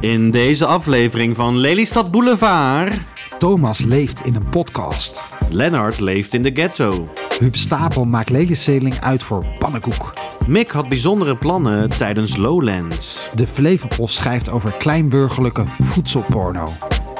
In 0.00 0.30
deze 0.30 0.66
aflevering 0.66 1.36
van 1.36 1.56
Lelystad 1.56 2.10
Boulevard. 2.10 3.00
Thomas 3.38 3.78
leeft 3.78 4.24
in 4.24 4.34
een 4.34 4.48
podcast. 4.48 5.22
Lennart 5.50 6.00
leeft 6.00 6.34
in 6.34 6.42
de 6.42 6.50
ghetto. 6.54 7.08
Huub 7.38 7.56
Stapel 7.56 8.04
maakt 8.04 8.30
lelieseling 8.30 9.00
uit 9.00 9.22
voor 9.22 9.44
pannenkoek. 9.58 10.12
Mick 10.46 10.70
had 10.70 10.88
bijzondere 10.88 11.36
plannen 11.36 11.90
tijdens 11.90 12.36
Lowlands. 12.36 13.28
De 13.34 13.46
Flevopost 13.46 14.14
schrijft 14.14 14.50
over 14.50 14.72
kleinburgerlijke 14.78 15.64
voedselporno. 15.82 16.72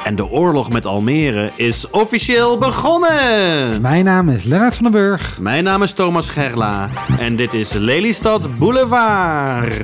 En 0.05 0.17
de 0.17 0.31
oorlog 0.31 0.71
met 0.71 0.87
Almere 0.87 1.51
is 1.57 1.91
officieel 1.91 2.59
begonnen. 2.59 3.81
Mijn 3.81 4.05
naam 4.05 4.29
is 4.29 4.45
Lennart 4.45 4.75
van 4.75 4.85
den 4.85 4.93
Burg. 4.93 5.39
Mijn 5.41 5.65
naam 5.65 5.83
is 5.83 5.93
Thomas 5.93 6.29
Gerla 6.29 6.91
en 7.19 7.37
dit 7.37 7.55
is 7.55 7.73
Lelystad 7.73 8.59
Boulevard. 8.59 9.75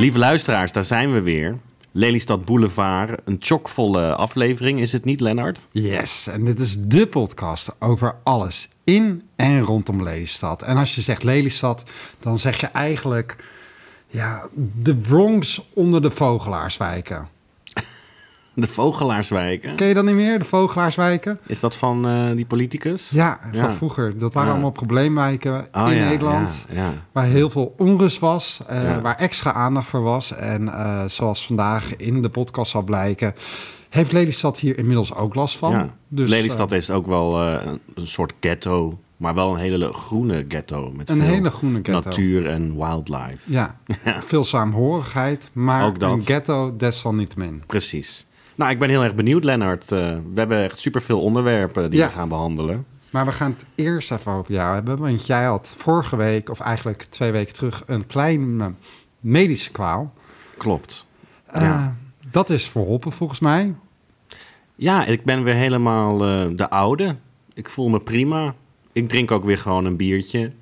Lieve 0.00 0.18
luisteraars, 0.18 0.72
daar 0.72 0.84
zijn 0.84 1.12
we 1.12 1.20
weer. 1.20 1.58
Lelystad 1.90 2.44
Boulevard, 2.44 3.20
een 3.24 3.36
chockvolle 3.40 4.14
aflevering, 4.14 4.80
is 4.80 4.92
het 4.92 5.04
niet, 5.04 5.20
Lennart? 5.20 5.58
Yes, 5.70 6.26
en 6.26 6.44
dit 6.44 6.58
is 6.58 6.76
de 6.78 7.06
podcast 7.06 7.76
over 7.78 8.14
alles 8.22 8.68
in 8.84 9.22
en 9.36 9.60
rondom 9.60 10.02
Lelystad. 10.02 10.62
En 10.62 10.76
als 10.76 10.94
je 10.94 11.00
zegt 11.00 11.22
Lelystad, 11.22 11.84
dan 12.20 12.38
zeg 12.38 12.60
je 12.60 12.66
eigenlijk 12.66 13.36
ja, 14.06 14.42
de 14.82 14.94
Bronx 14.94 15.68
onder 15.74 16.02
de 16.02 16.10
vogelaarswijken. 16.10 17.28
De 18.54 18.68
Vogelaarswijken. 18.68 19.74
Ken 19.74 19.86
je 19.88 19.94
dat 19.94 20.04
niet 20.04 20.14
meer, 20.14 20.38
de 20.38 20.44
vogelaarswijken? 20.44 21.38
Is 21.46 21.60
dat 21.60 21.76
van 21.76 22.06
eh, 22.08 22.30
die 22.34 22.44
politicus? 22.46 23.10
Ja, 23.10 23.40
van 23.52 23.72
vroeger. 23.72 24.18
Dat 24.18 24.32
waren 24.34 24.48
Ja. 24.48 24.54
allemaal 24.54 24.70
probleemwijken 24.72 25.68
Oh, 25.72 25.90
in 25.90 25.96
ja, 25.96 26.08
Nederland. 26.08 26.66
Waar 27.12 27.24
heel 27.24 27.50
veel 27.50 27.74
onrust 27.78 28.18
was, 28.18 28.60
eh, 28.68 28.98
waar 29.00 29.16
extra 29.16 29.52
aandacht 29.52 29.86
voor 29.88 30.02
was. 30.02 30.34
En 30.36 30.68
eh, 30.74 31.04
zoals 31.06 31.46
vandaag 31.46 31.96
in 31.96 32.22
de 32.22 32.28
podcast 32.28 32.70
zal 32.70 32.82
blijken, 32.82 33.34
heeft 33.88 34.12
Lelystad 34.12 34.58
hier 34.58 34.78
inmiddels 34.78 35.14
ook 35.14 35.34
last 35.34 35.56
van. 35.56 35.70
Ja. 35.72 35.88
Dus, 36.08 36.30
Lelystad 36.30 36.72
is 36.72 36.90
ook 36.90 37.06
wel 37.06 37.42
een, 37.42 37.80
een 37.94 38.06
soort 38.06 38.32
ghetto, 38.40 38.98
maar 39.16 39.34
wel 39.34 39.50
een 39.52 39.58
hele 39.60 39.92
groene 39.92 40.44
ghetto. 40.48 40.92
Met 40.96 41.08
een 41.10 41.20
veel 41.20 41.26
hele 41.30 41.50
groene 41.50 41.80
ghetto. 41.82 42.08
natuur 42.08 42.46
en 42.48 42.76
wildlife. 42.76 43.52
Ja, 43.52 43.76
veel 44.26 44.44
saamhorigheid, 44.44 45.50
maar 45.52 45.84
Ook 45.86 45.98
dat. 45.98 46.10
een 46.12 46.22
ghetto 46.22 46.76
desalniettemin. 46.76 47.62
Precies. 47.66 48.26
Nou, 48.60 48.72
ik 48.72 48.78
ben 48.78 48.88
heel 48.88 49.02
erg 49.02 49.14
benieuwd, 49.14 49.44
Lennart. 49.44 49.92
Eh, 49.92 49.98
we 49.98 50.38
hebben 50.40 50.62
echt 50.62 50.78
superveel 50.78 51.20
onderwerpen 51.20 51.90
die 51.90 51.98
Ja. 51.98 52.06
we 52.06 52.12
gaan 52.12 52.28
behandelen. 52.28 52.86
Maar 53.10 53.24
we 53.24 53.32
gaan 53.32 53.50
het 53.50 53.66
eerst 53.74 54.10
even 54.12 54.32
over 54.32 54.52
jou 54.54 54.74
hebben. 54.74 54.98
Want 54.98 55.26
jij 55.26 55.44
had 55.44 55.74
vorige 55.76 56.16
week, 56.16 56.50
of 56.50 56.60
eigenlijk 56.60 57.02
twee 57.02 57.30
weken 57.32 57.54
terug, 57.54 57.82
een 57.86 58.06
klein 58.06 58.60
eh, 58.60 58.66
medische 59.20 59.70
kwaal. 59.70 60.12
Klopt. 60.56 61.06
Eh, 61.46 61.62
Ja. 61.62 61.96
Dat 62.30 62.50
is 62.50 62.68
verholpen 62.68 63.12
volgens 63.12 63.40
mij. 63.40 63.74
Ja, 64.74 65.04
ik 65.04 65.24
ben 65.24 65.42
weer 65.42 65.54
helemaal 65.54 66.18
de 66.56 66.70
oude. 66.70 67.16
Ik 67.54 67.68
voel 67.68 67.88
me 67.88 67.98
prima. 68.00 68.54
Ik 68.92 69.08
drink 69.08 69.30
ook 69.30 69.44
weer 69.44 69.58
gewoon 69.58 69.84
een 69.84 69.96
biertje. 69.96 70.52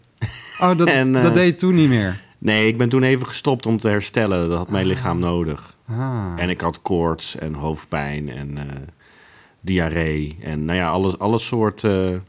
Oh, 0.61 0.77
dat, 0.77 0.89
En, 1.01 1.13
dat 1.13 1.35
deed 1.35 1.47
je 1.47 1.57
toen 1.57 1.75
niet 1.75 1.89
meer. 1.89 2.23
Nee, 2.39 2.69
ik 2.69 2.79
ben 2.79 2.89
toen 2.89 3.03
even 3.03 3.27
gestopt 3.27 3.67
om 3.67 3.79
te 3.79 3.89
herstellen. 3.89 4.49
Dat 4.49 4.59
had 4.59 4.71
mijn 4.71 4.87
lichaam 4.87 5.19
nodig. 5.19 5.77
Ah. 5.89 6.33
En 6.37 6.51
ik 6.51 6.61
had 6.61 6.83
koorts 6.83 7.37
en 7.37 7.55
hoofdpijn 7.55 8.29
en 8.29 8.59
eh, 8.59 8.65
diarree. 9.61 10.37
En 10.43 10.65
nou 10.65 10.79
ja, 10.79 10.89
alles, 10.89 11.19
alle 11.19 11.39
soorten 11.39 12.25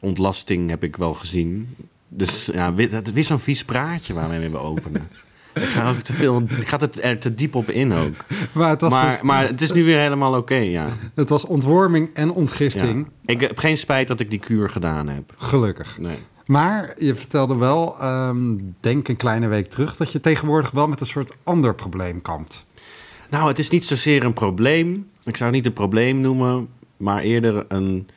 ontlasting 0.00 0.70
heb 0.70 0.82
ik 0.84 0.96
wel 0.96 1.14
gezien. 1.14 1.76
Dus 2.08 2.50
ja, 2.52 2.74
het 2.74 3.06
is 3.06 3.12
weer 3.12 3.24
zo'n 3.24 3.38
vies 3.38 3.64
praatje 3.64 4.14
waarmee 4.14 4.48
we 4.50 4.58
openen. 4.58 5.08
ik 5.54 5.62
ga 5.62 5.90
ook 5.90 6.00
te 6.00 6.12
veel, 6.12 6.42
ik 6.42 6.68
ga 6.68 6.78
er 7.00 7.18
te 7.18 7.34
diep 7.34 7.54
op 7.54 7.70
in 7.70 7.92
ook. 7.92 8.14
Maar, 8.52 8.70
het 8.70 8.80
was, 8.80 8.90
Maar, 8.90 9.12
dus- 9.12 9.22
maar 9.22 9.46
het 9.46 9.60
is 9.60 9.72
nu 9.72 9.84
weer 9.84 9.98
helemaal 9.98 10.36
oké, 10.36 10.54
ja. 10.54 10.88
het 11.14 11.28
was 11.28 11.44
ontworming 11.44 12.10
en 12.14 12.26
ja. 12.26 12.32
ontgifting. 12.32 13.08
Ik 13.24 13.40
heb 13.40 13.58
geen 13.58 13.78
spijt 13.78 14.08
dat 14.08 14.20
ik 14.20 14.30
die 14.30 14.38
kuur 14.38 14.70
gedaan 14.70 15.08
heb. 15.08 15.34
Gelukkig. 15.36 15.98
Nee. 15.98 16.18
Maar 16.46 16.94
je 16.98 17.14
vertelde 17.14 17.54
wel, 17.54 17.96
ehm, 18.00 18.56
denk 18.80 19.08
een 19.08 19.16
kleine 19.16 19.46
week 19.48 19.70
terug, 19.70 19.96
dat 19.96 20.12
je 20.12 20.20
tegenwoordig 20.20 20.70
wel 20.70 20.86
met 20.88 21.00
een 21.00 21.06
soort 21.06 21.36
ander 21.42 21.74
probleem 21.74 22.22
kampt. 22.22 22.66
Nou, 23.30 23.48
het 23.48 23.58
is 23.58 23.70
niet 23.70 23.84
zozeer 23.84 24.24
een 24.24 24.32
probleem. 24.32 25.08
Ik 25.24 25.36
zou 25.36 25.44
het 25.50 25.58
niet 25.58 25.66
een 25.66 25.72
probleem 25.72 26.20
noemen, 26.20 26.68
maar 26.96 27.20
eerder 27.20 27.64
een 27.68 28.08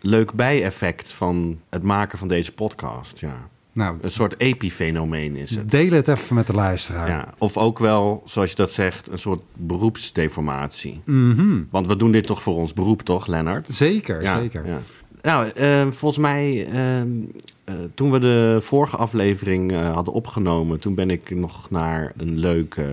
leuk 0.00 0.32
bijeffect 0.32 1.12
van 1.12 1.58
het 1.68 1.82
maken 1.82 2.18
van 2.18 2.28
deze 2.28 2.52
podcast. 2.52 3.18
Ja. 3.20 3.48
Nou, 3.72 3.96
Een 4.00 4.10
soort 4.10 4.40
epifenomeen 4.40 5.36
is 5.36 5.50
het. 5.50 5.70
deel 5.70 5.90
het 5.90 6.08
even 6.08 6.34
met 6.34 6.46
de 6.46 6.52
luisteraar. 6.52 7.08
Ja. 7.08 7.34
Of 7.38 7.56
ook 7.56 7.78
wel, 7.78 8.22
zoals 8.24 8.50
je 8.50 8.56
dat 8.56 8.70
zegt, 8.70 9.10
een 9.12 9.18
soort 9.18 9.40
beroepsdeformatie. 9.54 11.00
Mhm. 11.04 11.62
Want 11.70 11.86
we 11.86 11.96
doen 11.96 12.12
dit 12.12 12.26
toch 12.26 12.42
voor 12.42 12.54
ons 12.54 12.72
beroep, 12.72 13.02
toch, 13.02 13.26
Lennart? 13.26 13.66
Zeker, 13.70 14.22
Ja, 14.22 14.38
zeker. 14.40 14.66
ja. 14.66 14.78
Nou, 15.22 15.48
eh, 15.48 15.86
volgens 15.90 16.22
mij, 16.22 16.66
eh, 16.66 17.00
eh, 17.00 17.06
toen 17.94 18.10
we 18.10 18.18
de 18.18 18.58
vorige 18.60 18.96
aflevering 18.96 19.72
eh, 19.72 19.92
hadden 19.92 20.14
opgenomen, 20.14 20.80
toen 20.80 20.94
ben 20.94 21.10
ik 21.10 21.30
nog 21.30 21.70
naar 21.70 22.12
een 22.16 22.38
leuke 22.38 22.86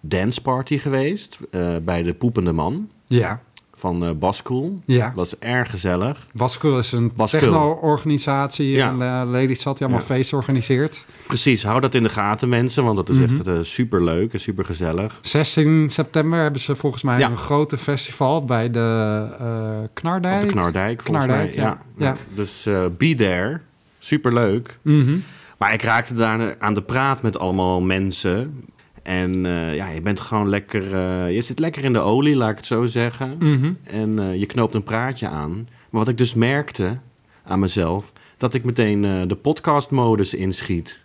danceparty 0.00 0.78
geweest 0.78 1.38
eh, 1.50 1.76
bij 1.82 2.02
de 2.02 2.14
Poepende 2.14 2.52
Man. 2.52 2.90
Ja, 3.06 3.42
van 3.80 4.04
eh 4.04 4.10
Baskool. 4.10 4.80
ja. 4.84 5.06
Dat 5.06 5.14
was 5.14 5.38
erg 5.38 5.70
gezellig. 5.70 6.26
Baskul 6.32 6.78
is 6.78 6.92
een 6.92 7.12
techno-organisatie 7.26 8.70
Ja. 8.70 8.90
in 8.90 8.98
uh, 9.00 9.22
Lelystad 9.30 9.78
die 9.78 9.86
allemaal 9.86 10.06
Ja. 10.08 10.14
feesten 10.14 10.36
organiseert. 10.38 11.04
Precies, 11.26 11.62
hou 11.64 11.80
dat 11.80 11.94
in 11.94 12.02
de 12.02 12.08
gaten, 12.08 12.48
mensen, 12.48 12.84
want 12.84 12.96
dat 12.96 13.08
is 13.08 13.18
Mhm. 13.18 13.34
echt 13.34 13.48
uh, 13.48 13.58
super 13.62 14.04
leuk 14.04 14.32
en 14.32 14.40
super 14.40 14.64
gezellig. 14.64 15.18
16 15.22 15.90
september 15.90 16.38
hebben 16.42 16.60
ze 16.60 16.76
volgens 16.76 17.02
mij 17.02 17.18
Ja. 17.18 17.30
een 17.30 17.36
grote 17.36 17.78
festival 17.78 18.44
bij 18.44 18.70
de 18.70 19.26
eh 19.38 19.46
Knardijk. 19.92 20.42
Op 20.42 20.48
de 20.48 20.54
Knardijk, 20.54 21.02
volgens 21.02 21.26
Knardijk, 21.26 21.54
mij. 21.56 21.64
ja. 21.64 21.78
Ja. 21.96 22.16
Dus 22.34 22.66
eh 22.66 22.84
be 22.98 23.14
there. 23.14 23.60
Super 23.98 24.32
leuk. 24.34 24.78
Mhm. 24.82 25.16
Maar 25.58 25.72
ik 25.72 25.82
raakte 25.82 26.14
daar 26.14 26.56
aan 26.58 26.74
de 26.74 26.82
praat 26.82 27.22
met 27.22 27.38
allemaal 27.38 27.80
mensen. 27.80 28.64
En 29.10 29.46
eh, 29.46 29.74
ja, 29.74 29.88
je 29.88 30.00
bent 30.00 30.20
gewoon 30.20 30.48
lekker... 30.48 30.94
eh, 30.94 31.34
je 31.34 31.42
zit 31.42 31.58
lekker 31.58 31.84
in 31.84 31.92
de 31.92 31.98
olie, 31.98 32.36
laat 32.36 32.50
ik 32.50 32.56
het 32.56 32.66
zo 32.66 32.86
zeggen. 32.86 33.36
Mhm. 33.38 33.72
En 33.84 34.18
eh, 34.18 34.34
je 34.34 34.46
knoopt 34.46 34.74
een 34.74 34.82
praatje 34.82 35.28
aan. 35.28 35.68
Maar 35.90 36.00
wat 36.00 36.08
ik 36.08 36.18
dus 36.18 36.34
merkte 36.34 36.98
aan 37.44 37.58
mezelf... 37.58 38.12
dat 38.36 38.54
ik 38.54 38.64
meteen 38.64 39.28
de 39.28 39.36
podcastmodus 39.36 40.34
inschiet. 40.34 41.04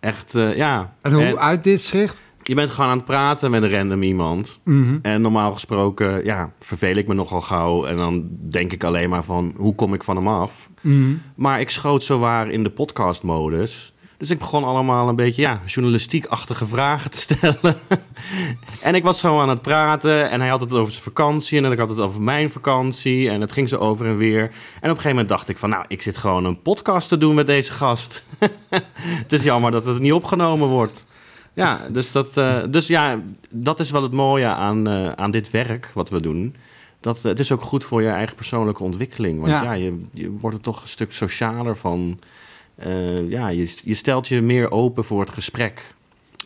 Echt, 0.00 0.32
ja. 0.32 0.94
En 1.02 1.12
hoe 1.12 1.22
En 1.22 1.38
uit 1.38 1.64
dit 1.64 1.80
zicht? 1.80 2.22
je 2.42 2.54
bent 2.54 2.70
gewoon 2.70 2.90
aan 2.90 2.96
het 2.96 3.06
praten 3.06 3.50
met 3.50 3.62
een 3.62 3.70
random 3.70 4.02
iemand. 4.02 4.60
Mhm. 4.64 4.98
En 5.02 5.20
normaal 5.20 5.52
gesproken, 5.52 6.24
ja, 6.24 6.52
verveel 6.58 6.96
ik 6.96 7.06
me 7.06 7.14
nogal 7.14 7.40
gauw. 7.40 7.84
En 7.84 7.96
dan 7.96 8.28
denk 8.48 8.72
ik 8.72 8.84
alleen 8.84 9.10
maar 9.10 9.24
van, 9.24 9.54
hoe 9.56 9.74
kom 9.74 9.94
ik 9.94 10.04
van 10.04 10.16
hem 10.16 10.28
af? 10.28 10.70
Mhm. 10.80 11.14
Maar 11.34 11.60
ik 11.60 11.70
schoot 11.70 12.02
zo 12.02 12.18
waar 12.18 12.50
in 12.50 12.62
de 12.62 12.70
podcastmodus. 12.70 13.94
Dus 14.20 14.30
ik 14.30 14.38
begon 14.38 14.64
allemaal 14.64 15.08
een 15.08 15.16
beetje 15.16 15.42
ja, 15.42 15.60
journalistiek-achtige 15.66 16.66
vragen 16.66 17.10
te 17.10 17.16
stellen. 17.26 17.76
en 18.80 18.94
ik 18.94 19.02
was 19.02 19.20
gewoon 19.20 19.42
aan 19.42 19.48
het 19.48 19.62
praten. 19.62 20.30
En 20.30 20.40
hij 20.40 20.48
had 20.48 20.60
het 20.60 20.72
over 20.72 20.92
zijn 20.92 21.04
vakantie. 21.04 21.62
En 21.62 21.72
ik 21.72 21.78
had 21.78 21.88
het 21.88 21.98
over 21.98 22.22
mijn 22.22 22.50
vakantie. 22.50 23.30
En 23.30 23.40
het 23.40 23.52
ging 23.52 23.68
zo 23.68 23.76
over 23.76 24.06
en 24.06 24.16
weer. 24.16 24.42
En 24.42 24.48
op 24.50 24.82
een 24.82 24.88
gegeven 24.88 25.10
moment 25.10 25.28
dacht 25.28 25.48
ik 25.48 25.58
van... 25.58 25.70
nou, 25.70 25.84
ik 25.88 26.02
zit 26.02 26.16
gewoon 26.18 26.44
een 26.44 26.62
podcast 26.62 27.08
te 27.08 27.18
doen 27.18 27.34
met 27.34 27.46
deze 27.46 27.72
gast. 27.72 28.24
het 29.22 29.32
is 29.32 29.42
jammer 29.42 29.70
dat 29.70 29.84
het 29.84 29.98
niet 29.98 30.12
opgenomen 30.12 30.68
wordt. 30.68 31.06
Ja, 31.54 31.86
dus, 31.90 32.12
dat, 32.12 32.36
eh, 32.36 32.58
dus 32.70 32.86
ja, 32.86 33.20
dat 33.50 33.80
is 33.80 33.90
wel 33.90 34.02
het 34.02 34.12
mooie 34.12 34.46
aan, 34.46 34.88
eh, 34.88 35.12
aan 35.12 35.30
dit 35.30 35.50
werk 35.50 35.90
wat 35.94 36.08
we 36.10 36.20
doen. 36.20 36.54
Dat, 37.00 37.22
het 37.22 37.38
is 37.38 37.52
ook 37.52 37.62
goed 37.62 37.84
voor 37.84 38.02
je 38.02 38.08
eigen 38.08 38.36
persoonlijke 38.36 38.82
ontwikkeling. 38.82 39.40
Want 39.40 39.52
ja, 39.52 39.62
Ja. 39.62 39.72
je, 39.72 40.04
je 40.12 40.30
wordt 40.30 40.56
er 40.56 40.62
toch 40.62 40.82
een 40.82 40.88
stuk 40.88 41.12
socialer 41.12 41.76
van. 41.76 42.18
Eh, 42.80 43.30
ja, 43.30 43.48
je, 43.48 43.74
je 43.84 43.94
stelt 43.94 44.28
je 44.28 44.40
meer 44.40 44.70
open 44.70 45.04
voor 45.04 45.20
het 45.20 45.30
gesprek. 45.30 45.94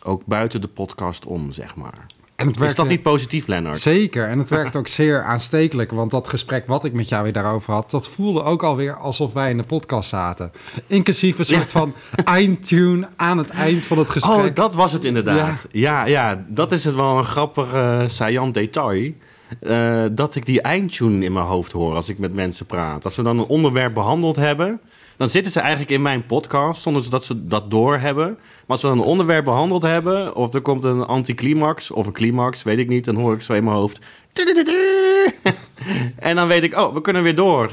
Ook 0.03 0.25
buiten 0.25 0.61
de 0.61 0.67
podcast 0.67 1.25
om, 1.25 1.51
zeg 1.51 1.75
maar. 1.75 2.05
En 2.35 2.45
het 2.45 2.55
Is 2.55 2.61
werkt 2.61 2.77
dat 2.77 2.87
niet 2.87 3.01
positief, 3.01 3.47
Lennart? 3.47 3.79
Zeker, 3.79 4.27
en 4.27 4.39
het 4.39 4.49
werkt 4.49 4.75
ook 4.79 4.87
zeer 4.87 5.23
aanstekelijk. 5.23 5.91
Want 5.91 6.11
dat 6.11 6.27
gesprek 6.27 6.67
wat 6.67 6.85
ik 6.85 6.93
met 6.93 7.09
jou 7.09 7.23
weer 7.23 7.33
daarover 7.33 7.73
had... 7.73 7.91
dat 7.91 8.09
voelde 8.09 8.43
ook 8.43 8.63
alweer 8.63 8.97
alsof 8.97 9.33
wij 9.33 9.49
in 9.49 9.57
de 9.57 9.63
podcast 9.63 10.09
zaten. 10.09 10.51
Inclusief 10.87 11.39
een 11.39 11.45
soort 11.45 11.71
van 11.71 11.93
eindtune 12.23 13.09
aan 13.15 13.37
het 13.37 13.49
eind 13.49 13.83
van 13.83 13.97
het 13.97 14.09
gesprek. 14.09 14.35
Oh, 14.35 14.53
dat 14.53 14.75
was 14.75 14.91
het 14.91 15.05
inderdaad. 15.05 15.65
Ja, 15.71 16.05
ja, 16.05 16.43
dat 16.47 16.71
is 16.71 16.83
het 16.83 16.95
wel 16.95 17.17
een 17.17 17.23
grappig 17.23 17.73
uh, 17.73 18.03
saillant 18.07 18.53
detail. 18.53 19.13
Uh, 19.61 20.03
dat 20.11 20.35
ik 20.35 20.45
die 20.45 20.61
eindtune 20.61 21.25
in 21.25 21.33
mijn 21.33 21.45
hoofd 21.45 21.71
hoor 21.71 21.95
als 21.95 22.09
ik 22.09 22.19
met 22.19 22.33
mensen 22.33 22.65
praat. 22.65 23.03
Als 23.03 23.15
we 23.15 23.23
dan 23.23 23.39
een 23.39 23.45
onderwerp 23.45 23.93
behandeld 23.93 24.35
hebben... 24.35 24.81
dan 25.17 25.29
zitten 25.29 25.51
ze 25.51 25.59
eigenlijk 25.59 25.91
in 25.91 26.01
mijn 26.01 26.25
podcast 26.25 26.81
zonder 26.81 27.09
dat 27.09 27.23
ze 27.23 27.47
dat 27.47 27.71
doorhebben. 27.71 28.27
Maar 28.27 28.63
als 28.67 28.81
we 28.81 28.87
dan 28.87 28.97
een 28.97 29.03
onderwerp 29.03 29.45
behandeld 29.45 29.81
hebben... 29.81 30.35
of 30.35 30.53
er 30.53 30.61
komt 30.61 30.83
een 30.83 31.05
anticlimax 31.05 31.91
of 31.91 32.07
een 32.07 32.13
climax, 32.13 32.63
weet 32.63 32.77
ik 32.77 32.87
niet... 32.87 33.05
dan 33.05 33.15
hoor 33.15 33.33
ik 33.33 33.41
zo 33.41 33.53
in 33.53 33.63
mijn 33.63 33.75
hoofd... 33.75 33.99
en 36.19 36.35
dan 36.35 36.47
weet 36.47 36.63
ik, 36.63 36.77
oh, 36.77 36.93
we 36.93 37.01
kunnen 37.01 37.23
weer 37.23 37.35
door. 37.35 37.71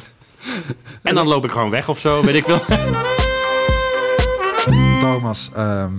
En 1.03 1.15
dan 1.15 1.27
loop 1.27 1.45
ik 1.45 1.51
gewoon 1.51 1.71
weg 1.71 1.89
of 1.89 1.99
zo, 1.99 2.23
weet 2.25 2.35
ik 2.35 2.45
wel. 2.45 2.61
Thomas, 5.01 5.51
ehm, 5.55 5.93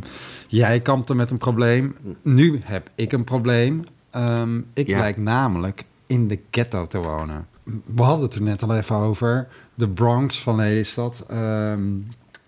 jij 0.48 0.80
kampte 0.80 1.16
met 1.16 1.32
een 1.32 1.38
probleem. 1.38 1.96
Nu 2.22 2.62
heb 2.64 2.90
ik 2.96 3.12
een 3.12 3.24
probleem. 3.24 3.84
Ehm, 4.14 4.58
ik 4.74 4.88
Ja. 4.88 5.00
lijk 5.00 5.18
namelijk 5.18 5.84
in 6.08 6.28
de 6.28 6.40
ghetto 6.52 6.88
te 6.88 6.98
wonen. 6.98 7.48
We 7.86 8.02
hadden 8.04 8.26
het 8.26 8.36
er 8.36 8.42
net 8.42 8.64
al 8.64 8.76
even 8.76 8.96
over. 8.96 9.48
De 9.74 9.90
Bronx 9.90 10.42
van 10.42 10.56
Lelystad. 10.56 11.26
Ehm, 11.30 11.82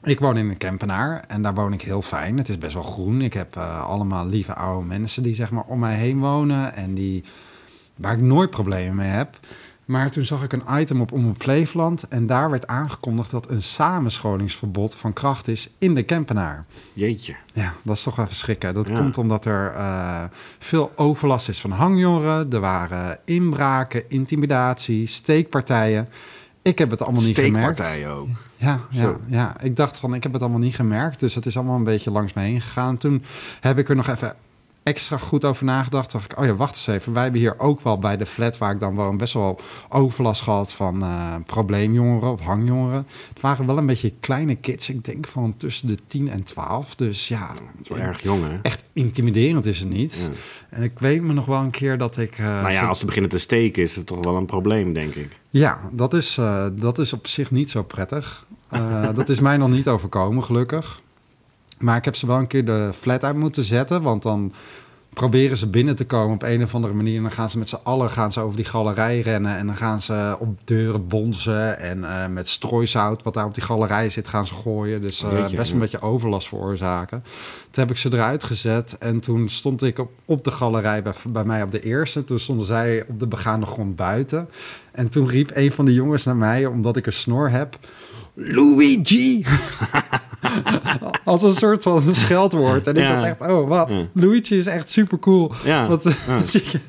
ik 0.04 0.20
woon 0.20 0.38
in 0.38 0.50
een 0.50 0.58
Kempenaar 0.58 1.24
en 1.28 1.42
daar 1.42 1.54
woon 1.54 1.74
ik 1.74 1.82
heel 1.82 2.02
fijn. 2.02 2.38
Het 2.38 2.50
is 2.50 2.58
best 2.58 2.74
wel 2.74 2.84
groen. 2.84 3.22
Ik 3.22 3.34
heb 3.34 3.56
eh, 3.56 3.86
allemaal 3.88 4.26
lieve 4.28 4.54
oude 4.54 4.88
mensen 4.88 5.24
die 5.24 5.36
zeg 5.36 5.52
maar 5.52 5.64
om 5.68 5.80
mij 5.80 5.96
heen 5.96 6.20
wonen. 6.20 6.74
En 6.74 6.94
die, 6.94 7.24
waar 7.96 8.14
ik 8.14 8.22
nooit 8.22 8.50
problemen 8.50 8.96
mee 8.96 9.10
heb. 9.10 9.40
Maar 9.86 10.12
toen 10.12 10.26
zag 10.26 10.44
ik 10.44 10.54
een 10.54 10.64
item 10.80 11.02
op 11.02 11.12
Omroep 11.12 11.42
Flevoland 11.42 12.08
en 12.08 12.26
daar 12.26 12.50
werd 12.50 12.68
aangekondigd 12.68 13.32
dat 13.32 13.50
een 13.50 13.62
samenscholingsverbod 13.62 14.96
van 14.96 15.14
kracht 15.14 15.48
is 15.48 15.70
in 15.78 15.94
de 15.96 16.04
Kempenaar. 16.04 16.66
Jeetje. 16.94 17.36
Ja, 17.54 17.74
dat 17.84 17.96
is 17.96 18.04
toch 18.04 18.16
wel 18.16 18.28
verschrikken. 18.28 18.74
Dat 18.74 18.88
Ja. 18.88 18.98
komt 18.98 19.18
omdat 19.18 19.46
er 19.46 19.72
eh, 19.76 20.24
veel 20.60 20.92
overlast 20.96 21.50
is 21.50 21.62
van 21.62 21.72
hangjongeren. 21.72 22.52
Er 22.52 22.60
waren 22.60 23.20
inbraken, 23.26 24.10
intimidatie, 24.10 25.08
steekpartijen. 25.08 26.10
Ik 26.62 26.78
heb 26.78 26.90
het 26.90 27.02
allemaal 27.02 27.22
niet 27.24 27.38
gemerkt. 27.38 27.80
Steekpartijen 27.80 28.10
ook. 28.12 28.28
Ja, 28.56 28.80
ja, 28.90 29.18
ja, 29.28 29.62
ik 29.62 29.76
dacht 29.76 30.00
van, 30.00 30.14
ik 30.14 30.24
heb 30.24 30.34
het 30.34 30.42
allemaal 30.42 30.60
niet 30.60 30.76
gemerkt. 30.76 31.20
Dus 31.20 31.36
het 31.36 31.46
is 31.46 31.58
allemaal 31.58 31.76
een 31.76 31.84
beetje 31.84 32.12
langs 32.12 32.34
me 32.34 32.42
heen 32.42 32.62
gegaan. 32.62 32.98
Toen 32.98 33.24
heb 33.60 33.78
ik 33.78 33.90
er 33.90 33.96
nog 33.96 34.08
even 34.08 34.36
extra 34.86 35.18
goed 35.18 35.46
over 35.46 35.66
nagedacht. 35.66 36.12
dacht 36.12 36.32
ik, 36.32 36.40
oh 36.40 36.46
ja, 36.46 36.56
wacht 36.56 36.76
eens 36.76 36.88
even. 36.88 37.14
Wij 37.14 37.24
hebben 37.24 37.42
hier 37.42 37.60
ook 37.60 37.82
wel 37.82 38.00
bij 38.00 38.18
de 38.18 38.26
flat 38.26 38.58
waar 38.58 38.72
ik 38.72 38.80
dan 38.80 38.96
woon... 38.96 39.18
best 39.18 39.34
wel 39.34 39.60
overlast 39.90 40.42
gehad 40.42 40.74
van 40.74 41.02
eh, 41.04 41.36
probleemjongeren 41.46 42.32
of 42.32 42.40
hangjongeren. 42.42 43.08
Het 43.30 43.42
waren 43.42 43.66
wel 43.66 43.78
een 43.78 43.86
beetje 43.86 44.14
kleine 44.20 44.56
kids. 44.56 44.90
Ik 44.90 45.06
denk 45.06 45.28
van 45.28 45.58
tussen 45.58 45.88
de 45.88 45.98
10 46.08 46.30
en 46.30 46.44
12. 46.44 46.96
Dus 46.96 47.28
ja, 47.28 47.54
wel 47.88 47.98
erg 47.98 48.22
jong, 48.22 48.44
hè? 48.44 48.58
echt 48.62 48.84
intimiderend 48.94 49.66
is 49.66 49.80
het 49.80 49.90
niet. 49.90 50.14
Ja. 50.22 50.30
En 50.70 50.84
ik 50.84 51.00
weet 51.00 51.22
me 51.22 51.34
nog 51.34 51.46
wel 51.46 51.60
een 51.60 51.72
keer 51.72 51.98
dat 51.98 52.18
ik... 52.18 52.38
Nou 52.38 52.72
ja, 52.72 52.80
zo- 52.80 52.86
als 52.88 53.00
ze 53.00 53.06
beginnen 53.06 53.32
te 53.32 53.40
steken 53.40 53.84
is 53.84 53.96
het 53.96 54.06
toch 54.06 54.24
wel 54.24 54.36
een 54.36 54.46
probleem, 54.46 54.94
denk 54.94 55.16
ik. 55.16 55.40
Ja, 55.50 55.80
dat 55.92 56.14
is, 56.14 56.38
eh, 56.38 56.66
dat 56.72 56.98
is 57.00 57.14
op 57.14 57.28
zich 57.28 57.52
niet 57.52 57.70
zo 57.72 57.84
prettig. 57.84 58.46
Dat 59.14 59.30
is 59.30 59.40
mij 59.40 59.58
nog 59.58 59.70
niet 59.70 59.88
overkomen, 59.88 60.44
gelukkig. 60.44 61.02
Maar 61.80 61.98
ik 61.98 62.06
heb 62.06 62.16
ze 62.16 62.28
wel 62.28 62.38
een 62.38 62.48
keer 62.48 62.66
de 62.66 62.92
flat 62.94 63.24
uit 63.24 63.36
moeten 63.36 63.64
zetten. 63.64 64.02
Want 64.02 64.22
dan 64.22 64.54
proberen 65.16 65.58
ze 65.58 65.70
binnen 65.70 65.96
te 65.96 66.06
komen 66.06 66.36
op 66.36 66.44
een 66.44 66.64
of 66.64 66.76
andere 66.76 66.94
manier. 66.94 67.16
En 67.16 67.22
dan 67.22 67.32
gaan 67.32 67.50
ze 67.50 67.58
met 67.58 67.70
z'n 67.70 67.78
allen 67.84 68.10
gaan 68.10 68.32
ze 68.32 68.40
over 68.40 68.56
die 68.56 68.66
galerij 68.66 69.20
rennen. 69.20 69.58
En 69.58 69.66
dan 69.66 69.76
gaan 69.76 70.02
ze 70.02 70.36
op 70.40 70.60
deuren 70.64 71.08
bonzen. 71.08 71.80
En 71.80 72.04
eh, 72.04 72.28
met 72.28 72.50
strooisout, 72.50 73.24
wat 73.24 73.34
daar 73.34 73.46
op 73.46 73.54
die 73.54 73.64
galerij 73.64 74.10
zit, 74.10 74.28
gaan 74.28 74.46
ze 74.46 74.54
gooien. 74.54 75.02
Dus 75.02 75.24
eh, 75.24 75.32
Jeetje, 75.32 75.58
best 75.58 75.70
een 75.70 75.76
ja. 75.76 75.82
beetje 75.82 76.02
overlast 76.02 76.48
veroorzaken. 76.48 77.24
Toen 77.72 77.84
heb 77.84 77.92
ik 77.92 77.98
ze 77.98 78.14
eruit 78.14 78.44
gezet. 78.44 78.98
En 78.98 79.20
toen 79.20 79.50
stond 79.50 79.84
ik 79.84 80.00
op, 80.00 80.12
op 80.26 80.44
de 80.44 80.52
galerij 80.52 81.04
bij, 81.04 81.14
bij 81.30 81.46
mij 81.46 81.64
op 81.64 81.72
de 81.72 81.82
eerste. 81.82 82.24
Toen 82.24 82.40
stonden 82.40 82.66
zij 82.66 83.06
op 83.08 83.20
de 83.20 83.28
begaande 83.28 83.66
grond 83.66 83.96
buiten. 83.96 84.50
En 84.92 85.10
toen 85.10 85.28
riep 85.28 85.52
een 85.54 85.72
van 85.72 85.86
de 85.86 85.94
jongens 85.94 86.24
naar 86.24 86.36
mij, 86.36 86.66
omdat 86.66 86.98
ik 86.98 87.06
een 87.06 87.14
snor 87.14 87.50
heb... 87.50 87.78
Luigi! 88.34 89.46
Als 91.24 91.44
een 91.44 91.54
soort 91.54 91.84
van 91.84 92.16
scheldwoord. 92.16 92.88
En 92.88 92.96
ik 92.96 93.08
dacht 93.08 93.24
echt, 93.24 93.42
oh 93.42 93.68
wat. 93.68 93.90
Luigi 94.14 94.58
is 94.58 94.66
echt 94.66 94.90
super 94.90 95.20
cool. 95.20 95.52
Ja. 95.64 95.88
Wat 95.88 96.04
zit 96.46 96.72
je 96.72 96.80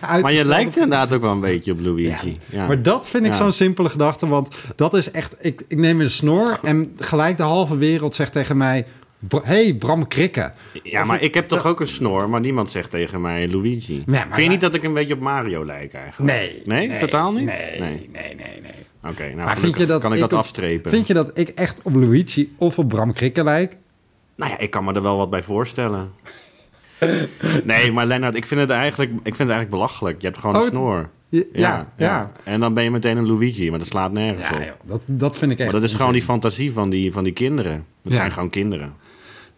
uit 0.00 0.22
Maar 0.22 0.32
je 0.32 0.44
lijkt 0.44 0.74
inderdaad 0.76 1.12
ook 1.12 1.22
wel 1.22 1.32
een 1.32 1.40
beetje 1.40 1.72
op 1.72 1.80
Luigi. 1.80 2.38
Ja. 2.50 2.66
Maar 2.66 2.82
dat 2.82 3.08
vind 3.08 3.26
ik 3.26 3.34
zo'n 3.34 3.52
simpele 3.52 3.88
gedachte, 3.88 4.26
want 4.28 4.54
dat 4.76 4.94
is 4.94 5.10
echt... 5.10 5.34
Ik, 5.38 5.62
ik 5.68 5.78
neem 5.78 6.00
een 6.00 6.10
snor 6.10 6.58
en 6.62 6.92
gelijk 6.98 7.36
de 7.36 7.42
halve 7.42 7.76
wereld 7.76 8.14
zegt 8.14 8.32
tegen 8.32 8.56
mij... 8.56 8.86
"Br- 9.28 9.36
hey, 9.44 9.74
Bram 9.74 10.08
Krikke. 10.08 10.52
Ja, 10.82 11.00
Of 11.00 11.06
maar 11.06 11.16
ik- 11.16 11.22
ik 11.22 11.34
heb 11.34 11.48
toch 11.48 11.66
ook 11.66 11.80
een 11.80 11.88
snor, 11.88 12.28
maar 12.30 12.40
niemand 12.40 12.70
zegt 12.70 12.90
tegen 12.90 13.20
mij 13.20 13.48
Luigi. 13.48 14.02
maar 14.06 14.26
Vind 14.30 14.42
je 14.42 14.48
niet 14.48 14.60
dat 14.60 14.74
ik 14.74 14.82
een 14.82 14.94
beetje 14.94 15.14
op 15.14 15.20
Mario 15.20 15.64
lijk 15.64 15.94
eigenlijk? 15.94 16.32
Nee. 16.32 16.62
Nee? 16.88 16.98
Totaal 16.98 17.32
niet? 17.32 17.44
Nee, 17.46 17.80
Nee. 17.80 18.08
nee, 18.12 18.34
nee, 18.34 18.60
nee. 18.62 19.10
Oké, 19.12 19.22
nou 19.24 19.36
Maar 19.36 19.58
vind 19.58 19.76
je 19.78 19.86
dat 19.86 20.00
kan 20.00 20.10
ik, 20.10 20.16
ik 20.16 20.22
dat 20.22 20.32
op- 20.32 20.38
afstrepen. 20.38 20.90
Vind 20.90 21.06
je 21.06 21.14
dat 21.14 21.38
ik 21.38 21.48
echt 21.48 21.78
op 21.82 21.94
Luigi 21.94 22.54
of 22.58 22.78
op 22.78 22.88
Bram 22.88 23.12
Krikke 23.12 23.44
lijk? 23.44 23.76
Nou 24.36 24.50
ja, 24.50 24.58
ik 24.58 24.70
kan 24.70 24.84
me 24.84 24.92
er 24.92 25.02
wel 25.02 25.16
wat 25.16 25.30
bij 25.30 25.42
voorstellen. 25.42 26.10
nee, 27.64 27.92
maar 27.92 28.06
Lennart, 28.06 28.34
ik 28.36 28.46
vind 28.46 28.60
het 28.60 28.70
eigenlijk, 28.70 29.10
ik 29.10 29.16
vind 29.22 29.38
het 29.38 29.48
eigenlijk 29.48 29.70
belachelijk. 29.70 30.20
Je 30.20 30.26
hebt 30.26 30.38
gewoon 30.38 30.54
Oh, 30.56 30.60
een 30.60 30.66
het- 30.66 30.76
snor. 30.76 31.08
Ja, 31.28 31.42
ja. 31.52 31.86
ja. 31.96 32.32
En 32.44 32.60
dan 32.60 32.74
ben 32.74 32.84
je 32.84 32.90
meteen 32.90 33.16
een 33.16 33.26
Luigi, 33.26 33.70
maar 33.70 33.78
dat 33.78 33.88
slaat 33.88 34.12
nergens 34.12 34.50
op. 34.50 34.58
joh, 34.58 34.68
dat, 34.84 35.00
dat 35.06 35.36
vind 35.38 35.50
ik 35.52 35.58
echt... 35.58 35.70
Maar 35.72 35.80
dat 35.80 35.88
is 35.90 35.94
gewoon 35.96 36.12
die 36.12 36.22
fantasie 36.22 36.72
van 36.72 36.90
die, 36.90 37.12
van 37.12 37.24
die 37.24 37.32
kinderen. 37.32 37.84
Dat 38.02 38.12
Ja. 38.12 38.18
zijn 38.18 38.32
gewoon 38.32 38.50
kinderen. 38.50 38.94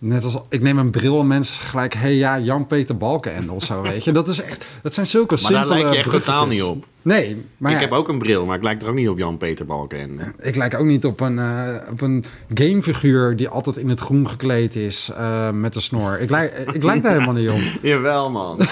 Net 0.00 0.24
als 0.24 0.36
ik 0.48 0.62
neem 0.62 0.78
een 0.78 0.90
bril 0.90 1.20
en 1.20 1.26
mensen 1.26 1.64
gelijk... 1.64 1.94
hé 1.94 2.00
hey, 2.00 2.14
ja, 2.14 2.38
Jan-Peter 2.38 2.96
Balkenende 2.96 3.52
of 3.52 3.64
zo, 3.64 3.82
weet 3.90 4.04
je. 4.04 4.12
Dat, 4.12 4.28
is 4.28 4.40
echt, 4.42 4.64
dat 4.82 4.94
zijn 4.94 5.06
zulke 5.06 5.38
Maar 5.42 5.52
daar 5.52 5.60
simpele 5.60 5.82
lijk 5.82 5.92
je 5.92 5.98
echt 5.98 6.10
totaal 6.10 6.46
niet 6.46 6.62
op. 6.62 6.84
Nee, 7.02 7.44
maar 7.56 7.72
ik 7.72 7.76
ja, 7.76 7.84
heb 7.84 7.92
ook 7.92 8.08
een 8.08 8.18
bril, 8.18 8.44
maar 8.44 8.56
ik 8.56 8.62
lijk 8.62 8.82
er 8.82 8.88
ook 8.88 8.94
niet 8.94 9.08
op 9.08 9.18
Jan-Peter 9.18 9.66
Balkenende. 9.66 10.32
ik 10.38 10.56
lijk 10.56 10.74
ook 10.74 10.86
niet 10.86 11.04
op 11.04 11.20
een, 11.20 11.38
eh, 11.38 11.90
op 11.90 12.00
een 12.00 12.24
gamefiguur... 12.54 13.36
die 13.36 13.48
altijd 13.48 13.76
in 13.76 13.88
het 13.88 14.00
groen 14.00 14.28
gekleed 14.28 14.76
is 14.76 15.10
eh, 15.16 15.50
met 15.50 15.74
een 15.74 15.82
snor. 15.82 16.20
Ik 16.20 16.30
lijk, 16.30 16.52
ik 16.72 16.82
lijk 16.82 17.02
daar 17.02 17.12
helemaal 17.18 17.34
niet 17.34 17.50
op. 17.50 17.60
Jawel, 17.82 18.30
man. 18.30 18.58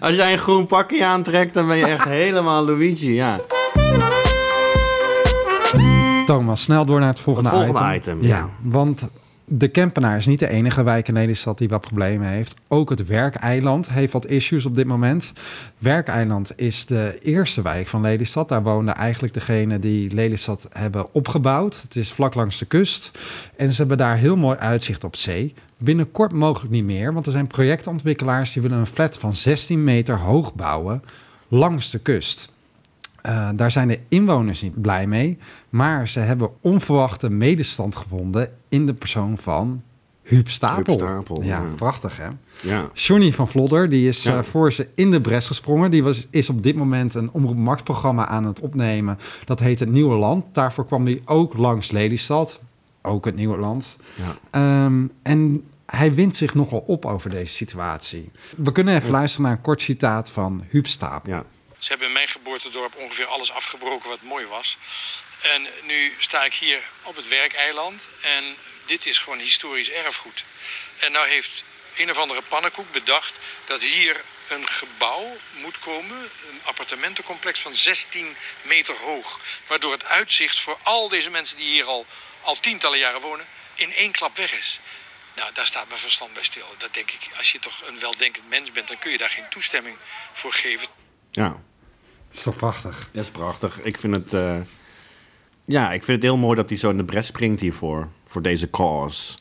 Als 0.00 0.14
jij 0.14 0.32
een 0.32 0.38
groen 0.38 0.66
pakje 0.66 1.04
aantrekt, 1.04 1.54
dan 1.54 1.66
ben 1.66 1.76
je 1.76 1.86
echt 1.86 2.04
helemaal 2.04 2.64
Luigi, 2.64 3.14
ja. 3.14 3.40
Thomas, 6.32 6.62
snel 6.62 6.84
door 6.84 7.00
naar 7.00 7.08
het 7.08 7.20
volgende, 7.20 7.48
Het 7.48 7.58
volgende 7.58 7.94
item, 7.94 8.22
ja. 8.22 8.48
Want 8.62 9.02
de 9.44 9.68
Kempenaar 9.68 10.16
is 10.16 10.26
niet 10.26 10.38
de 10.38 10.48
enige 10.48 10.82
wijk 10.82 11.08
in 11.08 11.14
Lelystad 11.14 11.58
die 11.58 11.68
wat 11.68 11.80
problemen 11.80 12.28
heeft. 12.28 12.54
Ook 12.68 12.90
het 12.90 13.06
Werkeiland 13.06 13.90
heeft 13.90 14.12
wat 14.12 14.26
issues 14.26 14.66
op 14.66 14.74
dit 14.74 14.86
moment. 14.86 15.32
Werkeiland 15.78 16.58
is 16.58 16.86
de 16.86 17.18
eerste 17.22 17.62
wijk 17.62 17.86
van 17.86 18.00
Lelystad. 18.00 18.48
Daar 18.48 18.62
wonen 18.62 18.94
eigenlijk 18.94 19.34
degenen 19.34 19.80
die 19.80 20.14
Lelystad 20.14 20.68
hebben 20.72 21.14
opgebouwd. 21.14 21.82
Het 21.82 21.96
is 21.96 22.12
vlak 22.12 22.34
langs 22.34 22.58
de 22.58 22.66
kust. 22.66 23.10
En 23.56 23.72
ze 23.72 23.80
hebben 23.80 23.98
daar 23.98 24.16
heel 24.16 24.36
mooi 24.36 24.58
uitzicht 24.58 25.04
op 25.04 25.16
zee. 25.16 25.54
Binnenkort 25.78 26.32
mogelijk 26.32 26.72
niet 26.72 26.84
meer, 26.84 27.12
want 27.12 27.26
er 27.26 27.32
zijn 27.32 27.46
projectontwikkelaars 27.46 28.52
die 28.52 28.62
willen 28.62 28.78
een 28.78 28.86
flat 28.86 29.18
van 29.18 29.34
16 29.34 29.84
meter 29.84 30.18
hoog 30.18 30.54
bouwen 30.54 31.02
langs 31.48 31.90
de 31.90 31.98
kust. 31.98 32.52
Eh, 33.22 33.48
daar 33.54 33.70
zijn 33.70 33.88
de 33.88 33.98
inwoners 34.08 34.62
niet 34.62 34.80
blij 34.80 35.06
mee, 35.06 35.38
maar 35.68 36.08
ze 36.08 36.20
hebben 36.20 36.50
onverwachte 36.60 37.30
medestand 37.30 37.96
gevonden 37.96 38.48
in 38.68 38.86
de 38.86 38.94
persoon 38.94 39.38
van 39.38 39.82
Huub 40.22 40.48
Stapel. 40.48 40.76
Huub 40.76 40.90
Stapel, 41.00 41.42
ja, 41.42 41.58
ja. 41.60 41.64
prachtig 41.76 42.16
hè. 42.16 42.28
Ja, 42.60 42.88
Johnny 42.94 43.32
van 43.32 43.48
Vlodder, 43.48 43.88
die 43.88 44.08
is 44.08 44.22
Ja. 44.22 44.36
eh, 44.38 44.42
voor 44.42 44.72
ze 44.72 44.88
in 44.94 45.10
de 45.10 45.20
bres 45.20 45.46
gesprongen. 45.46 45.90
Die 45.90 46.02
was, 46.02 46.26
is 46.30 46.48
op 46.50 46.62
dit 46.62 46.76
moment 46.76 47.14
een 47.14 47.30
Omroep 47.30 47.56
Max 47.56 47.82
programma 47.82 48.26
aan 48.26 48.44
het 48.44 48.60
opnemen. 48.60 49.18
Dat 49.44 49.60
heet 49.60 49.78
Het 49.80 49.90
Nieuwe 49.90 50.16
Land. 50.16 50.44
Daarvoor 50.52 50.86
kwam 50.86 51.04
hij 51.04 51.22
ook 51.24 51.56
langs 51.56 51.90
Lelystad. 51.90 52.60
Ook 53.02 53.24
het 53.24 53.36
Nieuwe 53.36 53.58
Land. 53.58 53.96
ja. 54.14 54.36
Ehm, 54.84 55.06
en 55.22 55.64
hij 55.86 56.14
wint 56.14 56.36
zich 56.36 56.54
nogal 56.54 56.78
op 56.86 57.04
over 57.04 57.30
deze 57.30 57.54
situatie. 57.54 58.30
We 58.56 58.72
kunnen 58.72 58.96
even 58.96 59.10
luisteren 59.10 59.46
naar 59.46 59.56
een 59.56 59.62
kort 59.62 59.80
citaat 59.80 60.30
van 60.30 60.62
Huub 60.68 60.86
Stapel. 60.86 61.32
ja. 61.32 61.44
Ze 61.82 61.88
hebben 61.88 62.06
in 62.06 62.12
mijn 62.12 62.28
geboortedorp 62.28 62.96
ongeveer 62.96 63.26
alles 63.26 63.50
afgebroken 63.50 64.08
wat 64.08 64.22
mooi 64.22 64.46
was. 64.46 64.76
En 65.40 65.68
nu 65.82 66.16
sta 66.18 66.44
ik 66.44 66.54
hier 66.54 66.82
op 67.02 67.16
het 67.16 67.28
werkeiland 67.28 68.08
en 68.20 68.56
dit 68.86 69.06
is 69.06 69.18
gewoon 69.18 69.38
historisch 69.38 69.90
erfgoed. 69.90 70.44
En 70.98 71.12
nou 71.12 71.28
heeft 71.28 71.64
een 71.96 72.10
of 72.10 72.18
andere 72.18 72.42
pannenkoek 72.42 72.92
bedacht 72.92 73.38
dat 73.64 73.82
hier 73.82 74.24
een 74.48 74.68
gebouw 74.68 75.36
moet 75.60 75.78
komen, 75.78 76.30
een 76.48 76.60
appartementencomplex 76.64 77.60
van 77.60 77.74
16 77.74 78.36
meter 78.62 78.96
hoog. 78.96 79.40
Waardoor 79.66 79.92
het 79.92 80.04
uitzicht 80.04 80.60
voor 80.60 80.78
al 80.82 81.08
deze 81.08 81.30
mensen 81.30 81.56
die 81.56 81.68
hier 81.68 81.84
al, 81.84 82.06
al 82.42 82.60
tientallen 82.60 82.98
jaren 82.98 83.20
wonen, 83.20 83.46
in 83.74 83.92
één 83.92 84.12
klap 84.12 84.36
weg 84.36 84.52
is. 84.52 84.80
Nou, 85.36 85.52
daar 85.52 85.66
staat 85.66 85.88
mijn 85.88 86.00
verstand 86.00 86.32
bij 86.32 86.44
stil. 86.44 86.74
Dat 86.78 86.94
denk 86.94 87.10
ik, 87.10 87.28
als 87.36 87.52
je 87.52 87.58
toch 87.58 87.82
een 87.86 87.98
weldenkend 87.98 88.48
mens 88.48 88.72
bent, 88.72 88.88
dan 88.88 88.98
kun 88.98 89.10
je 89.10 89.18
daar 89.18 89.30
geen 89.30 89.48
toestemming 89.48 89.96
voor 90.32 90.52
geven. 90.52 90.88
ja. 91.30 91.70
Dat 92.32 92.40
is 92.40 92.42
toch 92.42 92.56
prachtig? 92.56 93.08
Dat 93.12 93.24
is 93.24 93.30
prachtig. 93.30 93.80
Ik 93.82 93.98
vind 93.98 94.16
het... 94.16 94.32
eh, 94.32 94.54
Ja, 95.64 95.92
ik 95.92 96.02
vind 96.04 96.16
het 96.16 96.26
heel 96.26 96.36
mooi 96.36 96.56
dat 96.56 96.68
hij 96.68 96.78
zo 96.78 96.90
in 96.90 96.96
de 96.96 97.04
bres 97.04 97.26
springt 97.26 97.60
hiervoor. 97.60 98.08
Voor 98.24 98.42
deze 98.42 98.70
cause. 98.70 99.32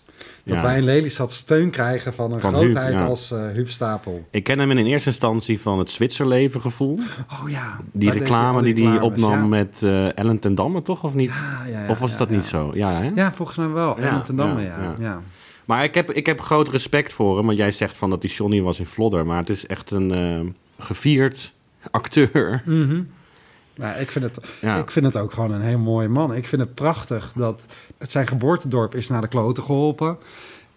Dat 0.43 0.55
Ja. 0.55 0.61
wij 0.61 0.77
in 0.77 0.83
Lelystad 0.83 1.31
steun 1.31 1.69
krijgen 1.69 2.13
van 2.13 2.31
een 2.31 2.39
Van 2.39 2.51
grootheid 2.53 2.87
Huub, 2.87 2.99
ja. 2.99 3.05
als 3.05 3.31
eh 3.31 3.39
Huub 3.53 3.69
Stapel. 3.69 4.27
Ik 4.31 4.43
ken 4.43 4.59
hem 4.59 4.71
in 4.71 4.85
eerste 4.85 5.09
instantie 5.09 5.59
van 5.61 5.79
het 5.79 5.89
Zwitserleven 5.89 6.61
gevoel. 6.61 6.99
Oh 7.43 7.49
ja. 7.49 7.79
Die 7.91 8.11
reclame 8.11 8.73
die 8.73 8.87
hij 8.87 8.99
opnam 8.99 9.31
ja. 9.31 9.45
met 9.45 9.83
eh, 9.83 10.17
Ellen 10.17 10.39
ten 10.39 10.55
Damme, 10.55 10.81
toch? 10.81 11.03
Of 11.03 11.13
niet? 11.13 11.31
Of 11.89 11.99
was 11.99 12.17
dat 12.17 12.29
niet 12.29 12.43
zo? 12.43 12.71
Ja, 12.73 12.91
hè? 12.91 13.11
Ja, 13.15 13.31
volgens 13.33 13.57
mij 13.57 13.69
wel. 13.69 13.99
Ja, 13.99 14.05
Ja, 14.05 14.11
Rotterdam, 14.15 14.59
ja. 14.99 15.21
Maar 15.65 15.83
ik 15.83 15.93
heb, 15.95 16.11
ik 16.11 16.25
heb 16.25 16.41
groot 16.41 16.69
respect 16.69 17.13
voor 17.13 17.37
hem. 17.37 17.45
Want 17.45 17.57
jij 17.57 17.71
zegt 17.71 17.97
van 17.97 18.09
dat 18.09 18.21
die 18.21 18.29
Johnny 18.29 18.61
was 18.61 18.79
in 18.79 18.85
Vlodder. 18.85 19.25
Maar 19.25 19.37
het 19.37 19.49
is 19.49 19.67
echt 19.67 19.91
een 19.91 20.55
gevierd 20.79 21.53
acteur. 21.91 22.61
Mhm. 22.65 23.01
Nou, 23.75 23.99
ik, 23.99 24.11
vind 24.11 24.25
het, 24.25 24.39
Ja. 24.61 24.75
ik 24.77 24.91
vind 24.91 25.05
het 25.05 25.17
ook 25.17 25.33
gewoon 25.33 25.51
een 25.51 25.61
heel 25.61 25.77
mooie 25.77 26.07
man. 26.09 26.35
Ik 26.35 26.47
vind 26.47 26.61
het 26.61 26.73
prachtig 26.73 27.31
dat 27.35 27.61
het 27.97 28.11
zijn 28.11 28.27
geboortedorp 28.27 28.95
is 28.95 29.07
naar 29.09 29.21
de 29.21 29.27
kloten 29.27 29.63
geholpen. 29.63 30.17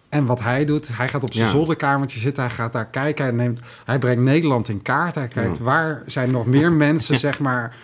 En 0.09 0.25
wat 0.25 0.39
hij 0.39 0.65
doet, 0.65 0.97
hij 0.97 1.07
gaat 1.09 1.23
op 1.23 1.33
zijn 1.33 1.45
Ja. 1.45 1.51
zolderkamertje 1.51 2.19
zitten. 2.19 2.43
Hij 2.43 2.51
gaat 2.53 2.73
daar 2.73 2.85
kijken. 2.85 3.23
Hij, 3.25 3.33
neemt, 3.33 3.59
hij 3.85 3.99
brengt 3.99 4.23
Nederland 4.23 4.69
in 4.69 4.81
kaart. 4.81 5.15
Hij 5.15 5.27
kijkt 5.27 5.57
Ja. 5.57 5.63
waar 5.63 6.03
zijn 6.05 6.31
nog 6.31 6.45
meer 6.45 6.73
mensen, 6.87 7.19
zeg 7.19 7.39
maar, 7.39 7.75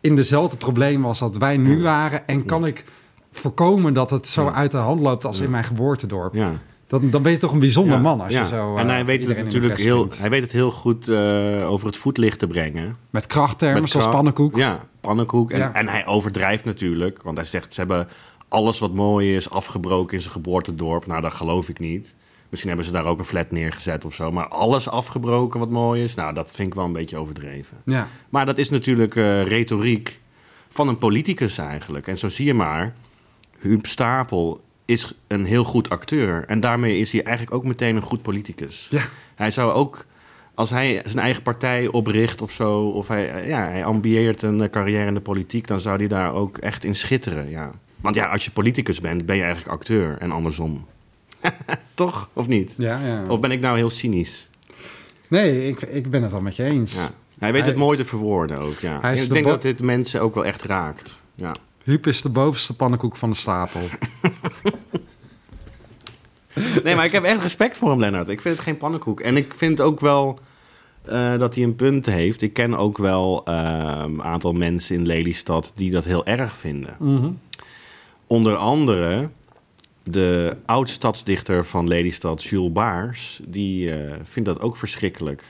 in 0.00 0.16
dezelfde 0.16 0.56
problemen 0.56 1.08
als 1.08 1.18
dat 1.18 1.36
wij 1.36 1.56
nu 1.56 1.82
waren. 1.82 2.26
En 2.26 2.44
kan 2.44 2.66
ik 2.66 2.84
voorkomen 3.32 3.94
dat 3.94 4.10
het 4.10 4.28
zo 4.28 4.48
uit 4.48 4.70
de 4.70 4.76
hand 4.76 5.00
loopt 5.00 5.24
als 5.24 5.40
in 5.40 5.50
mijn 5.50 5.64
geboortedorp. 5.64 6.34
Ja. 6.34 6.52
Dan, 6.90 7.10
dan 7.10 7.22
ben 7.22 7.32
je 7.32 7.38
toch 7.38 7.52
een 7.52 7.58
bijzonder 7.58 7.96
Ja, 7.96 8.02
man 8.02 8.20
als 8.20 8.32
ja. 8.32 8.42
je 8.42 8.48
zo. 8.48 8.76
en 8.76 8.86
eh, 8.86 8.92
hij 8.92 9.04
weet 9.04 9.26
het 9.26 9.36
natuurlijk 9.36 9.78
heel, 9.78 10.08
hij 10.16 10.30
weet 10.30 10.42
het 10.42 10.52
heel 10.52 10.70
goed 10.70 11.08
eh, 11.08 11.70
over 11.70 11.86
het 11.86 11.96
voetlicht 11.96 12.38
te 12.38 12.46
brengen. 12.46 12.96
Met 13.10 13.26
krachttermen, 13.26 13.80
Met 13.80 13.90
zoals 13.90 14.08
pannenkoek. 14.08 14.56
Ja, 14.56 14.86
pannenkoek. 15.00 15.50
En, 15.50 15.74
en 15.74 15.88
hij 15.88 16.06
overdrijft 16.06 16.64
natuurlijk. 16.64 17.22
Want 17.22 17.36
hij 17.36 17.46
zegt, 17.46 17.74
ze 17.74 17.80
hebben 17.80 18.08
alles 18.48 18.78
wat 18.78 18.94
mooi 18.94 19.36
is 19.36 19.50
afgebroken 19.50 20.14
in 20.14 20.20
zijn 20.20 20.32
geboortedorp. 20.32 21.06
Nou, 21.06 21.20
dat 21.20 21.34
geloof 21.34 21.68
ik 21.68 21.78
niet. 21.78 22.14
Misschien 22.48 22.70
hebben 22.70 22.86
ze 22.88 22.92
daar 22.92 23.06
ook 23.06 23.18
een 23.18 23.24
flat 23.24 23.50
neergezet 23.50 24.04
of 24.04 24.14
zo. 24.14 24.32
Maar 24.32 24.48
alles 24.48 24.88
afgebroken 24.88 25.60
wat 25.60 25.70
mooi 25.70 26.02
is, 26.02 26.14
nou, 26.14 26.34
dat 26.34 26.52
vind 26.52 26.68
ik 26.68 26.74
wel 26.74 26.84
een 26.84 26.92
beetje 26.92 27.16
overdreven. 27.16 27.76
ja. 27.84 28.08
Maar 28.28 28.46
dat 28.46 28.58
is 28.58 28.70
natuurlijk 28.70 29.16
eh, 29.16 29.42
retoriek 29.42 30.20
van 30.68 30.88
een 30.88 30.98
politicus 30.98 31.58
eigenlijk. 31.58 32.06
En 32.06 32.18
zo 32.18 32.28
zie 32.28 32.46
je 32.46 32.54
maar, 32.54 32.94
Huub 33.58 33.86
Stapel 33.86 34.60
is 34.90 35.12
een 35.26 35.44
heel 35.44 35.64
goed 35.64 35.90
acteur. 35.90 36.44
En 36.46 36.60
daarmee 36.60 36.98
is 36.98 37.12
hij 37.12 37.22
eigenlijk 37.22 37.56
ook 37.56 37.64
meteen 37.64 37.96
een 37.96 38.02
goed 38.02 38.22
politicus. 38.22 38.86
Ja. 38.90 39.02
Hij 39.34 39.50
zou 39.50 39.72
ook, 39.72 40.04
als 40.54 40.70
hij 40.70 41.02
zijn 41.04 41.18
eigen 41.18 41.42
partij 41.42 41.86
opricht 41.86 42.42
of 42.42 42.50
zo... 42.50 42.88
of 42.88 43.08
hij, 43.08 43.46
ja, 43.46 43.68
hij 43.68 43.84
ambieert 43.84 44.42
een 44.42 44.70
carrière 44.70 45.06
in 45.06 45.14
de 45.14 45.20
politiek... 45.20 45.66
dan 45.66 45.80
zou 45.80 45.96
hij 45.96 46.08
daar 46.08 46.32
ook 46.32 46.58
echt 46.58 46.84
in 46.84 46.94
schitteren, 46.94 47.50
ja. 47.50 47.70
Want 48.00 48.14
ja, 48.14 48.26
als 48.26 48.44
je 48.44 48.50
politicus 48.50 49.00
bent, 49.00 49.26
ben 49.26 49.36
je 49.36 49.42
eigenlijk 49.42 49.72
acteur 49.72 50.16
en 50.18 50.30
andersom. 50.30 50.86
Toch? 51.94 52.30
Of 52.32 52.46
niet? 52.46 52.72
Ja, 52.76 53.00
ja. 53.06 53.24
Of 53.28 53.40
ben 53.40 53.50
ik 53.50 53.60
nou 53.60 53.76
heel 53.76 53.90
cynisch? 53.90 54.48
Nee, 55.28 55.68
ik, 55.68 55.82
ik 55.82 56.10
ben 56.10 56.22
het 56.22 56.32
wel 56.32 56.40
met 56.40 56.56
je 56.56 56.64
eens. 56.64 56.94
Ja. 56.94 57.10
Hij 57.38 57.52
weet 57.52 57.60
Hij- 57.60 57.70
het 57.70 57.78
mooi 57.80 57.96
te 57.96 58.04
verwoorden 58.04 58.58
ook, 58.58 58.78
ja. 58.78 58.98
Hij 59.00 59.12
is 59.12 59.22
ik 59.22 59.28
de 59.28 59.34
denk 59.34 59.46
dat 59.46 59.62
dit 59.62 59.82
mensen 59.82 60.20
ook 60.20 60.34
wel 60.34 60.44
echt 60.44 60.62
raakt. 60.62 61.20
Ja. 61.34 61.52
Huub 61.90 62.06
is 62.06 62.22
de 62.22 62.28
bovenste 62.28 62.76
pannenkoek 62.76 63.16
van 63.16 63.30
de 63.30 63.36
stapel. 63.36 63.80
Nee, 66.84 66.94
maar 66.94 67.04
ik 67.04 67.12
heb 67.12 67.22
echt 67.24 67.42
respect 67.42 67.76
voor 67.76 67.90
hem, 67.90 68.00
Lennart. 68.00 68.28
Ik 68.28 68.40
vind 68.40 68.54
het 68.54 68.64
geen 68.64 68.76
pannenkoek. 68.76 69.20
En 69.20 69.36
ik 69.36 69.54
vind 69.54 69.80
ook 69.80 70.00
wel 70.00 70.38
eh, 71.04 71.38
dat 71.38 71.54
hij 71.54 71.64
een 71.64 71.76
punt 71.76 72.06
heeft. 72.06 72.42
Ik 72.42 72.52
ken 72.52 72.74
ook 72.76 72.98
wel 72.98 73.48
een 73.48 74.22
aantal 74.22 74.52
mensen 74.52 74.96
in 74.96 75.06
Lelystad 75.06 75.72
die 75.74 75.90
dat 75.90 76.04
heel 76.04 76.26
erg 76.26 76.56
vinden. 76.56 76.96
Mhm. 76.98 77.30
Onder 78.26 78.56
andere 78.56 79.30
de 80.02 80.56
oud-stadsdichter 80.66 81.64
van 81.64 81.88
Lelystad, 81.88 82.42
Jules 82.42 82.72
Baars. 82.72 83.40
Die 83.46 83.92
eh, 83.94 84.16
vindt 84.22 84.48
dat 84.48 84.60
ook 84.60 84.76
verschrikkelijk. 84.76 85.44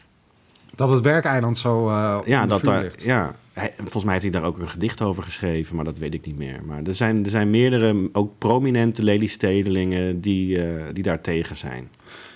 Dat 0.74 0.88
het 0.88 1.00
werkeiland 1.00 1.58
zo 1.58 1.88
eh 1.88 2.18
Ja, 2.24 2.42
onder 2.42 2.48
dat 2.48 2.60
vuur 2.60 2.70
daar, 2.70 2.82
ligt. 2.82 3.02
ja 3.02 3.34
hij, 3.60 3.72
volgens 3.76 4.04
mij 4.04 4.12
heeft 4.12 4.24
hij 4.24 4.40
daar 4.40 4.48
ook 4.50 4.58
een 4.58 4.68
gedicht 4.68 5.00
over 5.00 5.22
geschreven, 5.22 5.76
maar 5.76 5.84
dat 5.84 5.98
weet 5.98 6.14
ik 6.14 6.26
niet 6.26 6.38
meer. 6.38 6.60
Maar 6.66 6.82
er 6.82 6.94
zijn, 6.94 7.24
er 7.24 7.30
zijn 7.30 7.50
meerdere, 7.50 8.08
ook 8.12 8.38
prominente 8.38 9.02
Lelystedelingen 9.02 10.20
die, 10.20 10.62
eh, 10.62 10.82
die 10.92 11.02
daar 11.02 11.20
tegen 11.20 11.56
zijn. 11.56 11.88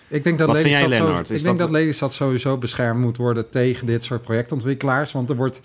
Ik 0.09 0.25
denk 0.25 0.38
dat 0.38 0.47
Wat 0.49 0.57
vind 0.57 0.69
jij, 0.69 0.81
Lelystad 0.81 1.07
Lennart? 1.07 1.31
Is 1.31 1.37
Ik 1.38 1.45
denk 1.45 1.59
dat- 1.59 1.69
dat 1.69 1.76
Lelystad 1.76 2.12
sowieso 2.12 2.57
beschermd 2.59 3.00
moet 3.00 3.16
worden 3.16 3.50
tegen 3.50 3.87
dit 3.87 4.04
soort 4.04 4.23
projectontwikkelaars. 4.23 5.12
Want 5.12 5.31
er 5.31 5.37
wordt... 5.37 5.61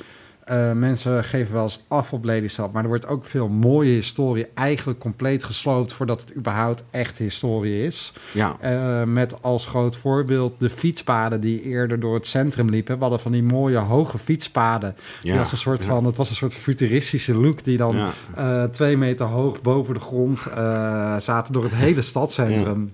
eh, 0.50 0.72
mensen 0.72 1.24
geven 1.24 1.54
wel 1.54 1.64
eens 1.64 1.84
af 1.88 2.14
op 2.14 2.24
Lelystad, 2.24 2.72
maar 2.74 2.82
er 2.84 2.88
wordt 2.90 3.08
ook 3.08 3.26
veel 3.26 3.48
mooie 3.48 3.92
historie 3.92 4.48
eigenlijk 4.54 5.00
compleet 5.00 5.44
gesloopt 5.44 5.94
voordat 5.94 6.22
het 6.22 6.36
überhaupt 6.36 6.84
echt 6.92 7.18
historie 7.18 7.84
is. 7.86 8.14
Ja, 8.34 8.56
Eh, 8.60 9.04
met 9.04 9.42
als 9.42 9.66
groot 9.66 9.98
voorbeeld 9.98 10.54
de 10.60 10.70
fietspaden 10.70 11.42
die 11.42 11.62
eerder 11.62 12.00
door 12.00 12.14
het 12.14 12.28
centrum 12.28 12.70
liepen. 12.70 12.96
We 12.96 13.02
hadden 13.02 13.20
van 13.20 13.32
die 13.32 13.44
mooie 13.44 13.78
hoge 13.78 14.18
fietspaden. 14.18 14.96
Die 15.22 15.32
ja, 15.32 15.38
was 15.38 15.52
een 15.52 15.58
soort 15.58 15.82
ja. 15.84 15.90
van, 15.90 16.06
het 16.06 16.16
was 16.16 16.30
een 16.30 16.36
soort 16.36 16.54
futuristische 16.56 17.36
look 17.36 17.64
die 17.64 17.78
dan 17.78 17.96
Ja. 17.96 18.12
eh, 18.36 18.70
twee 18.70 18.98
meter 18.98 19.26
hoog 19.26 19.62
boven 19.62 19.94
de 19.94 20.00
grond 20.00 20.40
zaten 21.24 21.54
door 21.54 21.64
het 21.64 21.76
hele 21.76 22.02
stadscentrum. 22.02 22.92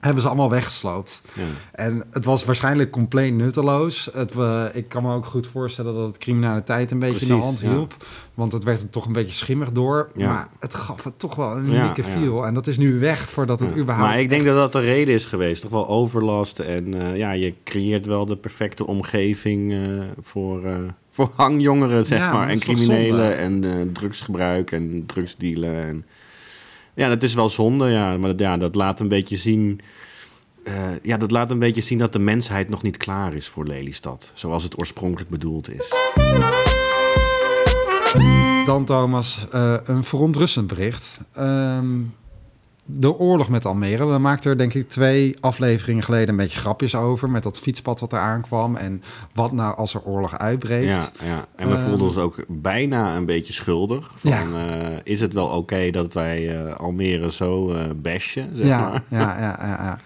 Hebben 0.00 0.22
ze 0.22 0.28
allemaal 0.28 0.50
weggesloopt. 0.50 1.22
Ja. 1.34 1.42
En 1.72 2.02
het 2.10 2.24
was 2.24 2.44
waarschijnlijk 2.44 2.90
compleet 2.90 3.34
nutteloos. 3.34 4.08
Het, 4.12 4.34
we- 4.34 4.70
ik 4.74 4.88
kan 4.88 5.02
me 5.02 5.14
ook 5.14 5.26
goed 5.26 5.46
voorstellen 5.46 5.94
dat 5.94 6.06
het 6.06 6.18
criminaliteit 6.18 6.90
een 6.90 6.98
beetje 6.98 7.26
in 7.26 7.36
de 7.36 7.42
hand 7.42 7.60
ja. 7.60 7.70
hielp. 7.70 7.94
Want 8.34 8.52
het 8.52 8.64
werd 8.64 8.82
er 8.82 8.90
toch 8.90 9.06
een 9.06 9.12
beetje 9.12 9.32
schimmig 9.34 9.72
door. 9.72 10.10
Ja. 10.14 10.28
Maar 10.32 10.48
het 10.60 10.74
gaf 10.74 11.04
het 11.04 11.18
toch 11.18 11.34
wel 11.34 11.56
een 11.56 11.64
unieke 11.74 12.04
feel. 12.04 12.46
En 12.46 12.54
dat 12.54 12.66
is 12.66 12.78
nu 12.78 12.98
weg 12.98 13.28
voordat 13.30 13.60
het 13.60 13.76
überhaupt... 13.76 14.10
Maar 14.10 14.20
ik 14.20 14.28
denk 14.28 14.42
echt- 14.44 14.54
dat 14.54 14.72
dat 14.72 14.82
de 14.82 14.88
reden 14.88 15.14
is 15.14 15.24
geweest. 15.26 15.62
Toch 15.62 15.70
wel 15.70 15.88
overlast. 15.88 16.58
En 16.58 17.00
eh, 17.02 17.16
ja, 17.16 17.30
je 17.32 17.54
creëert 17.64 18.06
wel 18.06 18.26
de 18.26 18.36
perfecte 18.36 18.86
omgeving 18.86 19.72
eh, 19.72 19.78
voor, 20.20 20.64
eh, 20.64 20.74
voor 21.10 21.30
hangjongeren, 21.34 22.04
zeg 22.04 22.32
maar. 22.32 22.48
En 22.48 22.58
criminelen 22.58 23.36
en 23.36 23.64
eh, 23.64 23.86
drugsgebruik 23.92 24.72
en 24.72 25.02
drugsdealen. 25.06 25.74
En... 25.86 26.04
Ja, 26.96 27.08
dat 27.08 27.22
is 27.22 27.34
wel 27.34 27.48
zonde, 27.48 27.88
ja. 27.88 28.16
Maar 28.16 28.30
dat, 28.30 28.38
ja, 28.38 28.56
dat 28.56 28.74
laat 28.74 29.00
een 29.00 29.08
beetje 29.08 29.36
zien... 29.36 29.80
eh, 30.64 30.74
ja, 31.02 31.16
dat 31.16 31.30
laat 31.30 31.50
een 31.50 31.58
beetje 31.58 31.80
zien 31.80 31.98
dat 31.98 32.12
de 32.12 32.18
mensheid 32.18 32.68
nog 32.68 32.82
niet 32.82 32.96
klaar 32.96 33.34
is 33.34 33.48
voor 33.48 33.66
Lelystad. 33.66 34.30
Zoals 34.34 34.62
het 34.62 34.78
oorspronkelijk 34.78 35.30
bedoeld 35.30 35.70
is. 35.70 35.92
Dan 38.66 38.84
Thomas, 38.84 39.46
eh, 39.52 39.76
een 39.84 40.04
verontrustend 40.04 40.66
bericht. 40.66 41.18
Ehm, 41.34 41.94
de 42.86 43.18
oorlog 43.18 43.48
met 43.48 43.64
Almere. 43.64 44.06
We 44.06 44.18
maakten 44.18 44.50
er 44.50 44.58
denk 44.58 44.74
ik 44.74 44.88
twee 44.88 45.36
afleveringen 45.40 46.02
geleden 46.02 46.28
een 46.28 46.36
beetje 46.36 46.58
grapjes 46.58 46.94
over. 46.94 47.30
Met 47.30 47.42
dat 47.42 47.58
fietspad 47.58 48.00
wat 48.00 48.12
er 48.12 48.18
aankwam. 48.18 48.76
En 48.76 49.02
wat 49.34 49.52
nou 49.52 49.76
als 49.76 49.94
er 49.94 50.02
oorlog 50.04 50.38
uitbreekt. 50.38 50.84
Ja, 50.88 51.08
ja. 51.24 51.46
en 51.56 51.68
we 51.68 51.74
Ehm, 51.74 51.88
voelden 51.88 52.06
ons 52.06 52.16
ook 52.16 52.44
bijna 52.48 53.16
een 53.16 53.26
beetje 53.26 53.52
schuldig. 53.52 54.10
Van, 54.14 54.30
Ja. 54.30 54.68
eh, 54.68 54.96
is 55.02 55.20
het 55.20 55.32
wel 55.32 55.46
oké 55.46 55.90
dat 55.90 56.14
wij 56.14 56.64
eh, 56.66 56.74
Almere 56.74 57.32
zo 57.32 57.70
eh 57.72 57.84
bashen, 57.96 58.50
zeg 58.54 58.66
ja, 58.66 58.88
maar? 58.88 59.02
ja, 59.08 59.38
ja, 59.38 59.56
ja, 59.60 59.82
ja. 59.84 59.98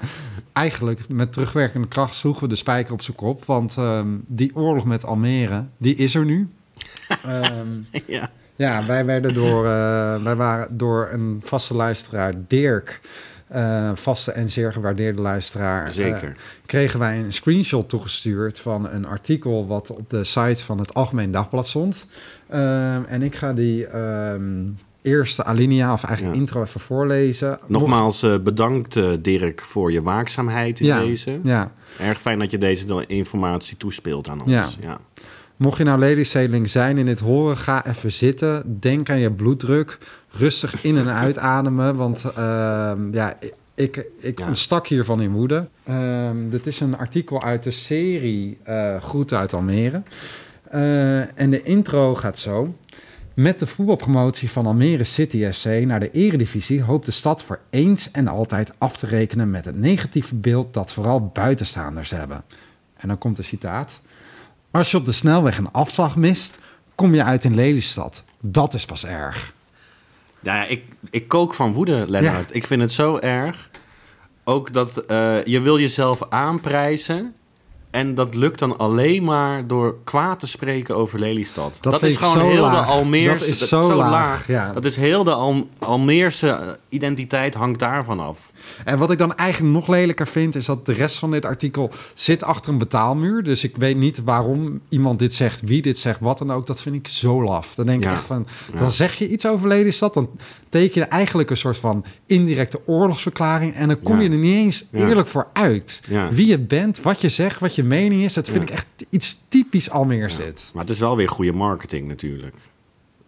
Eigenlijk 0.53 1.09
met 1.09 1.33
terugwerkende 1.33 1.89
kracht 1.89 2.15
sloegen 2.15 2.43
we 2.43 2.49
de 2.49 2.57
spijker 2.57 2.93
op 2.93 3.03
zijn 3.03 3.17
kop. 3.17 3.45
Want 3.45 3.77
ehm, 3.77 4.09
die 4.27 4.57
oorlog 4.57 4.85
met 4.85 5.05
Almere, 5.05 5.65
die 5.77 5.95
is 5.97 6.15
er 6.15 6.25
nu. 6.25 6.49
Ehm, 7.25 7.67
ja. 8.07 8.31
Ja, 8.61 8.85
wij 8.87 9.05
werden 9.05 9.35
door, 9.35 9.65
eh, 9.67 10.23
wij 10.23 10.37
waren 10.37 10.77
door 10.77 11.09
een 11.13 11.41
vaste 11.45 11.75
luisteraar, 11.75 12.33
Dirk, 12.47 13.01
eh, 13.49 13.91
vaste 13.95 14.33
en 14.33 14.49
zeer 14.49 14.73
gewaardeerde 14.73 15.21
luisteraar, 15.21 15.87
eh, 15.87 15.93
Zeker. 15.93 16.37
kregen 16.67 16.99
wij 16.99 17.19
een 17.19 17.33
screenshot 17.33 17.89
toegestuurd 17.89 18.59
van 18.59 18.89
een 18.89 19.07
artikel 19.07 19.67
wat 19.67 19.91
op 19.91 20.11
de 20.11 20.25
site 20.25 20.65
van 20.65 20.79
het 20.79 20.95
Algemeen 20.95 21.31
Dagblad 21.31 21.69
stond. 21.69 22.07
Ehm, 22.49 23.03
en 23.09 23.23
ik 23.23 23.35
ga 23.35 23.53
die 23.53 23.87
ehm, 23.87 24.63
eerste 25.03 25.45
alinea, 25.45 25.93
of 25.93 26.05
eigenlijk 26.05 26.35
Ja. 26.37 26.41
intro, 26.41 26.63
even 26.63 26.81
voorlezen. 26.81 27.59
Nogmaals 27.67 28.27
bedankt 28.43 28.99
Dirk 29.25 29.61
voor 29.63 29.93
je 29.93 30.03
waakzaamheid 30.03 30.81
in 30.81 30.87
Ja. 30.87 31.01
deze. 31.01 31.41
Ja, 31.43 31.73
Erg 31.99 32.21
fijn 32.21 32.39
dat 32.39 32.51
je 32.51 32.59
deze 32.59 33.07
informatie 33.07 33.77
toespeelt 33.77 34.29
aan 34.29 34.43
ons. 34.43 34.79
Ja. 34.81 34.99
Mocht 35.61 35.79
je 35.79 35.85
nou 35.85 35.99
ladystedeling 35.99 36.69
zijn 36.69 36.99
in 36.99 37.07
dit 37.07 37.21
horen, 37.21 37.57
ga 37.57 37.87
even 37.87 38.13
zitten. 38.13 38.77
Denk 38.81 39.11
aan 39.11 39.19
je 39.19 39.31
bloeddruk. 39.31 39.99
Rustig 40.31 40.85
in- 40.85 40.97
en 40.97 41.09
uitademen, 41.09 41.95
want 41.97 42.25
ehm, 42.37 43.13
ja, 43.15 43.37
ik, 43.75 44.07
ik 44.19 44.39
Ja. 44.39 44.47
ontstak 44.47 44.87
hiervan 44.87 45.21
in 45.21 45.31
woede. 45.33 45.69
Ehm, 45.85 46.37
dit 46.49 46.67
is 46.67 46.81
een 46.81 46.97
artikel 46.97 47.43
uit 47.43 47.63
de 47.63 47.71
serie 47.71 48.59
eh 48.63 49.03
Groeten 49.03 49.39
uit 49.39 49.55
Almere. 49.55 50.03
Eh, 50.71 51.39
en 51.41 51.51
de 51.51 51.63
intro 51.63 52.15
gaat 52.15 52.39
zo. 52.39 52.75
Met 53.35 53.59
de 53.59 53.67
voetbalpromotie 53.67 54.51
van 54.51 54.67
Almere 54.67 55.05
City 55.05 55.47
SC 55.51 55.65
naar 55.67 56.01
de 56.01 56.11
eredivisie 56.11 56.83
hoopt 56.83 57.07
de 57.07 57.13
stad 57.13 57.43
voor 57.43 57.59
eens 57.71 58.11
en 58.11 58.29
altijd 58.29 58.73
af 58.79 58.97
te 58.97 59.07
rekenen 59.07 59.51
met 59.51 59.65
het 59.65 59.77
negatieve 59.79 60.35
beeld 60.35 60.75
dat 60.75 60.93
vooral 60.93 61.31
buitenstaanders 61.33 62.11
hebben. 62.11 62.43
En 62.97 63.09
dan 63.09 63.19
komt 63.19 63.39
een 63.39 63.45
citaat. 63.45 64.01
Als 64.71 64.91
je 64.91 64.97
op 64.97 65.05
de 65.05 65.13
snelweg 65.13 65.59
een 65.59 65.73
afslag 65.73 66.17
mist, 66.17 66.59
kom 66.95 67.15
je 67.15 67.25
uit 67.25 67.45
in 67.45 67.55
Lelystad. 67.55 68.23
Dat 68.41 68.75
is 68.75 68.85
pas 68.85 69.07
erg. 69.07 69.53
Ja, 70.41 70.55
ja, 70.55 70.65
ik, 70.65 70.83
ik 71.11 71.29
kook 71.29 71.55
van 71.55 71.73
woede, 71.73 72.05
Lennart. 72.09 72.55
Ik 72.55 72.67
vind 72.67 72.81
het 72.81 72.93
zo 72.93 73.19
erg. 73.19 73.71
Ook 74.45 74.73
dat 74.73 74.97
eh, 74.99 75.45
je 75.45 75.61
wil 75.61 75.79
jezelf 75.79 76.23
aanprijzen 76.29 77.35
En 77.91 78.15
dat 78.15 78.35
lukt 78.35 78.59
dan 78.59 78.79
alleen 78.79 79.25
maar 79.25 79.67
door 79.67 79.97
kwaad 80.05 80.41
te 80.41 80.47
spreken 80.47 80.97
over 80.97 81.19
Lelystad. 81.19 81.79
Dat 81.81 82.03
is 82.03 82.17
gewoon 82.17 82.33
zo 82.35 82.49
heel 82.49 82.61
laag. 82.63 82.87
de 82.87 82.93
Almeerse... 82.93 83.39
Dat 83.39 83.49
is 83.49 83.69
zo 83.69 83.95
laag, 83.95 84.47
ja. 84.47 84.73
Dat 84.73 84.85
is 84.85 84.97
heel 84.97 85.25
de 85.25 85.33
Al- 85.33 85.69
Almeerse 85.79 86.79
identiteit 86.89 87.55
hangt 87.55 87.79
daarvan 87.79 88.21
af. 88.21 88.51
En 88.85 88.99
wat 88.99 89.11
ik 89.11 89.19
dan 89.19 89.37
eigenlijk 89.37 89.75
nog 89.75 89.89
lelijker 89.89 90.27
vind, 90.27 90.55
is 90.55 90.65
dat 90.65 90.87
de 90.87 90.93
rest 90.93 91.17
van 91.19 91.31
dit 91.31 91.45
artikel 91.45 91.91
zit 92.15 92.43
achter 92.43 92.73
een 92.73 92.79
betaalmuur. 92.79 93.43
Dus 93.43 93.65
ik 93.65 93.77
weet 93.77 93.97
niet 93.97 94.23
waarom 94.25 94.81
iemand 94.89 95.19
dit 95.19 95.35
zegt, 95.35 95.61
wie 95.61 95.83
dit 95.83 95.99
zegt, 95.99 96.21
wat 96.21 96.39
dan 96.39 96.53
ook. 96.53 96.67
Dat 96.67 96.83
vind 96.83 96.95
ik 96.95 97.09
zo 97.09 97.43
laf. 97.43 97.75
Dan 97.75 97.87
denk 97.87 98.05
ik 98.05 98.11
echt 98.11 98.25
van, 98.25 98.47
Ja. 98.73 98.79
dan 98.79 98.91
zeg 98.91 99.15
je 99.15 99.29
iets 99.29 99.47
over 99.47 99.69
Lelystad, 99.69 100.15
dan 100.15 100.31
teken 100.69 101.01
je 101.01 101.07
eigenlijk 101.07 101.51
een 101.51 101.57
soort 101.57 101.79
van 101.79 102.05
indirecte 102.27 102.81
oorlogsverklaring. 102.87 103.75
En 103.75 103.89
dan 103.89 104.01
kom 104.03 104.21
je 104.21 104.31
er 104.31 104.37
niet 104.37 104.55
eens 104.55 104.85
eerlijk 104.93 105.29
voor 105.29 105.49
uit. 105.53 106.01
Wie 106.31 106.47
je 106.47 106.59
bent, 106.59 107.01
wat 107.03 107.21
je 107.21 107.29
zegt, 107.29 107.61
wat 107.61 107.75
je 107.75 107.83
mening 107.83 108.23
is, 108.23 108.33
dat 108.35 108.49
vind 108.49 108.63
ik 108.63 108.71
echt 108.71 108.87
iets 109.11 109.39
typisch 109.49 109.91
Almeers 109.91 110.37
dit. 110.37 110.71
Maar 110.75 110.83
het 110.83 110.93
is 110.93 110.99
wel 110.99 111.17
weer 111.17 111.29
goede 111.29 111.53
marketing 111.53 112.09
natuurlijk. 112.09 112.55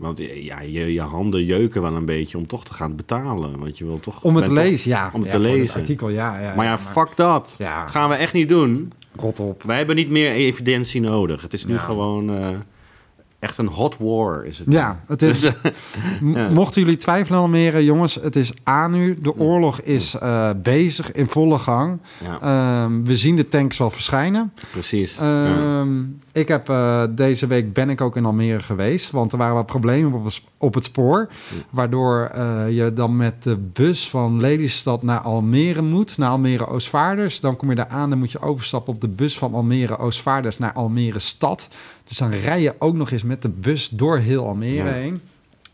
Want 0.03 0.19
ja, 0.45 0.61
je, 0.61 0.93
je 0.93 1.01
handen 1.01 1.45
jeuken 1.45 1.83
wel 1.83 1.95
een 1.97 2.05
beetje 2.07 2.39
om 2.39 2.47
toch 2.47 2.65
te 2.65 2.75
gaan 2.75 2.97
betalen. 2.97 3.59
Want 3.59 3.79
je 3.79 3.85
wil 3.85 4.01
toch... 4.01 4.23
Om 4.23 4.35
het 4.37 4.45
te 4.45 4.51
toch- 4.55 4.59
lezen, 4.65 4.91
ja. 4.91 5.11
om 5.13 5.21
het 5.23 5.33
Ja, 5.33 5.39
te 5.39 5.45
lezen. 5.45 5.81
artikel, 5.81 6.09
ja. 6.09 6.41
ja 6.41 6.55
Maar 6.55 6.65
ja, 6.67 6.79
fuck 6.79 7.09
dat. 7.17 7.55
Ja. 7.59 7.87
Gaan 7.87 8.09
we 8.09 8.15
echt 8.15 8.33
niet 8.33 8.49
doen. 8.49 8.93
Rot 9.17 9.41
op. 9.41 9.63
Wij 9.63 9.77
hebben 9.77 9.97
niet 9.97 10.11
meer 10.11 10.31
evidentie 10.31 11.01
nodig. 11.01 11.43
Het 11.43 11.53
is 11.53 11.65
nu 11.65 11.79
gewoon 11.79 12.37
eh, 12.37 12.49
echt 13.43 13.59
een 13.59 13.67
hot 13.67 13.97
war 13.99 14.45
is 14.45 14.59
het. 14.59 14.67
Ja, 14.73 15.01
het 15.07 15.23
is, 15.23 15.41
Dus, 15.41 15.53
Ja. 16.35 16.49
Mochten 16.49 16.83
jullie 16.83 16.97
twijfelen 16.97 17.41
Almere, 17.41 17.85
jongens, 17.85 18.15
het 18.15 18.37
is 18.37 18.53
aan 18.63 18.91
nu. 18.93 19.19
De 19.23 19.37
oorlog 19.39 19.81
is 19.81 20.15
eh, 20.15 20.51
bezig, 20.63 21.13
in 21.13 21.29
volle 21.29 21.59
gang. 21.59 21.99
ja, 22.25 22.39
Ehm, 22.85 23.03
we 23.03 23.17
zien 23.17 23.37
de 23.37 23.49
tanks 23.49 23.79
wel 23.79 23.91
verschijnen. 23.91 24.53
precies. 24.71 25.17
ja. 25.17 25.81
Ehm, 25.81 26.01
Ik 26.35 26.49
heb 26.49 26.69
eh, 26.69 27.03
deze 27.11 27.47
week 27.47 27.73
ben 27.73 27.91
ik 27.91 28.01
ook 28.01 28.17
in 28.17 28.25
Almere 28.25 28.61
geweest, 28.61 29.11
want 29.11 29.33
er 29.33 29.39
waren 29.39 29.55
wat 29.55 29.67
problemen 29.67 30.13
op, 30.13 30.25
het- 30.25 30.43
op 30.59 30.75
het 30.75 30.85
spoor, 30.85 31.29
waardoor 31.71 32.31
eh, 32.35 32.71
je 32.71 32.93
dan 32.93 33.17
met 33.17 33.43
de 33.43 33.57
bus 33.73 34.09
van 34.11 34.41
Lelystad 34.41 35.03
naar 35.03 35.19
Almere 35.21 35.83
moet, 35.83 36.19
naar 36.19 36.31
Almere 36.31 36.67
Oostvaarders. 36.69 37.41
Dan 37.41 37.57
kom 37.57 37.69
je 37.69 37.75
daar 37.75 37.89
aan, 37.89 38.11
dan 38.11 38.19
moet 38.19 38.33
je 38.33 38.41
overstappen 38.41 38.95
op 38.95 39.01
de 39.01 39.09
bus 39.09 39.39
van 39.39 39.55
Almere 39.55 39.99
Oostvaarders 39.99 40.59
naar 40.59 40.73
Almere 40.73 41.19
stad. 41.19 41.69
Dus 42.05 42.19
dan 42.19 42.31
rij 42.31 42.61
je 42.63 42.75
ook 42.79 42.95
nog 42.95 43.11
eens 43.11 43.23
met 43.23 43.43
de 43.43 43.49
bus 43.49 43.89
door 43.89 44.19
heel 44.19 44.47
Almere 44.47 44.85
Ja. 44.89 44.93
heen. 44.93 45.19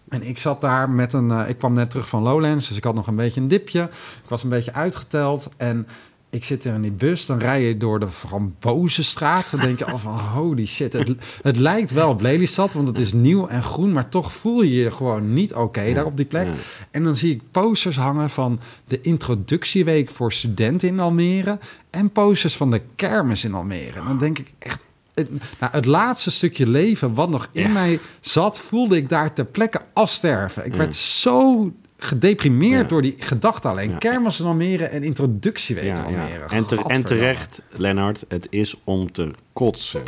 En 0.08 0.22
ik 0.22 0.38
zat 0.38 0.60
daar 0.60 0.90
met 0.90 1.12
een. 1.12 1.30
eh, 1.30 1.48
ik 1.48 1.58
kwam 1.58 1.72
net 1.72 1.90
terug 1.90 2.08
van 2.08 2.22
Lowlands, 2.22 2.68
dus 2.68 2.76
ik 2.76 2.84
had 2.84 2.94
nog 2.94 3.06
een 3.06 3.16
beetje 3.16 3.40
een 3.40 3.48
dipje. 3.48 3.82
Ik 4.22 4.28
was 4.28 4.42
een 4.42 4.48
beetje 4.48 4.72
uitgeteld. 4.72 5.50
En 5.56 5.86
ik 6.30 6.44
zit 6.44 6.64
er 6.64 6.74
in 6.74 6.80
die 6.80 6.90
bus. 6.90 7.26
Dan 7.26 7.38
rij 7.38 7.62
je 7.62 7.76
door 7.76 8.00
de 8.00 8.08
Frambozenstraat. 8.08 9.50
Dan 9.50 9.60
denk 9.60 9.78
je 9.78 9.84
al 9.84 9.98
van 9.98 10.18
holy 10.34 10.66
shit. 10.66 10.92
Het, 10.92 11.14
het 11.42 11.56
lijkt 11.56 11.90
wel 11.90 12.08
op 12.08 12.20
Lelystad, 12.20 12.72
want 12.72 12.88
het 12.88 12.98
is 12.98 13.12
nieuw 13.12 13.46
en 13.48 13.62
groen. 13.62 13.92
Maar 13.92 14.08
toch 14.08 14.32
voel 14.32 14.62
je 14.62 14.74
je 14.74 14.90
gewoon 14.90 15.32
niet 15.32 15.54
oké 15.54 15.92
daar 15.92 16.04
op 16.04 16.16
die 16.16 16.26
plek. 16.26 16.48
En 16.90 17.04
dan 17.04 17.14
zie 17.16 17.34
ik 17.34 17.42
posters 17.50 17.96
hangen 17.96 18.30
van 18.30 18.60
de 18.86 19.00
introductieweek 19.00 20.10
voor 20.10 20.32
studenten 20.32 20.88
in 20.88 21.00
Almere. 21.00 21.58
En 21.90 22.10
posters 22.10 22.56
van 22.56 22.70
de 22.70 22.80
kermis 22.96 23.44
in 23.44 23.54
Almere. 23.54 23.98
En 23.98 24.04
dan 24.06 24.18
denk 24.18 24.38
ik 24.38 24.52
echt. 24.58 24.86
Het, 25.18 25.30
nou, 25.60 25.72
het 25.72 25.86
laatste 25.86 26.30
stukje 26.30 26.66
leven 26.68 27.14
wat 27.14 27.28
nog 27.30 27.48
in 27.52 27.62
Ja. 27.62 27.68
mij 27.68 27.98
zat, 28.20 28.58
voelde 28.58 28.96
ik 28.96 29.08
daar 29.08 29.32
ter 29.32 29.44
plekke 29.44 29.80
afsterven. 29.92 30.66
Ik 30.66 30.74
werd 30.74 30.96
zo 30.96 31.70
gedeprimeerd 31.98 32.82
Ja. 32.82 32.88
door 32.88 33.02
die 33.02 33.14
gedachte 33.18 33.68
alleen. 33.68 33.90
Ja. 33.90 33.96
Kermis 33.98 34.40
in 34.40 34.46
Almere 34.46 34.84
en 34.84 35.02
introductieweek 35.02 35.84
in. 35.84 35.96
Almere. 36.04 36.44
En, 36.50 36.66
en 36.86 37.04
terecht, 37.04 37.62
Lennart, 37.70 38.24
het 38.28 38.46
is 38.50 38.80
om 38.84 39.12
te 39.12 39.30
kotsen. 39.52 40.02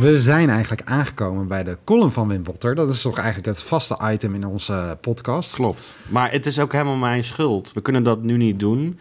We 0.00 0.18
zijn 0.20 0.50
eigenlijk 0.50 0.82
aangekomen 0.84 1.46
bij 1.48 1.62
de 1.64 1.76
column 1.84 2.12
van 2.12 2.28
Wim 2.28 2.42
Botter. 2.42 2.74
Dat 2.74 2.88
is 2.94 3.02
toch 3.02 3.16
eigenlijk 3.18 3.46
het 3.46 3.62
vaste 3.62 3.98
item 4.02 4.34
in 4.34 4.46
onze 4.46 4.98
podcast. 5.00 5.54
Klopt. 5.54 5.94
Maar 6.08 6.30
het 6.30 6.46
is 6.46 6.58
ook 6.58 6.72
helemaal 6.72 6.96
mijn 6.96 7.24
schuld. 7.24 7.72
We 7.72 7.80
kunnen 7.80 8.02
dat 8.02 8.22
nu 8.22 8.36
niet 8.36 8.60
doen, 8.60 8.98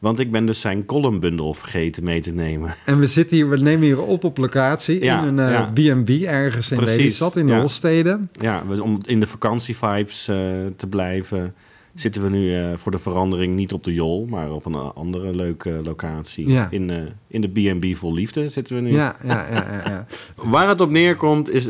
want 0.00 0.18
ik 0.18 0.30
ben 0.30 0.46
dus 0.46 0.60
zijn 0.60 0.84
columnbundel 0.84 1.54
vergeten 1.54 2.04
mee 2.04 2.20
te 2.20 2.32
nemen. 2.32 2.74
En 2.86 2.98
we 2.98 3.06
zitten 3.06 3.36
hier, 3.36 3.48
we 3.48 3.56
nemen 3.56 3.82
hier 3.82 4.00
op 4.02 4.24
op 4.24 4.36
locatie 4.38 5.04
Ja, 5.04 5.22
in 5.22 5.38
een 5.38 5.50
ja. 5.50 5.72
eh, 5.74 5.94
B&B 5.94 6.08
ergens 6.24 6.70
in 6.70 6.76
Precies, 6.76 6.96
Lelystad, 6.96 7.36
in 7.36 7.46
de 7.46 7.52
ja. 7.52 7.58
Holsteden. 7.58 8.30
Ja, 8.32 8.62
om 8.82 8.98
in 9.06 9.20
de 9.20 9.26
vakantievibes 9.26 10.28
eh, 10.28 10.36
te 10.76 10.86
blijven, 10.88 11.54
zitten 11.94 12.22
we 12.22 12.28
nu 12.28 12.54
eh, 12.54 12.76
voor 12.76 12.92
de 12.92 12.98
verandering 12.98 13.56
niet 13.56 13.72
op 13.72 13.84
de 13.84 13.92
Jol, 13.94 14.26
maar 14.30 14.52
op 14.52 14.64
een 14.64 14.74
andere 14.74 15.34
leuke 15.36 15.80
locatie. 15.84 16.48
Ja. 16.48 16.68
In, 16.70 16.90
eh, 16.90 16.96
in 17.26 17.40
de 17.40 17.48
B&B 17.48 17.96
Vol 17.96 18.14
Liefde 18.14 18.48
zitten 18.48 18.76
we 18.76 18.82
nu. 18.82 18.90
Ja, 18.92 19.16
ja, 19.24 19.46
ja, 19.52 19.82
ja. 19.84 20.06
Waar 20.50 20.68
het 20.68 20.80
op 20.80 20.90
neerkomt 20.90 21.50
is, 21.50 21.68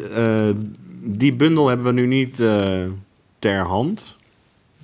die 1.03 1.37
bundel 1.37 1.69
hebben 1.69 1.87
we 1.87 1.93
nu 1.93 2.07
niet 2.07 2.37
ter 3.39 3.59
hand. 3.59 4.17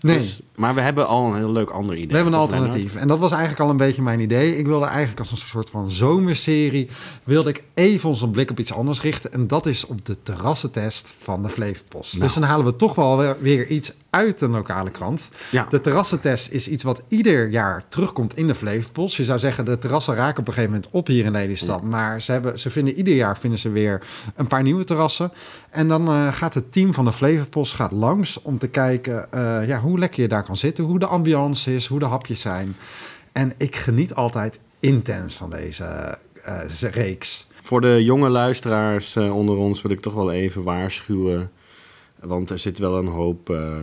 Nee. 0.00 0.18
Dus- 0.18 0.40
maar 0.56 0.74
we 0.74 0.80
hebben 0.80 1.06
al 1.06 1.26
een 1.26 1.36
heel 1.36 1.52
leuk 1.52 1.70
ander 1.70 1.94
idee. 1.94 2.08
We 2.08 2.14
hebben 2.14 2.32
een 2.32 2.38
alternatief. 2.38 2.96
En 2.96 3.08
dat 3.08 3.18
was 3.18 3.30
eigenlijk 3.30 3.60
al 3.60 3.70
een 3.70 3.76
beetje 3.76 4.02
mijn 4.02 4.20
idee. 4.20 4.58
Ik 4.58 4.66
wilde 4.66 4.86
eigenlijk 4.86 5.18
als 5.18 5.30
een 5.30 5.36
soort 5.36 5.70
van 5.70 5.90
zomerserie... 5.90 6.88
wilde 7.24 7.48
ik 7.48 7.64
even 7.74 8.08
onze 8.08 8.28
blik 8.28 8.50
op 8.50 8.58
iets 8.58 8.72
anders 8.72 9.00
richten. 9.00 9.32
En 9.32 9.46
dat 9.46 9.66
is 9.66 9.86
op 9.86 10.06
de 10.06 10.16
terrassentest 10.22 11.14
van 11.18 11.42
de 11.42 11.48
Flevopost. 11.48 12.12
Nou. 12.12 12.24
Dus 12.24 12.34
dan 12.34 12.42
halen 12.42 12.66
we 12.66 12.76
toch 12.76 12.94
wel 12.94 13.34
weer, 13.40 13.66
iets 13.66 13.92
uit 14.10 14.38
de 14.38 14.48
lokale 14.48 14.90
krant. 14.90 15.28
Ja. 15.50 15.66
De 15.70 15.80
terrassentest 15.80 16.50
is 16.50 16.68
iets 16.68 16.82
wat 16.82 17.04
ieder 17.08 17.48
jaar 17.48 17.82
terugkomt 17.88 18.36
in 18.36 18.46
de 18.46 18.54
Flevopost. 18.54 19.16
Je 19.16 19.24
zou 19.24 19.38
zeggen, 19.38 19.64
de 19.64 19.78
terrassen 19.78 20.14
raken 20.14 20.40
op 20.40 20.46
een 20.46 20.52
gegeven 20.52 20.74
moment 20.74 20.90
op 20.92 21.06
hier 21.06 21.24
in 21.24 21.32
Lelystad. 21.32 21.82
Maar 21.82 22.22
ze, 22.22 22.32
hebben, 22.32 22.58
ze 22.58 22.70
vinden 22.70 22.94
ieder 22.94 23.14
jaar 23.14 23.38
vinden 23.38 23.58
ze 23.58 23.70
weer 23.70 24.06
een 24.34 24.46
paar 24.46 24.62
nieuwe 24.62 24.84
terrassen. 24.84 25.32
En 25.70 25.88
dan 25.88 26.08
eh, 26.08 26.32
gaat 26.32 26.54
het 26.54 26.72
team 26.72 26.94
van 26.94 27.04
de 27.04 27.12
Flevopost 27.12 27.74
gaat 27.74 27.92
langs 27.92 28.42
om 28.42 28.58
te 28.58 28.68
kijken 28.68 29.32
eh, 29.32 29.66
ja, 29.68 29.80
hoe 29.80 29.98
lekker 29.98 30.22
je 30.22 30.28
daar 30.28 30.44
zitten. 30.54 30.84
Hoe 30.84 30.98
de 30.98 31.06
ambiance 31.06 31.74
is, 31.74 31.86
hoe 31.86 31.98
de 31.98 32.04
hapjes 32.04 32.40
zijn. 32.40 32.76
En 33.32 33.52
ik 33.56 33.76
geniet 33.76 34.14
altijd 34.14 34.60
intens 34.80 35.34
van 35.34 35.50
deze 35.50 36.18
eh, 36.44 36.90
reeks. 36.90 37.46
Voor 37.60 37.80
de 37.80 38.04
jonge 38.04 38.28
luisteraars 38.28 39.16
eh, 39.16 39.36
onder 39.36 39.56
ons 39.56 39.82
wil 39.82 39.90
ik 39.90 40.00
toch 40.00 40.14
wel 40.14 40.32
even 40.32 40.62
waarschuwen. 40.62 41.50
Want 42.20 42.50
er 42.50 42.58
zit 42.58 42.78
wel 42.78 42.98
een 42.98 43.06
hoop 43.06 43.50
eh, 43.50 43.80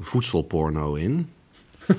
voedselporno 0.00 0.94
in. 0.94 1.30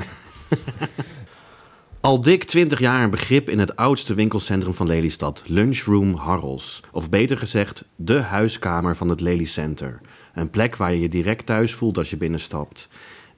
Al 2.01 2.21
dik 2.21 2.43
20 2.43 2.79
jaar 2.79 3.03
een 3.03 3.09
begrip 3.09 3.49
in 3.49 3.59
het 3.59 3.75
oudste 3.75 4.13
winkelcentrum 4.13 4.73
van 4.73 4.87
Lelystad, 4.87 5.43
Lunchroom 5.45 6.13
Harrels. 6.13 6.83
Of 6.91 7.09
beter 7.09 7.37
gezegd, 7.37 7.85
de 7.95 8.19
huiskamer 8.19 8.95
van 8.95 9.09
het 9.09 9.21
Lely 9.21 9.45
Center. 9.45 10.01
Een 10.33 10.49
plek 10.49 10.75
waar 10.75 10.93
je 10.93 10.99
je 10.99 11.09
direct 11.09 11.45
thuis 11.45 11.73
voelt 11.73 11.97
als 11.97 12.09
je 12.09 12.17
binnenstapt. 12.17 12.89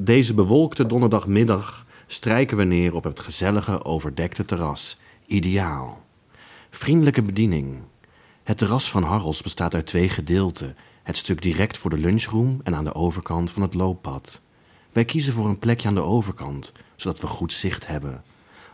Deze 0.04 0.34
bewolkte 0.34 0.86
donderdagmiddag 0.86 1.86
strijken 2.08 2.58
we 2.58 2.64
neer 2.64 2.96
op 2.96 3.04
het 3.04 3.20
gezellige, 3.20 3.86
overdekte 3.86 4.46
terras. 4.46 4.98
Ideaal. 5.26 6.04
Vriendelijke 6.70 7.22
bediening. 7.22 7.82
Het 8.44 8.58
terras 8.58 8.92
van 8.92 9.04
Harrels 9.04 9.42
bestaat 9.42 9.76
uit 9.76 9.86
twee 9.86 10.10
gedeelten. 10.10 10.76
Het 11.04 11.18
stuk 11.18 11.42
direct 11.42 11.78
voor 11.78 11.90
de 11.90 11.98
lunchroom 11.98 12.60
en 12.64 12.76
aan 12.76 12.84
de 12.84 12.94
overkant 12.94 13.52
van 13.52 13.62
het 13.62 13.74
looppad. 13.74 14.42
Wij 14.92 15.06
kiezen 15.06 15.34
voor 15.34 15.46
een 15.46 15.60
plekje 15.60 15.88
aan 15.88 15.96
de 15.96 16.04
overkant, 16.04 16.72
zodat 16.96 17.20
we 17.20 17.28
goed 17.28 17.54
zicht 17.54 17.88
hebben. 17.88 18.24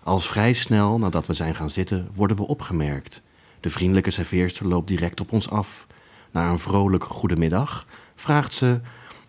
Als 0.04 0.28
vrij 0.28 0.54
snel 0.54 0.98
nadat 0.98 1.28
we 1.28 1.34
zijn 1.34 1.56
gaan 1.56 1.70
zitten, 1.70 2.10
worden 2.14 2.38
we 2.38 2.48
opgemerkt. 2.48 3.24
De 3.60 3.70
vriendelijke 3.70 4.12
serveerster 4.12 4.68
loopt 4.68 4.88
direct 4.88 5.20
op 5.20 5.32
ons 5.32 5.50
af. 5.50 5.88
Na 6.32 6.50
een 6.50 6.60
vrolijk 6.60 7.04
goedemiddag 7.04 7.86
vraagt 8.16 8.54
ze 8.54 8.80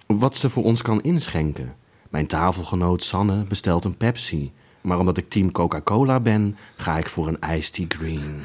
wat 0.07 0.37
ze 0.37 0.51
voor 0.51 0.65
ons 0.65 0.83
kan 0.83 1.01
inschenken. 1.03 1.77
Mijn 2.09 2.27
tafelgenoot 2.27 3.03
Sanne 3.03 3.45
bestelt 3.45 3.85
een 3.85 3.97
Pepsi. 3.97 4.53
Maar 4.81 4.99
omdat 4.99 5.17
ik 5.17 5.31
team 5.31 5.53
Coca-Cola 5.53 6.21
ben, 6.21 6.57
ga 6.77 6.99
ik 6.99 7.09
voor 7.09 7.29
een 7.29 7.57
iced 7.57 7.73
tea 7.73 7.87
green. 7.89 8.43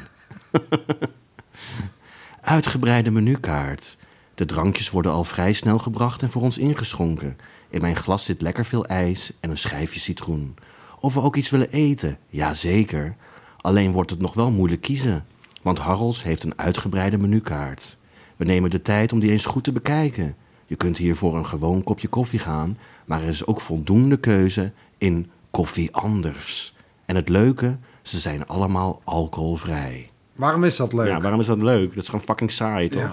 Uitgebreide 2.40 3.10
menukaart. 3.10 3.96
De 4.34 4.44
drankjes 4.44 4.90
worden 4.90 5.12
al 5.12 5.24
vrij 5.24 5.52
snel 5.52 5.78
gebracht 5.78 6.22
en 6.22 6.30
voor 6.30 6.42
ons 6.42 6.58
ingeschonken. 6.58 7.36
In 7.68 7.80
mijn 7.80 7.96
glas 7.96 8.24
zit 8.24 8.40
lekker 8.40 8.64
veel 8.64 8.86
ijs 8.86 9.32
en 9.40 9.50
een 9.50 9.58
schijfje 9.58 10.00
citroen. 10.00 10.54
Of 11.00 11.14
we 11.14 11.22
ook 11.22 11.36
iets 11.36 11.50
willen 11.50 11.70
eten? 11.70 12.18
Jazeker. 12.28 13.16
Alleen 13.60 13.92
wordt 13.92 14.10
het 14.10 14.20
nog 14.20 14.34
wel 14.34 14.50
moeilijk 14.50 14.80
kiezen. 14.80 15.24
Want 15.62 15.78
Harrels 15.78 16.22
heeft 16.22 16.42
een 16.42 16.58
uitgebreide 16.58 17.18
menukaart. 17.18 17.96
We 18.36 18.44
nemen 18.44 18.70
de 18.70 18.82
tijd 18.82 19.12
om 19.12 19.18
die 19.18 19.30
eens 19.30 19.46
goed 19.46 19.64
te 19.64 19.72
bekijken. 19.72 20.36
Je 20.66 20.76
kunt 20.76 20.96
hier 20.96 21.16
voor 21.16 21.36
een 21.36 21.46
gewoon 21.46 21.82
kopje 21.82 22.08
koffie 22.08 22.38
gaan, 22.38 22.78
maar 23.04 23.22
er 23.22 23.28
is 23.28 23.46
ook 23.46 23.60
voldoende 23.60 24.16
keuze 24.16 24.72
in 24.98 25.30
koffie 25.50 25.94
anders. 25.94 26.76
En 27.04 27.16
het 27.16 27.28
leuke, 27.28 27.78
ze 28.02 28.18
zijn 28.18 28.46
allemaal 28.46 29.00
alcoholvrij. 29.04 30.10
Waarom 30.34 30.64
is 30.64 30.76
dat 30.76 30.92
leuk? 30.92 31.06
Ja, 31.06 31.20
waarom 31.20 31.40
is 31.40 31.46
dat 31.46 31.62
leuk? 31.62 31.88
Dat 31.88 32.02
is 32.02 32.08
gewoon 32.08 32.24
fucking 32.24 32.50
saai, 32.50 32.88
toch? 32.88 33.02
Ja. 33.02 33.12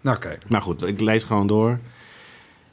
Nou, 0.00 0.16
oké. 0.16 0.38
Nou 0.48 0.62
goed, 0.62 0.82
ik 0.82 1.00
lees 1.00 1.22
gewoon 1.22 1.46
door. 1.46 1.78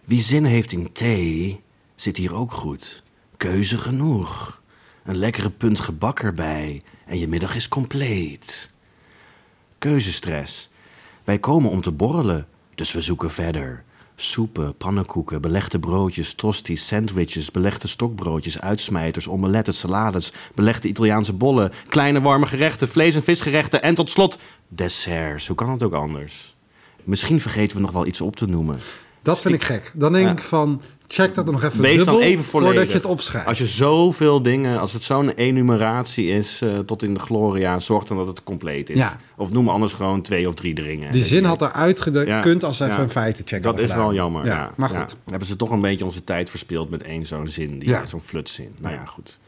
Wie 0.03 0.21
zin 0.21 0.43
heeft 0.43 0.71
in 0.71 0.91
thee, 0.91 1.61
zit 1.95 2.17
hier 2.17 2.35
ook 2.35 2.51
goed. 2.51 3.03
Keuze 3.37 3.77
genoeg. 3.77 4.61
Een 5.03 5.17
lekkere 5.17 5.49
punt 5.49 5.79
gebak 5.79 6.19
erbij 6.19 6.81
en 7.05 7.19
je 7.19 7.27
middag 7.27 7.55
is 7.55 7.67
compleet. 7.67 8.73
Keuzestress. 9.77 10.69
Wij 11.23 11.39
komen 11.39 11.69
om 11.69 11.81
te 11.81 11.91
borrelen, 11.91 12.47
dus 12.75 12.91
we 12.91 13.01
zoeken 13.01 13.31
verder. 13.31 13.83
Soepen, 14.23 14.75
pannenkoeken, 14.77 15.41
belegde 15.41 15.79
broodjes, 15.79 16.33
tosti's, 16.33 16.87
sandwiches, 16.87 17.51
belegde 17.51 17.87
stokbroodjes, 17.87 18.61
uitsmijters, 18.61 19.27
omeletten, 19.27 19.73
salades, 19.73 20.33
belegde 20.55 20.87
Italiaanse 20.87 21.33
bollen, 21.33 21.71
kleine 21.87 22.21
warme 22.21 22.45
gerechten, 22.45 22.87
vlees- 22.89 23.15
en 23.15 23.23
visgerechten 23.23 23.81
en 23.83 23.95
tot 23.95 24.09
slot 24.09 24.37
desserts. 24.67 25.47
Hoe 25.47 25.55
kan 25.55 25.69
het 25.69 25.83
ook 25.83 25.93
anders? 25.93 26.55
Misschien 27.03 27.41
vergeten 27.41 27.75
we 27.75 27.81
nog 27.81 27.91
wel 27.91 28.05
iets 28.05 28.21
op 28.21 28.35
te 28.35 28.45
noemen. 28.45 28.79
Dat 29.21 29.41
vind 29.41 29.53
ik 29.53 29.63
gek. 29.63 29.91
Dan 29.95 30.11
denk 30.13 30.25
Ja. 30.25 30.31
ik 30.31 30.39
van, 30.39 30.81
check 31.13 31.35
dat 31.35 31.45
nog 31.45 31.63
even 31.63 31.81
Wees 31.81 31.95
dan 31.95 32.05
dubbel 32.05 32.21
even 32.21 32.43
volledig. 32.43 32.73
voordat 32.73 32.91
je 32.91 32.97
het 32.97 33.05
opschrijft. 33.05 33.47
Als 33.47 33.57
je 33.57 33.65
zoveel 33.65 34.41
dingen, 34.41 34.79
als 34.79 34.93
het 34.93 35.03
zo'n 35.03 35.29
enumeratie 35.29 36.27
is 36.27 36.61
eh, 36.61 36.79
tot 36.79 37.03
in 37.03 37.13
de 37.13 37.19
gloria, 37.19 37.79
zorg 37.79 38.03
dan 38.03 38.17
dat 38.17 38.27
het 38.27 38.43
compleet 38.43 38.89
is. 38.89 38.97
Ja. 38.97 39.17
Of 39.35 39.51
noem 39.51 39.69
anders 39.69 39.93
gewoon 39.93 40.21
twee 40.21 40.47
of 40.47 40.53
drie 40.53 40.73
dringen. 40.73 41.11
Die 41.11 41.23
zin 41.23 41.43
had 41.43 41.61
eruit 41.61 42.01
gekund 42.01 42.63
als 42.63 42.77
ze 42.77 42.85
even 42.85 42.99
een 43.01 43.09
feitencheck 43.09 43.63
Dat 43.63 43.79
is 43.79 43.89
gedaan. 43.89 43.97
wel 43.97 44.13
jammer. 44.13 44.45
Ja, 44.45 44.71
maar 44.75 44.89
goed. 44.89 44.97
Dan 44.97 45.17
hebben 45.29 45.47
ze 45.47 45.55
toch 45.55 45.69
een 45.69 45.81
beetje 45.81 46.05
onze 46.05 46.23
tijd 46.23 46.49
verspeeld 46.49 46.89
met 46.89 47.03
één 47.03 47.25
zo'n 47.25 47.47
zin, 47.47 47.79
die, 47.79 47.95
zo'n 48.07 48.21
flutzin. 48.21 48.75
Nou 48.81 48.93
ja, 48.93 49.05
goed. 49.05 49.39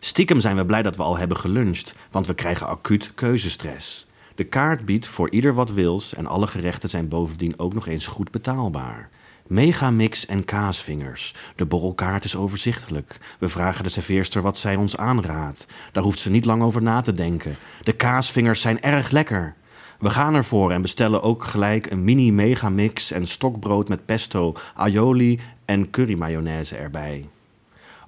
Stiekem 0.00 0.40
zijn 0.40 0.56
we 0.56 0.64
blij 0.64 0.82
dat 0.82 0.96
we 0.96 1.02
al 1.02 1.16
hebben 1.16 1.36
geluncht, 1.36 1.94
want 2.10 2.26
we 2.26 2.34
krijgen 2.34 2.66
acuut 2.66 3.12
keuzestress. 3.14 4.06
De 4.34 4.44
kaart 4.44 4.84
biedt 4.84 5.06
voor 5.06 5.30
ieder 5.30 5.54
wat 5.54 5.70
wils 5.70 6.14
en 6.14 6.26
alle 6.26 6.46
gerechten 6.46 6.88
zijn 6.88 7.08
bovendien 7.08 7.54
ook 7.56 7.74
nog 7.74 7.86
eens 7.86 8.06
goed 8.06 8.30
betaalbaar. 8.30 9.10
Megamix 9.46 10.26
en 10.26 10.44
kaasvingers. 10.44 11.34
De 11.54 11.66
borrelkaart 11.66 12.24
is 12.24 12.36
overzichtelijk. 12.36 13.36
We 13.38 13.48
vragen 13.48 13.84
de 13.84 13.90
serveerster 13.90 14.42
wat 14.42 14.58
zij 14.58 14.76
ons 14.76 14.96
aanraadt. 14.96 15.66
Daar 15.92 16.02
hoeft 16.02 16.18
ze 16.18 16.30
niet 16.30 16.44
lang 16.44 16.62
over 16.62 16.82
na 16.82 17.02
te 17.02 17.12
denken. 17.12 17.56
De 17.82 17.92
kaasvingers 17.92 18.60
zijn 18.60 18.82
erg 18.82 19.10
lekker. 19.10 19.54
We 19.98 20.10
gaan 20.10 20.34
ervoor 20.34 20.70
en 20.70 20.82
bestellen 20.82 21.22
ook 21.22 21.44
gelijk 21.44 21.90
een 21.90 22.04
mini 22.04 22.32
megamix 22.32 23.10
en 23.10 23.26
stokbrood 23.26 23.88
met 23.88 24.04
pesto, 24.04 24.54
aioli 24.74 25.40
en 25.64 25.90
currymayonaise 25.90 26.76
erbij. 26.76 27.28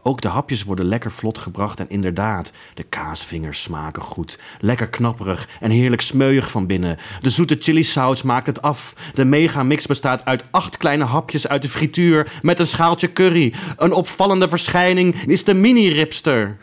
Ook 0.06 0.20
de 0.20 0.28
hapjes 0.28 0.64
worden 0.64 0.86
lekker 0.86 1.12
vlot 1.12 1.38
gebracht 1.38 1.80
en 1.80 1.88
inderdaad, 1.88 2.52
de 2.74 2.82
kaasvingers 2.82 3.62
smaken 3.62 4.02
goed. 4.02 4.38
Lekker 4.60 4.88
knapperig 4.88 5.48
en 5.60 5.70
heerlijk 5.70 6.02
smeuig 6.02 6.50
van 6.50 6.66
binnen. 6.66 6.98
De 7.20 7.30
zoete 7.30 7.56
chilisaus 7.60 8.22
maakt 8.22 8.46
het 8.46 8.62
af. 8.62 8.94
De 9.14 9.24
megamix 9.24 9.86
bestaat 9.86 10.24
uit 10.24 10.44
acht 10.50 10.76
kleine 10.76 11.04
hapjes 11.04 11.48
uit 11.48 11.62
de 11.62 11.68
frituur 11.68 12.32
met 12.42 12.58
een 12.58 12.66
schaaltje 12.66 13.12
curry. 13.12 13.54
Een 13.76 13.92
opvallende 13.92 14.48
verschijning 14.48 15.14
is 15.14 15.44
de 15.44 15.54
mini-ripster. 15.54 16.56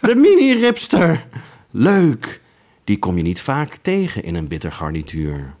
De 0.00 0.14
mini-ripster. 0.14 1.26
Leuk. 1.70 2.40
Die 2.84 2.98
kom 2.98 3.16
je 3.16 3.22
niet 3.22 3.40
vaak 3.40 3.78
tegen 3.82 4.22
in 4.22 4.34
een 4.34 4.48
bitter 4.48 4.72
garnituur. 4.72 5.54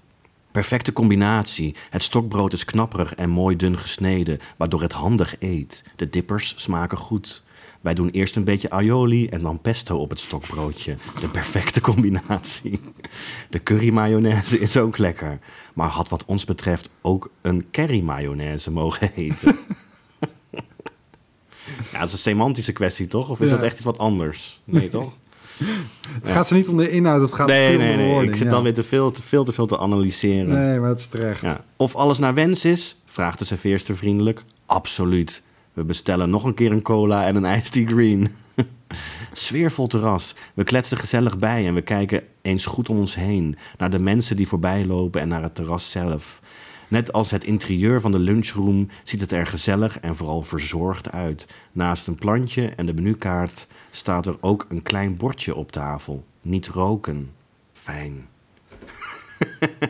Perfecte 0.56 0.92
combinatie. 0.92 1.74
Het 1.90 2.02
stokbrood 2.02 2.52
is 2.52 2.64
knapperig 2.64 3.14
en 3.14 3.30
mooi 3.30 3.56
dun 3.56 3.78
gesneden, 3.78 4.38
waardoor 4.56 4.82
het 4.82 4.92
handig 4.92 5.36
eet. 5.38 5.82
De 5.96 6.10
dippers 6.10 6.54
smaken 6.56 6.98
goed. 6.98 7.42
Wij 7.80 7.94
doen 7.94 8.08
eerst 8.10 8.36
een 8.36 8.44
beetje 8.44 8.70
aioli 8.70 9.26
en 9.26 9.42
dan 9.42 9.60
pesto 9.60 9.96
op 9.96 10.10
het 10.10 10.20
stokbroodje. 10.20 10.96
De 11.20 11.28
perfecte 11.28 11.80
combinatie. 11.80 12.80
De 13.50 13.62
curry 13.62 13.92
mayonaise 13.92 14.58
is 14.58 14.76
ook 14.76 14.98
lekker, 14.98 15.38
maar 15.74 15.88
had 15.88 16.08
wat 16.08 16.24
ons 16.24 16.44
betreft 16.44 16.88
ook 17.02 17.30
een 17.42 17.66
curry 17.70 18.00
mayonaise 18.00 18.70
mogen 18.70 19.10
heten. 19.14 19.56
ja, 21.92 21.98
dat 21.98 22.06
is 22.06 22.12
een 22.12 22.18
semantische 22.18 22.72
kwestie, 22.72 23.06
toch? 23.06 23.28
Of 23.28 23.40
is 23.40 23.50
Ja. 23.50 23.54
dat 23.56 23.64
echt 23.64 23.76
iets 23.76 23.84
wat 23.84 23.98
anders? 23.98 24.60
Nee, 24.64 24.88
toch? 24.88 25.12
Het 26.22 26.32
gaat 26.32 26.48
ze 26.48 26.54
niet 26.54 26.68
om 26.68 26.76
de 26.76 26.90
inhoud, 26.90 27.20
het 27.20 27.32
gaat 27.32 27.46
Nee, 27.46 27.72
om 27.72 27.78
nee, 27.78 27.96
de 27.96 28.02
nee. 28.02 28.28
Ik 28.28 28.36
zit 28.36 28.50
dan 28.50 28.62
weer 28.62 28.74
te 28.74 28.82
veel, 28.82 29.10
te 29.10 29.22
veel, 29.22 29.44
te 29.44 29.52
veel 29.52 29.66
te 29.66 29.78
analyseren. 29.78 30.48
Nee, 30.48 30.80
maar 30.80 30.88
het 30.88 30.98
is 30.98 31.06
terecht. 31.06 31.40
Ja. 31.40 31.64
Of 31.76 31.94
alles 31.94 32.18
naar 32.18 32.34
wens 32.34 32.64
is? 32.64 32.96
Vraagt 33.04 33.38
de 33.38 33.44
serveerster 33.44 33.96
vriendelijk. 33.96 34.44
Absoluut. 34.66 35.42
We 35.72 35.84
bestellen 35.84 36.30
nog 36.30 36.44
een 36.44 36.54
keer 36.54 36.72
een 36.72 36.82
cola 36.82 37.24
en 37.24 37.36
een 37.36 37.56
iced 37.58 37.72
tea 37.72 37.86
green. 37.86 38.28
Sfeervol 39.32 39.86
terras. 39.86 40.34
We 40.54 40.64
kletsen 40.64 40.98
gezellig 40.98 41.38
bij 41.38 41.66
en 41.66 41.74
we 41.74 41.82
kijken 41.82 42.22
eens 42.42 42.66
goed 42.66 42.88
om 42.88 42.98
ons 42.98 43.14
heen. 43.14 43.56
Naar 43.78 43.90
de 43.90 43.98
mensen 43.98 44.36
die 44.36 44.48
voorbij 44.48 44.86
lopen 44.86 45.20
en 45.20 45.28
naar 45.28 45.42
het 45.42 45.54
terras 45.54 45.90
zelf. 45.90 46.40
Net 46.88 47.12
als 47.12 47.30
het 47.30 47.44
interieur 47.44 48.00
van 48.00 48.10
de 48.10 48.18
lunchroom 48.18 48.88
ziet 49.02 49.20
het 49.20 49.32
er 49.32 49.46
gezellig 49.46 50.00
en 50.00 50.16
vooral 50.16 50.42
verzorgd 50.42 51.12
uit. 51.12 51.46
Naast 51.72 52.06
een 52.06 52.14
plantje 52.14 52.68
en 52.68 52.86
de 52.86 52.94
menukaart 52.94 53.66
staat 53.96 54.26
er 54.26 54.36
ook 54.40 54.66
een 54.68 54.82
klein 54.82 55.16
bordje 55.16 55.54
op 55.54 55.72
tafel. 55.72 56.24
Niet 56.40 56.68
roken. 56.68 57.32
Fijn. 57.72 58.26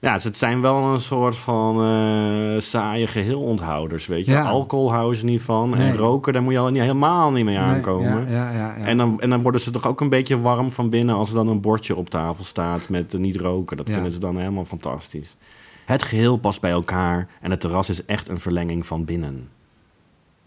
Ja, 0.00 0.14
dus 0.14 0.24
het 0.24 0.36
zijn 0.36 0.60
wel 0.60 0.76
een 0.76 1.00
soort 1.00 1.36
van 1.36 1.82
eh, 1.82 2.60
saaie 2.60 3.06
geheelonthouders, 3.06 4.06
weet 4.06 4.26
je. 4.26 4.32
Ja. 4.32 4.48
Alcohol 4.48 4.92
houden 4.92 5.18
ze 5.18 5.24
niet 5.24 5.42
van. 5.42 5.70
Nee. 5.70 5.90
En 5.90 5.96
roken, 5.96 6.32
daar 6.32 6.42
moet 6.42 6.52
je 6.52 6.58
al 6.58 6.70
niet, 6.70 6.82
helemaal 6.82 7.32
niet 7.32 7.44
mee 7.44 7.58
aankomen. 7.58 8.30
Ja, 8.30 8.50
ja, 8.50 8.52
ja, 8.52 8.74
ja. 8.78 8.84
En, 8.84 8.96
dan, 8.96 9.20
en 9.20 9.30
dan 9.30 9.42
worden 9.42 9.60
ze 9.60 9.70
toch 9.70 9.86
ook 9.86 10.00
een 10.00 10.08
beetje 10.08 10.40
warm 10.40 10.70
van 10.70 10.90
binnen... 10.90 11.14
als 11.14 11.28
er 11.28 11.34
dan 11.34 11.48
een 11.48 11.60
bordje 11.60 11.96
op 11.96 12.10
tafel 12.10 12.44
staat 12.44 12.88
met 12.88 13.14
eh, 13.14 13.20
niet 13.20 13.36
roken. 13.36 13.76
Dat 13.76 13.90
vinden 13.90 14.12
ze 14.12 14.18
dan 14.18 14.36
helemaal 14.36 14.64
fantastisch. 14.64 15.36
Het 15.84 16.02
geheel 16.02 16.36
past 16.36 16.60
bij 16.60 16.70
elkaar 16.70 17.28
en 17.40 17.50
het 17.50 17.60
terras 17.60 17.88
is 17.88 18.04
echt 18.04 18.28
een 18.28 18.40
verlenging 18.40 18.86
van 18.86 19.04
binnen. 19.04 19.48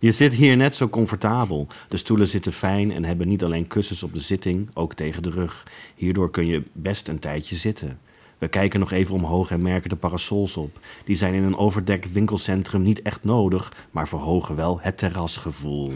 Je 0.01 0.11
zit 0.11 0.33
hier 0.33 0.57
net 0.57 0.75
zo 0.75 0.89
comfortabel. 0.89 1.67
De 1.87 1.97
stoelen 1.97 2.27
zitten 2.27 2.53
fijn 2.53 2.91
en 2.91 3.05
hebben 3.05 3.27
niet 3.27 3.43
alleen 3.43 3.67
kussens 3.67 4.03
op 4.03 4.13
de 4.13 4.19
zitting, 4.19 4.69
ook 4.73 4.93
tegen 4.93 5.23
de 5.23 5.29
rug. 5.29 5.67
Hierdoor 5.95 6.31
kun 6.31 6.45
je 6.45 6.63
best 6.73 7.07
een 7.07 7.19
tijdje 7.19 7.55
zitten. 7.55 7.99
We 8.37 8.47
kijken 8.47 8.79
nog 8.79 8.91
even 8.91 9.15
omhoog 9.15 9.51
en 9.51 9.61
merken 9.61 9.89
de 9.89 9.95
parasols 9.95 10.57
op. 10.57 10.79
Die 11.05 11.15
zijn 11.15 11.33
in 11.33 11.43
een 11.43 11.57
overdekt 11.57 12.11
winkelcentrum 12.11 12.81
niet 12.81 13.01
echt 13.01 13.23
nodig, 13.23 13.73
maar 13.91 14.07
verhogen 14.07 14.55
wel 14.55 14.79
het 14.81 14.97
terrasgevoel. 14.97 15.93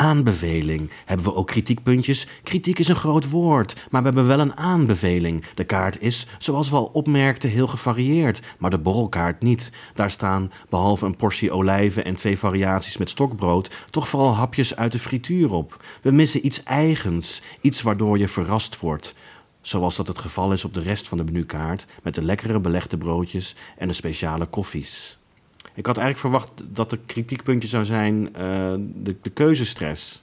Aanbeveling. 0.00 0.90
Hebben 1.04 1.26
we 1.26 1.34
ook 1.34 1.46
kritiekpuntjes? 1.46 2.26
Kritiek 2.42 2.78
is 2.78 2.88
een 2.88 2.96
groot 2.96 3.30
woord, 3.30 3.86
maar 3.90 4.00
we 4.00 4.06
hebben 4.06 4.26
wel 4.26 4.40
een 4.40 4.56
aanbeveling. 4.56 5.44
De 5.54 5.64
kaart 5.64 6.00
is, 6.00 6.26
zoals 6.38 6.70
we 6.70 6.76
al 6.76 6.90
opmerkten, 6.92 7.50
heel 7.50 7.66
gevarieerd, 7.66 8.40
maar 8.58 8.70
de 8.70 8.78
borrelkaart 8.78 9.42
niet. 9.42 9.72
Daar 9.94 10.10
staan, 10.10 10.52
behalve 10.68 11.06
een 11.06 11.16
portie 11.16 11.52
olijven 11.52 12.04
en 12.04 12.14
twee 12.14 12.38
variaties 12.38 12.96
met 12.96 13.10
stokbrood, 13.10 13.76
toch 13.90 14.08
vooral 14.08 14.34
hapjes 14.34 14.76
uit 14.76 14.92
de 14.92 14.98
frituur 14.98 15.52
op. 15.52 15.84
We 16.02 16.10
missen 16.10 16.46
iets 16.46 16.62
eigens, 16.62 17.42
iets 17.60 17.82
waardoor 17.82 18.18
je 18.18 18.28
verrast 18.28 18.80
wordt. 18.80 19.14
Zoals 19.60 19.96
dat 19.96 20.06
het 20.06 20.18
geval 20.18 20.52
is 20.52 20.64
op 20.64 20.74
de 20.74 20.82
rest 20.82 21.08
van 21.08 21.18
de 21.18 21.24
menukaart, 21.24 21.86
met 22.02 22.14
de 22.14 22.22
lekkere 22.22 22.60
belegde 22.60 22.98
broodjes 22.98 23.56
en 23.78 23.88
de 23.88 23.94
speciale 23.94 24.46
koffies. 24.46 25.19
Ik 25.74 25.86
had 25.86 25.96
eigenlijk 25.96 26.18
verwacht 26.18 26.50
dat 26.74 26.90
de 26.90 26.98
kritiekpuntje 27.06 27.68
zou 27.68 27.84
zijn 27.84 28.34
eh, 28.34 28.42
de, 28.78 29.16
de 29.22 29.30
keuzestress. 29.30 30.22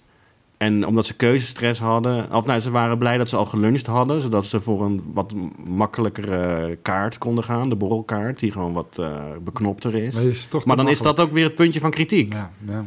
En 0.58 0.88
omdat 0.88 1.06
ze 1.06 1.14
keuzestress 1.16 1.80
hadden, 1.80 2.34
of 2.34 2.46
nou, 2.46 2.60
ze 2.60 2.72
waren 2.72 2.98
blij 2.98 3.18
dat 3.18 3.30
ze 3.30 3.36
al 3.36 3.46
geluncht 3.46 3.86
hadden, 3.86 4.22
zodat 4.22 4.46
ze 4.46 4.62
voor 4.62 4.86
een 4.86 5.04
wat 5.14 5.34
makkelijkere 5.68 6.76
kaart 6.82 7.18
konden 7.18 7.44
gaan, 7.44 7.70
de 7.70 7.76
borrelkaart, 7.76 8.40
die 8.40 8.52
gewoon 8.52 8.74
wat 8.74 8.98
eh, 9.00 9.16
beknopter 9.44 9.96
is. 9.96 10.14
Maar, 10.14 10.24
is 10.26 10.50
dan 10.50 10.90
is 10.90 11.00
dat 11.02 11.20
ook 11.20 11.32
weer 11.32 11.44
het 11.44 11.56
puntje 11.56 11.80
van 11.80 11.92
kritiek. 11.92 12.34
Ja, 12.34 12.52
ja. 12.68 12.86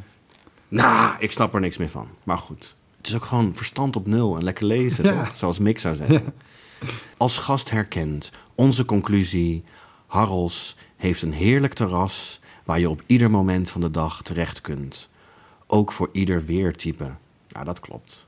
Nou, 0.69 1.15
ik 1.19 1.31
snap 1.31 1.55
er 1.55 1.61
niks 1.61 1.77
meer 1.77 1.89
van. 1.89 2.09
Maar 2.23 2.39
goed. 2.39 2.75
Het 2.97 3.07
is 3.07 3.15
ook 3.15 3.25
gewoon 3.25 3.55
verstand 3.55 3.97
op 3.97 4.07
nul 4.07 4.37
en 4.37 4.45
lekker 4.45 4.65
lezen, 4.67 5.05
Ja. 5.15 5.25
toch? 5.25 5.37
Zoals 5.37 5.59
Mick 5.59 5.79
zou 5.79 5.95
zeggen. 5.97 6.25
Als 7.17 7.39
gast 7.39 7.71
herkend, 7.71 8.31
onze 8.55 8.85
conclusie... 8.85 9.65
Harrels 10.07 10.77
heeft 10.97 11.23
een 11.23 11.33
heerlijk 11.33 11.75
terras... 11.75 12.40
waar 12.71 12.81
je 12.81 12.91
op 12.91 13.03
ieder 13.07 13.31
moment 13.31 13.71
van 13.71 13.81
de 13.81 13.91
dag 13.91 14.23
terecht 14.23 14.61
kunt. 14.61 15.09
Ook 15.67 15.93
voor 15.93 16.09
ieder 16.13 16.45
weertype. 16.45 17.11
Ja, 17.49 17.65
dat 17.65 17.81
klopt. 17.81 18.27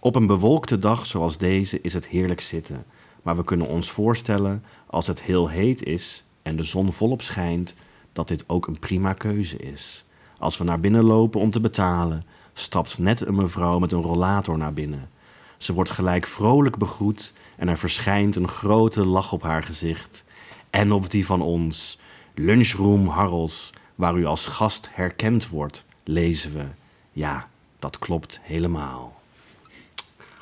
Op 0.00 0.14
een 0.14 0.26
bewolkte 0.26 0.78
dag 0.78 1.06
zoals 1.06 1.38
deze 1.38 1.80
is 1.80 1.92
het 1.92 2.06
heerlijk 2.06 2.40
zitten. 2.40 2.84
Maar 3.22 3.36
we 3.36 3.44
kunnen 3.44 3.66
ons 3.66 3.90
voorstellen, 3.90 4.64
als 4.86 5.06
het 5.06 5.22
heel 5.22 5.48
heet 5.48 5.82
is... 5.82 6.24
en 6.42 6.56
de 6.56 6.62
zon 6.62 6.92
volop 6.92 7.22
schijnt, 7.22 7.74
dat 8.12 8.28
dit 8.28 8.44
ook 8.46 8.66
een 8.66 8.78
prima 8.78 9.12
keuze 9.12 9.56
is. 9.56 10.04
Als 10.38 10.58
we 10.58 10.64
naar 10.64 10.80
binnen 10.80 11.04
lopen 11.04 11.40
om 11.40 11.50
te 11.50 11.60
betalen, 11.60 12.24
stapt 12.52 12.98
net 12.98 13.26
een 13.26 13.34
mevrouw 13.34 13.78
met 13.78 13.92
een 13.92 14.02
rollator 14.02 14.58
naar 14.58 14.72
binnen. 14.72 15.08
Ze 15.56 15.72
wordt 15.72 15.90
gelijk 15.90 16.26
vrolijk 16.26 16.76
begroet 16.76 17.32
en 17.56 17.68
er 17.68 17.78
verschijnt 17.78 18.36
een 18.36 18.48
grote 18.48 19.06
lach 19.06 19.32
op 19.32 19.42
haar 19.42 19.62
gezicht. 19.62 20.24
En 20.70 20.92
op 20.92 21.10
die 21.10 21.26
van 21.26 21.42
ons, 21.42 21.98
Lunchroom 22.34 23.06
Harrels, 23.08 23.70
waar 23.94 24.16
u 24.16 24.24
als 24.24 24.46
gast 24.46 24.88
herkend 24.92 25.48
wordt, 25.48 25.84
lezen 26.04 26.52
we. 26.52 26.64
Ja, 27.12 27.48
dat 27.78 27.98
klopt 27.98 28.40
helemaal. 28.42 29.20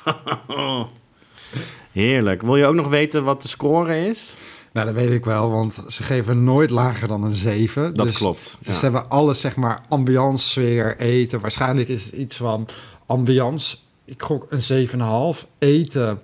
Heerlijk. 1.91 2.41
Wil 2.41 2.55
je 2.55 2.65
ook 2.65 2.75
nog 2.75 2.87
weten 2.87 3.23
wat 3.23 3.41
de 3.41 3.47
score 3.47 4.07
is? 4.07 4.33
Nou, 4.71 4.85
dat 4.85 4.95
weet 4.95 5.11
ik 5.11 5.25
wel, 5.25 5.49
want 5.49 5.77
ze 5.87 6.03
geven 6.03 6.43
nooit 6.43 6.69
lager 6.69 7.07
dan 7.07 7.23
een 7.23 7.35
7. 7.35 7.93
Dat 7.93 8.07
Dus 8.07 8.17
klopt. 8.17 8.57
Ze 8.63 8.71
Ja. 8.71 8.79
hebben 8.79 9.09
alles, 9.09 9.39
zeg 9.41 9.55
maar, 9.55 9.81
ambiance, 9.87 10.47
sfeer, 10.49 10.97
eten. 10.97 11.39
Waarschijnlijk 11.39 11.87
is 11.87 12.05
het 12.05 12.13
iets 12.13 12.37
van 12.37 12.67
ambiance. 13.05 13.77
Ik 14.05 14.21
gok 14.21 14.45
een 14.49 14.61
7,5. 15.37 15.47
Eten 15.59 16.21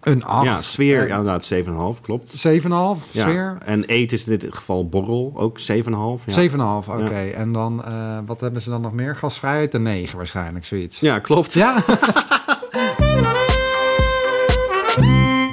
een 0.00 0.24
8. 0.24 0.44
Ja, 0.44 0.60
sfeer, 0.60 1.06
ja, 1.08 1.16
inderdaad, 1.18 1.44
7,5, 1.44 2.00
klopt. 2.00 2.28
7,5 2.28 3.04
Ja. 3.10 3.22
sfeer? 3.28 3.58
En 3.64 3.84
eten 3.84 4.16
is 4.16 4.24
in 4.24 4.38
dit 4.38 4.54
geval 4.54 4.88
borrel, 4.88 5.32
ook 5.36 5.58
7,5. 5.58 6.24
Ja. 6.26 6.32
7,5, 6.32 6.88
oké. 6.88 7.20
En 7.34 7.52
dan, 7.52 7.84
eh, 7.84 8.18
wat 8.26 8.40
hebben 8.40 8.62
ze 8.62 8.70
dan 8.70 8.80
nog 8.80 8.92
meer? 8.92 9.16
Gasvrijheid 9.16 9.74
een 9.74 9.82
9 9.82 10.16
waarschijnlijk, 10.16 10.64
zoiets. 10.64 11.00
ja, 11.00 11.18
klopt. 11.18 11.52
Ja? 11.52 11.74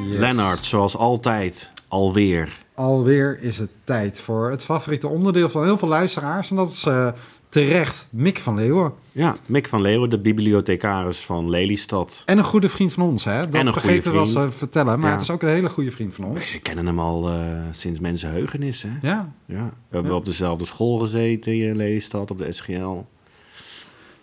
Yes. 0.10 0.20
Lennart, 0.20 0.64
zoals 0.64 0.98
altijd, 0.98 1.72
alweer. 1.88 2.58
Alweer 2.76 3.38
is 3.42 3.58
het 3.58 3.70
tijd 3.84 4.22
voor 4.22 4.50
het 4.50 4.64
favoriete 4.64 5.08
onderdeel 5.08 5.50
van 5.50 5.64
heel 5.64 5.78
veel 5.78 5.88
luisteraars. 5.88 6.50
En 6.50 6.56
dat 6.56 6.70
is 6.72 6.86
eh, 6.86 7.08
terecht 7.50 8.08
Mick 8.12 8.40
van 8.40 8.56
Leeuwen. 8.56 8.94
Ja, 9.12 9.36
Mick 9.46 9.68
van 9.68 9.82
Leeuwen, 9.82 10.10
de 10.10 10.20
bibliothecaris 10.20 11.18
van 11.18 11.50
Lelystad. 11.50 12.24
En 12.26 12.38
een 12.38 12.44
goede 12.44 12.70
vriend 12.70 12.94
van 12.94 13.04
ons, 13.04 13.24
hè? 13.26 13.50
Dat 13.50 13.70
vergeten 13.72 14.12
vriend. 14.12 14.32
te 14.32 14.52
vertellen. 14.52 15.00
Maar 15.00 15.08
Ja. 15.10 15.14
het 15.14 15.24
is 15.24 15.30
ook 15.32 15.42
een 15.42 15.50
hele 15.50 15.70
goede 15.70 15.92
vriend 15.92 16.14
van 16.14 16.26
ons. 16.26 16.52
We 16.54 16.60
kennen 16.60 16.86
hem 16.86 17.00
al 17.00 17.30
eh, 17.30 17.40
sinds 17.72 18.00
mensenheugenis, 18.00 18.84
hè? 18.84 18.90
Ja, 19.08 19.32
Ja. 19.46 19.64
We 19.90 19.96
hebben 19.96 20.12
Ja. 20.12 20.18
op 20.18 20.26
dezelfde 20.26 20.66
school 20.66 21.00
gezeten 21.00 21.56
in 21.58 21.76
Lelystad, 21.76 22.32
op 22.32 22.38
de 22.38 22.52
SGL. 22.52 22.98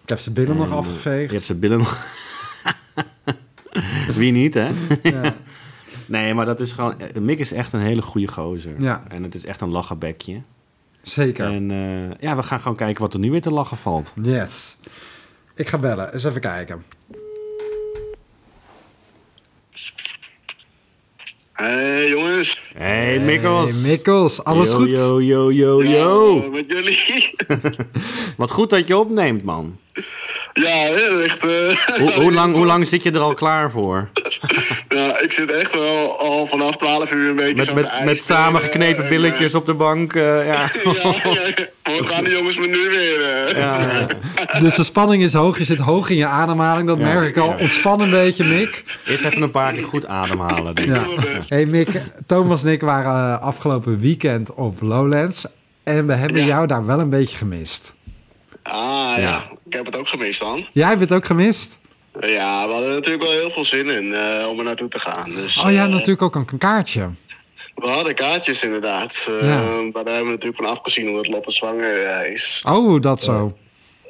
ik 0.03 0.09
heb 0.09 0.19
zijn 0.19 0.35
billen 0.35 0.57
nog 0.57 0.67
En, 0.67 0.73
eh, 0.73 0.79
afgeveegd. 0.79 1.29
Je 1.29 1.35
hebt 1.35 1.47
zijn 1.47 1.59
billen 1.59 1.79
nog... 1.79 2.07
Wie 4.17 4.33
niet, 4.33 4.55
hè? 4.55 4.71
Ja. 5.03 5.35
Nee, 6.07 6.35
maar 6.35 6.47
dat 6.47 6.61
is 6.61 6.73
gewoon... 6.73 7.01
eh, 7.01 7.23
Mick 7.23 7.39
is 7.39 7.53
echt 7.53 7.73
een 7.73 7.81
hele 7.81 8.03
goede 8.03 8.27
gozer. 8.29 8.73
Ja. 8.79 9.03
En 9.09 9.23
het 9.23 9.35
is 9.35 9.45
echt 9.45 9.61
een 9.61 9.71
lachenbekje. 9.71 10.41
Zeker. 11.05 11.45
En 11.47 11.71
eh, 11.71 12.21
ja, 12.21 12.37
we 12.37 12.43
gaan 12.43 12.61
gewoon 12.61 12.77
kijken 12.77 13.03
wat 13.03 13.13
er 13.13 13.19
nu 13.19 13.31
weer 13.31 13.41
te 13.43 13.51
lachen 13.51 13.77
valt. 13.77 14.13
Yes. 14.23 14.77
Ik 15.55 15.69
ga 15.69 15.79
bellen. 15.79 16.13
Eens 16.13 16.25
even 16.25 16.41
kijken. 16.41 16.85
Hey 21.53 22.09
jongens. 22.09 22.63
Hey, 22.75 23.19
Mikkels. 23.21 23.73
Hey, 23.81 23.91
Mikkels, 23.91 24.45
alles 24.45 24.71
yo, 24.71 24.77
goed? 24.77 24.89
Yo, 24.89 25.21
yo, 25.23 25.53
yo, 25.53 25.83
Ja, 25.83 25.89
yo. 25.91 26.49
met 26.51 26.65
jullie. 26.69 27.35
Wat 28.37 28.51
goed 28.51 28.71
dat 28.71 28.89
je 28.89 28.97
opneemt, 28.97 29.43
man. 29.43 29.79
Ja, 30.55 30.87
echt. 31.25 31.43
eh, 31.45 31.97
Hoe, 31.99 32.13
hoe, 32.13 32.33
lang, 32.33 32.55
hoe 32.55 32.67
lang 32.67 32.87
zit 32.87 33.03
je 33.03 33.11
er 33.11 33.19
al 33.21 33.35
klaar 33.35 33.71
voor? 33.71 34.09
ja, 34.89 35.19
ik 35.21 35.33
zit 35.33 35.51
echt 35.53 35.73
wel 35.75 36.19
al 36.19 36.47
vanaf 36.47 36.77
12 36.77 37.13
uur 37.13 37.29
een 37.31 37.37
beetje 37.37 37.55
Met, 37.57 37.65
zo 37.65 37.75
met, 37.75 38.05
met 38.05 38.25
samengeknepen 38.25 39.03
en, 39.03 39.09
billetjes 39.09 39.55
op 39.55 39.67
de 39.67 39.75
bank. 39.75 40.15
eh, 40.15 40.47
ja. 40.47 40.63
eh, 40.85 40.93
ja, 41.83 42.05
gaan 42.05 42.25
die 42.25 42.33
jongens 42.37 42.59
me 42.59 42.67
nu 42.67 42.89
weer? 42.91 43.25
eh? 43.25 43.57
Ja. 43.57 44.07
Dus 44.61 44.75
de 44.75 44.85
spanning 44.85 45.23
is 45.23 45.33
hoog. 45.33 45.59
Je 45.59 45.65
zit 45.65 45.79
hoog 45.79 46.09
in 46.09 46.17
je 46.17 46.27
ademhaling. 46.27 46.87
Dat 46.89 46.99
Ja. 46.99 47.05
merk 47.05 47.29
ik 47.29 47.37
al. 47.39 47.55
Ontspan 47.61 48.01
een 48.01 48.11
beetje, 48.11 48.45
Mick. 48.45 48.85
Eerst 49.07 49.25
even 49.25 49.43
een 49.43 49.51
paar 49.51 49.73
keer 49.73 49.85
goed 49.85 50.07
ademhalen. 50.07 50.75
denk 50.75 50.89
ik. 50.89 50.95
Ja. 50.97 51.05
Hey 51.49 51.67
Mick, 51.67 51.89
Thomas 52.27 52.65
en 52.65 52.71
ik 52.71 52.81
waren 52.81 53.35
eh, 53.39 53.43
afgelopen 53.43 54.01
weekend 54.01 54.55
op 54.55 54.81
Lowlands. 54.81 55.47
En 55.85 56.07
we 56.07 56.13
hebben 56.15 56.41
Ja. 56.41 56.47
jou 56.47 56.67
daar 56.67 56.87
wel 56.87 56.99
een 56.99 57.09
beetje 57.11 57.37
gemist. 57.37 57.93
Ah 58.63 59.13
ja. 59.19 59.41
Heb 59.77 59.87
het 59.87 59.97
ook 59.97 60.09
gemist 60.09 60.41
dan. 60.41 60.67
Jij 60.73 60.89
hebt 60.89 61.01
het 61.01 61.13
ook 61.13 61.25
gemist? 61.25 61.79
Ja, 62.21 62.67
we 62.67 62.73
hadden 62.73 62.91
natuurlijk 62.93 63.23
wel 63.25 63.33
heel 63.33 63.51
veel 63.51 63.65
zin 63.65 63.89
in 63.89 64.15
eh, 64.15 64.49
om 64.49 64.59
er 64.59 64.65
naartoe 64.65 64.89
te 64.89 64.99
gaan. 64.99 65.31
Dus, 65.31 65.57
Oh 65.65 65.73
ja, 65.73 65.83
eh, 65.85 65.89
natuurlijk 65.91 66.23
ook 66.23 66.35
een 66.35 66.59
kaartje. 66.59 67.09
We 67.75 67.87
hadden 67.89 68.15
kaartjes 68.15 68.63
inderdaad. 68.63 69.29
eh, 69.41 69.49
Ja. 69.49 69.61
Maar 69.63 70.05
daar 70.05 70.15
hebben 70.15 70.25
we 70.25 70.31
natuurlijk 70.31 70.57
van 70.63 70.67
afgezien 70.67 71.09
omdat 71.09 71.27
Lotte 71.29 71.51
zwanger 71.51 72.05
eh, 72.05 72.31
is. 72.33 72.63
Oh, 72.67 73.01
dat 73.03 73.23
zo. 73.23 73.57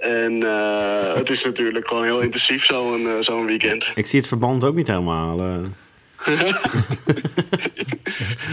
En 0.00 0.42
eh, 0.42 1.14
het 1.14 1.31
is 1.31 1.44
natuurlijk 1.44 1.88
gewoon 1.88 2.05
heel 2.05 2.20
intensief 2.20 2.64
zo'n 2.64 3.07
eh, 3.07 3.12
zo'n 3.20 3.46
weekend. 3.46 3.92
Ik 3.94 4.07
zie 4.07 4.18
het 4.18 4.29
verband 4.29 4.64
ook 4.64 4.74
niet 4.74 4.87
helemaal. 4.87 5.40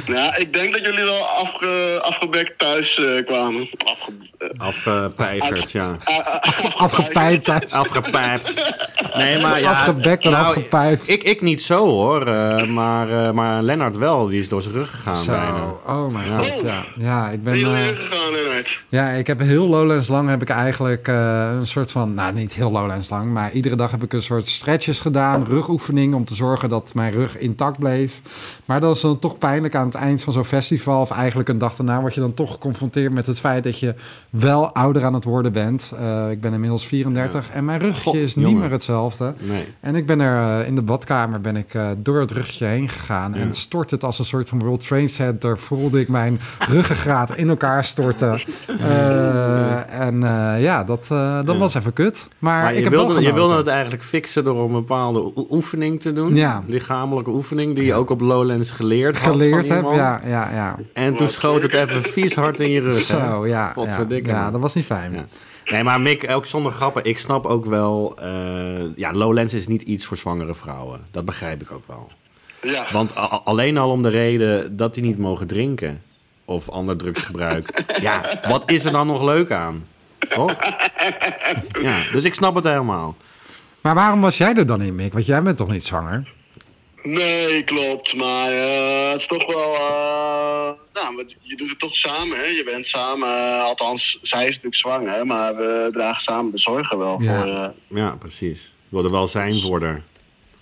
Nou, 0.07 0.36
ik 0.36 0.53
denk 0.53 0.73
dat 0.73 0.81
jullie 0.86 1.03
wel 1.03 1.25
afge, 1.25 1.99
afgebekt 2.01 2.57
thuis 2.57 2.99
eh, 2.99 3.25
kwamen. 3.25 3.69
Afge, 4.57 5.12
eh, 5.17 5.65
ja. 5.67 5.97
Afgepijpt. 6.77 7.71
Afgepijpt. 7.71 8.53
Nee, 9.15 9.41
maar 9.41 9.60
ja... 9.60 9.71
Afgebekt 9.71 10.25
en 10.25 10.31
nou, 10.31 10.45
afgepijpt. 10.45 11.07
Ik, 11.07 11.23
ik 11.23 11.41
niet 11.41 11.63
zo 11.63 11.86
hoor, 11.86 12.27
eh, 12.27 12.65
maar, 12.65 13.25
eh, 13.25 13.31
maar 13.31 13.62
Lennart 13.62 13.97
wel, 13.97 14.27
die 14.27 14.39
is 14.39 14.49
door 14.49 14.62
zijn 14.62 14.73
rug 14.73 14.91
gegaan 14.91 15.25
bijna. 15.25 15.57
Zo, 15.57 15.81
oh 15.88 16.12
mijn 16.12 16.27
Ja. 16.27 16.38
god, 16.38 16.62
ja. 16.63 16.84
Ja, 16.95 17.29
ik 17.29 17.43
ben... 17.43 17.53
Ben 17.53 17.60
je 17.60 17.69
weer 17.69 17.95
gegaan, 17.95 18.31
Lennart? 18.31 18.81
Ja, 18.89 19.10
ik 19.10 19.27
heb 19.27 19.39
heel 19.39 19.67
Lowlands 19.67 20.07
lang 20.07 20.29
heb 20.29 20.41
ik 20.41 20.49
eigenlijk 20.49 21.07
eh, 21.07 21.49
een 21.60 21.67
soort 21.67 21.91
van, 21.91 22.13
nou 22.13 22.34
niet 22.34 22.53
heel 22.53 22.71
Lowlands 22.71 23.10
lang, 23.10 23.31
maar 23.31 23.51
iedere 23.51 23.75
dag 23.75 23.91
heb 23.91 24.03
ik 24.03 24.13
een 24.13 24.21
soort 24.21 24.47
stretches 24.47 24.99
gedaan, 24.99 25.45
rugoefening 25.45 26.13
om 26.13 26.25
te 26.25 26.36
zorgen 26.36 26.69
dat 26.69 26.93
mijn 26.93 27.12
rug 27.13 27.38
bleef. 27.78 28.21
Maar 28.65 28.80
dat 28.80 28.95
is 28.95 29.02
dan 29.02 29.19
toch 29.19 29.38
pijnlijk 29.38 29.76
aan 29.76 29.86
het 29.86 29.95
eind 29.95 30.21
van 30.21 30.34
zo'n 30.34 30.43
festival, 30.45 31.02
of 31.02 31.12
eigenlijk 31.12 31.50
een 31.50 31.58
dag 31.58 31.76
daarna 31.76 32.00
word 32.02 32.13
je 32.13 32.19
dan 32.19 32.34
toch 32.34 32.52
geconfronteerd 32.52 33.13
met 33.13 33.26
het 33.26 33.39
feit 33.39 33.63
dat 33.63 33.80
je 33.80 33.95
wel 34.30 34.74
ouder 34.74 35.04
aan 35.06 35.13
het 35.13 35.24
worden 35.24 35.54
bent. 35.54 35.93
Eh, 36.00 36.32
ik 36.32 36.41
ben 36.41 36.54
inmiddels 36.54 36.86
34 36.86 37.50
en 37.50 37.65
mijn 37.65 37.95
God, 37.95 38.15
is 38.15 38.36
niet 38.36 38.45
jongen. 38.45 38.60
meer 38.62 38.71
hetzelfde. 38.71 39.34
Nee. 39.39 39.63
En 39.80 39.95
ik 39.95 40.06
ben 40.06 40.19
er 40.19 40.60
eh, 40.62 40.67
in 40.67 40.76
de 40.76 40.82
badkamer 40.82 41.41
ben 41.41 41.56
ik, 41.56 41.74
eh, 41.74 41.88
door 41.97 42.19
het 42.19 42.32
ruggetje 42.32 42.65
heen 42.65 42.89
gegaan. 42.89 43.34
Ja. 43.34 43.39
En 43.39 43.54
stort 43.54 43.91
het 43.91 44.04
als 44.04 44.19
een 44.19 44.26
soort 44.26 44.50
van 44.50 44.60
World 44.60 44.88
Trade 44.88 45.08
Center. 45.08 45.58
Voelde 45.58 46.00
ik 46.00 46.08
mijn 46.08 46.39
ruggengraat 46.69 47.36
in 47.36 47.50
elkaar 47.50 47.86
storten. 47.86 48.39
En 49.89 50.19
ja, 50.60 50.84
dat, 50.84 51.06
dat 51.08 51.45
Ja. 51.45 51.58
was 51.58 51.74
even 51.74 51.93
kut. 51.93 52.28
Maar, 52.39 52.62
Maar 52.62 52.71
ik 52.71 52.78
je 52.78 52.84
heb 52.84 52.91
wilde, 52.91 53.21
je 53.21 53.34
wilde 53.34 53.56
het 53.56 53.67
eigenlijk 53.67 54.04
fixen 54.04 54.43
door 54.43 54.65
een 54.65 54.71
bepaalde 54.71 55.19
oe- 55.36 55.45
oefening 55.50 56.02
te 56.02 56.13
doen. 56.13 56.36
Ja. 56.36 56.63
Lichamelijke 56.67 57.30
oefening, 57.30 57.50
die 57.57 57.83
je 57.85 57.93
ook 57.93 58.09
op 58.09 58.21
Lowlands 58.21 58.71
geleerd 58.71 59.17
had 59.17 59.31
geleerd 59.31 59.67
van 59.67 59.75
heb. 59.75 59.77
iemand. 59.77 59.95
Ja, 59.95 60.21
ja, 60.25 60.49
ja. 60.53 60.77
En 60.93 61.15
toen 61.15 61.29
schoot 61.29 61.61
het 61.61 61.73
even 61.73 62.01
vies 62.01 62.35
hard 62.35 62.59
in 62.59 62.71
je 62.71 62.81
rug. 62.81 63.01
Zo, 63.01 63.47
ja. 63.47 63.73
Ja, 63.75 64.05
ja, 64.23 64.51
dat 64.51 64.61
was 64.61 64.73
niet 64.73 64.85
fijn. 64.85 65.13
Ja. 65.13 65.25
Nee, 65.65 65.83
maar 65.83 66.01
Mick, 66.01 66.29
ook 66.29 66.45
zonder 66.45 66.71
grappen, 66.71 67.03
ik 67.05 67.17
snap 67.17 67.45
ook 67.45 67.65
wel... 67.65 68.15
eh, 68.21 68.95
ja, 68.95 69.11
Lowlands 69.13 69.53
is 69.53 69.67
niet 69.67 69.81
iets 69.81 70.05
voor 70.05 70.17
zwangere 70.17 70.55
vrouwen. 70.55 70.99
Dat 71.11 71.25
begrijp 71.25 71.61
ik 71.61 71.71
ook 71.71 71.87
wel. 71.87 72.11
Ja. 72.61 72.85
Want 72.91 73.15
alleen 73.43 73.77
al 73.77 73.91
om 73.91 74.01
de 74.01 74.09
reden 74.09 74.77
dat 74.77 74.93
die 74.93 75.03
niet 75.03 75.17
mogen 75.17 75.47
drinken... 75.47 76.01
of 76.45 76.69
ander 76.69 76.97
drugsgebruik. 76.97 77.83
ja, 78.01 78.21
wat 78.47 78.71
is 78.71 78.85
er 78.85 78.91
dan 78.91 79.07
nog 79.07 79.23
leuk 79.23 79.51
aan? 79.51 79.85
Toch? 80.29 80.55
Ja, 81.81 81.97
dus 82.11 82.23
ik 82.23 82.33
snap 82.33 82.55
het 82.55 82.63
helemaal. 82.63 83.15
Maar 83.81 83.95
waarom 83.95 84.21
was 84.21 84.37
jij 84.37 84.55
er 84.55 84.65
dan 84.65 84.81
in, 84.81 84.95
Mick? 84.95 85.13
Want 85.13 85.25
jij 85.25 85.41
bent 85.41 85.57
toch 85.57 85.69
niet 85.71 85.85
zwanger? 85.85 86.33
Nee, 87.03 87.63
klopt. 87.63 88.15
Maar 88.15 88.51
eh, 88.51 89.11
het 89.11 89.21
is 89.21 89.27
toch 89.27 89.45
wel. 89.53 89.73
eh, 89.75 90.69
nou, 90.93 91.25
je 91.41 91.55
doet 91.55 91.69
het 91.69 91.79
toch 91.79 91.95
samen, 91.95 92.37
hè? 92.37 92.43
Je 92.43 92.63
bent 92.65 92.87
samen. 92.87 93.27
eh, 93.29 93.63
althans, 93.63 94.19
zij 94.21 94.41
is 94.41 94.47
natuurlijk 94.47 94.75
zwanger, 94.75 95.25
maar 95.25 95.55
we 95.55 95.89
dragen 95.91 96.21
samen 96.21 96.51
de 96.51 96.57
zorgen 96.59 96.97
wel. 96.97 97.17
Ja. 97.21 97.41
Voor, 97.41 97.53
eh, 97.53 97.67
Ja, 97.87 98.15
precies. 98.19 98.59
Ik 98.63 98.97
wil 98.97 99.03
er 99.03 99.11
wel 99.11 99.27
zijn 99.27 99.59
voor 99.59 99.81
haar. 99.83 100.01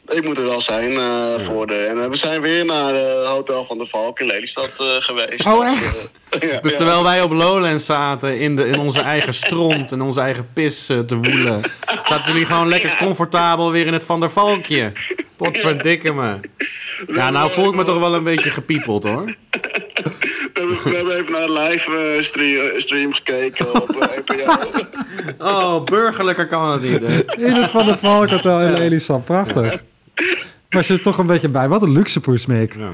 ik 0.08 0.24
moet 0.24 0.38
er 0.38 0.44
wel 0.44 0.62
zijn 0.62 0.92
eh, 0.98 1.46
voor 1.46 1.68
de. 1.68 1.76
En 1.86 2.10
we 2.10 2.16
zijn 2.16 2.42
weer 2.42 2.66
naar 2.66 2.94
het 2.94 3.26
Hotel 3.26 3.66
van 3.66 3.78
de 3.78 3.86
Valk 3.86 4.20
in 4.20 4.26
Lelystad 4.28 4.72
eh, 4.80 4.86
geweest. 5.00 5.46
Oh, 5.48 5.60
Dus, 5.60 5.74
echt? 5.74 6.10
ja, 6.52 6.60
Dus 6.60 6.72
ja. 6.72 6.78
terwijl 6.78 7.04
wij 7.04 7.22
op 7.22 7.32
Lowlands 7.32 7.86
zaten 7.86 8.40
in, 8.40 8.56
de, 8.56 8.68
in 8.68 8.80
onze 8.80 9.02
eigen 9.02 9.34
stront 9.34 9.92
en 9.92 10.02
onze 10.02 10.20
eigen 10.22 10.50
pis 10.54 10.86
te 10.86 11.16
woelen, 11.16 11.62
zaten 12.06 12.32
jullie 12.32 12.46
gewoon 12.48 12.68
lekker 12.76 12.96
comfortabel 12.98 13.72
weer 13.72 13.86
in 13.88 13.94
het 13.94 14.04
Van 14.04 14.20
der 14.20 14.32
Valkje. 14.32 14.92
Potverdikke 15.44 16.14
me. 16.14 16.40
Ja, 17.08 17.30
nou 17.30 17.52
voel 17.52 17.70
ik 17.70 17.76
me 17.76 17.84
toch 17.84 18.00
wel 18.00 18.16
een 18.16 18.24
beetje 18.24 18.50
gepiepeld 18.50 19.04
hoor. 19.04 19.24
We 20.54 20.66
hebben, 20.66 20.84
we 20.92 20.96
hebben 20.96 21.18
even 21.18 21.32
naar 21.32 21.42
een 21.42 21.52
live 21.52 22.14
eh, 22.16 22.22
stream, 22.22 22.80
stream 22.80 23.14
gekeken 23.14 23.82
op 23.82 23.90
eh, 23.90 24.08
NPO. 24.26 24.54
Oh, 25.46 25.84
burgerlijker 25.84 26.48
kan 26.48 26.72
het 26.72 26.82
niet. 26.82 27.00
Hè? 27.00 27.44
In 27.46 27.54
het 27.54 27.70
Van 27.70 27.86
der 27.86 27.98
Valk 27.98 28.30
Hotel 28.30 28.62
in. 28.62 29.02
Prachtig. 29.26 29.84
Was 30.70 30.88
je 30.88 30.94
er 30.94 31.02
toch 31.02 31.18
een 31.18 31.26
beetje 31.28 31.50
bij? 31.50 31.68
Wat 31.68 31.82
een 31.82 31.92
luxe 31.92 32.20
poes, 32.20 32.46
Mick. 32.46 32.76
Ja. 32.76 32.90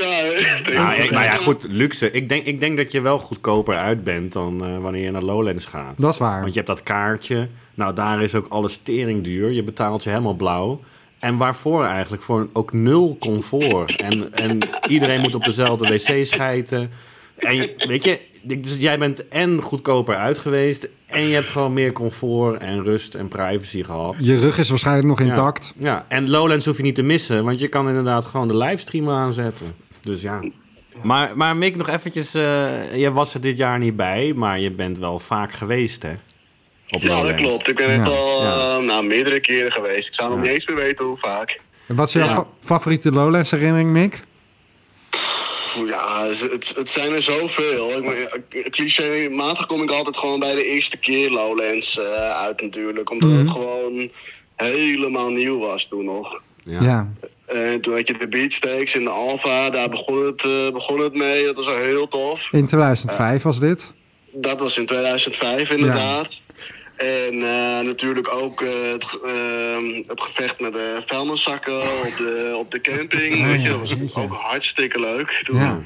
ja, 0.00 0.22
ik 0.22 0.64
denk- 0.64 0.76
Nou, 0.78 1.02
ja, 1.02 1.10
maar 1.12 1.24
ja, 1.24 1.30
goed, 1.36 1.64
luxe. 1.68 2.10
Ik 2.10 2.28
denk, 2.28 2.44
ik 2.46 2.60
denk 2.60 2.76
dat 2.76 2.92
je 2.92 3.00
wel 3.00 3.18
goedkoper 3.18 3.74
uit 3.76 4.04
bent 4.04 4.32
dan 4.32 4.64
eh, 4.64 4.78
wanneer 4.78 5.02
je 5.04 5.10
naar 5.10 5.22
Lowlands 5.22 5.66
gaat. 5.66 5.94
Dat 5.96 6.12
is 6.12 6.18
waar. 6.18 6.40
Want 6.40 6.48
je 6.52 6.60
hebt 6.60 6.66
dat 6.66 6.82
kaartje. 6.82 7.48
Nou, 7.74 7.94
daar 7.94 8.22
is 8.22 8.34
ook 8.34 8.46
alles 8.48 8.76
tering 8.82 9.24
duur. 9.24 9.50
Je 9.52 9.62
betaalt 9.62 10.02
je 10.04 10.10
helemaal 10.10 10.34
blauw. 10.34 10.80
En 11.18 11.36
waarvoor 11.36 11.84
eigenlijk? 11.84 12.22
Voor 12.22 12.48
ook 12.52 12.72
nul 12.72 13.16
comfort. 13.20 13.96
En, 13.96 14.34
en 14.34 14.58
iedereen 14.88 15.20
moet 15.20 15.34
op 15.34 15.44
dezelfde 15.44 15.86
wc 15.86 16.26
schijten. 16.26 16.90
En 17.36 17.70
weet 17.88 18.04
je, 18.04 18.20
dus 18.42 18.76
jij 18.78 18.98
bent 18.98 19.28
en 19.28 19.62
goedkoper 19.62 20.16
uit 20.16 20.38
geweest. 20.38 20.88
En 21.06 21.20
je 21.20 21.34
hebt 21.34 21.46
gewoon 21.46 21.72
meer 21.72 21.92
comfort 21.92 22.62
en 22.62 22.84
rust 22.84 23.14
en 23.14 23.28
privacy 23.28 23.82
gehad. 23.82 24.14
Je 24.18 24.38
rug 24.38 24.58
is 24.58 24.68
waarschijnlijk 24.68 25.06
nog 25.06 25.20
intact. 25.20 25.74
Ja, 25.78 26.04
en 26.08 26.28
Lowlands 26.30 26.64
hoef 26.66 26.76
je 26.76 26.82
niet 26.82 26.94
te 26.94 27.02
missen. 27.02 27.44
Want 27.44 27.58
je 27.58 27.68
kan 27.68 27.88
inderdaad 27.88 28.24
gewoon 28.24 28.48
de 28.48 28.56
livestream 28.56 29.10
aanzetten. 29.10 29.66
Dus 30.02 30.22
ja. 30.22 30.40
Maar, 31.02 31.36
maar 31.36 31.56
Mick, 31.56 31.76
nog 31.76 31.88
eventjes... 31.88 32.34
eh, 32.34 32.96
je 32.96 33.12
was 33.12 33.34
er 33.34 33.40
dit 33.40 33.56
jaar 33.56 33.78
niet 33.78 33.96
bij, 33.96 34.32
maar 34.36 34.60
je 34.60 34.70
bent 34.70 34.98
wel 34.98 35.18
vaak 35.18 35.52
geweest, 35.52 36.02
hè? 36.02 36.12
Op 36.90 37.02
Ja, 37.02 37.22
dat 37.22 37.34
klopt. 37.34 37.68
Ik 37.68 37.76
ben 37.76 37.96
Ja, 37.96 38.04
al 38.04 38.42
ja. 38.42 38.76
eh, 38.78 38.84
nou, 38.84 39.04
meerdere 39.06 39.40
keren 39.40 39.72
geweest. 39.72 40.08
Ik 40.08 40.14
zou 40.14 40.28
nog 40.28 40.38
Ja. 40.38 40.44
niet 40.44 40.52
eens 40.52 40.66
meer 40.66 40.76
weten 40.76 41.04
hoe 41.04 41.16
vaak. 41.16 41.60
En 41.86 41.96
Wat 41.96 42.06
is 42.08 42.12
jouw 42.14 42.26
Ja. 42.26 42.34
fa- 42.34 42.46
favoriete 42.60 43.12
Lowlands 43.12 43.50
herinnering, 43.50 43.90
Mick? 43.90 44.20
Ja, 45.86 46.26
het, 46.26 46.40
het, 46.40 46.72
het 46.76 46.88
zijn 46.88 47.12
er 47.12 47.22
zoveel. 47.22 47.90
Ik, 47.96 48.04
maar, 48.04 48.40
clichématig 48.70 49.66
kom 49.66 49.82
ik 49.82 49.90
altijd 49.90 50.16
gewoon 50.16 50.38
bij 50.40 50.54
de 50.54 50.64
eerste 50.64 50.96
keer 50.96 51.30
Lowlands 51.30 51.98
eh, 51.98 52.04
uit 52.30 52.60
natuurlijk. 52.60 53.10
Omdat 53.10 53.28
Mhm. 53.28 53.38
het 53.38 53.50
gewoon 53.50 54.10
helemaal 54.56 55.30
nieuw 55.30 55.58
was 55.58 55.88
toen 55.88 56.04
nog. 56.04 56.40
Ja. 56.64 56.82
Ja. 56.82 57.12
En 57.46 57.80
toen 57.80 57.94
had 57.94 58.06
je 58.06 58.18
de 58.18 58.28
beachstakes 58.28 58.94
in 58.94 59.04
de 59.04 59.10
Alfa, 59.10 59.70
daar 59.70 59.88
begon 59.88 60.26
het, 60.26 60.44
eh, 60.44 60.70
begon 60.72 60.98
het 61.00 61.14
mee. 61.14 61.44
Dat 61.44 61.54
was 61.64 61.66
heel 61.74 62.08
tof. 62.08 62.48
In 62.52 62.66
2005 62.66 63.42
was 63.42 63.58
dit. 63.60 63.92
Dat 64.32 64.58
was 64.58 64.78
in 64.78 64.86
2005 64.86 65.70
inderdaad. 65.70 66.42
En 66.96 67.32
eh, 67.42 67.80
natuurlijk 67.86 68.32
ook 68.32 68.62
eh, 68.62 68.68
het, 68.92 69.04
ge- 69.04 69.20
eh, 69.24 70.08
het 70.08 70.20
gevecht 70.20 70.60
met 70.60 70.72
de 70.72 71.02
vuilniszakken 71.06 71.80
op 71.82 72.16
de, 72.16 72.54
op 72.58 72.70
de 72.70 72.80
camping. 72.80 73.34
Oh, 73.36 73.46
weet 73.46 73.62
je, 73.62 73.68
dat 73.68 73.78
was 73.78 74.16
ook 74.16 74.32
hartstikke 74.32 75.00
leuk. 75.00 75.40
Toen. 75.44 75.56
Ja. 75.60 75.80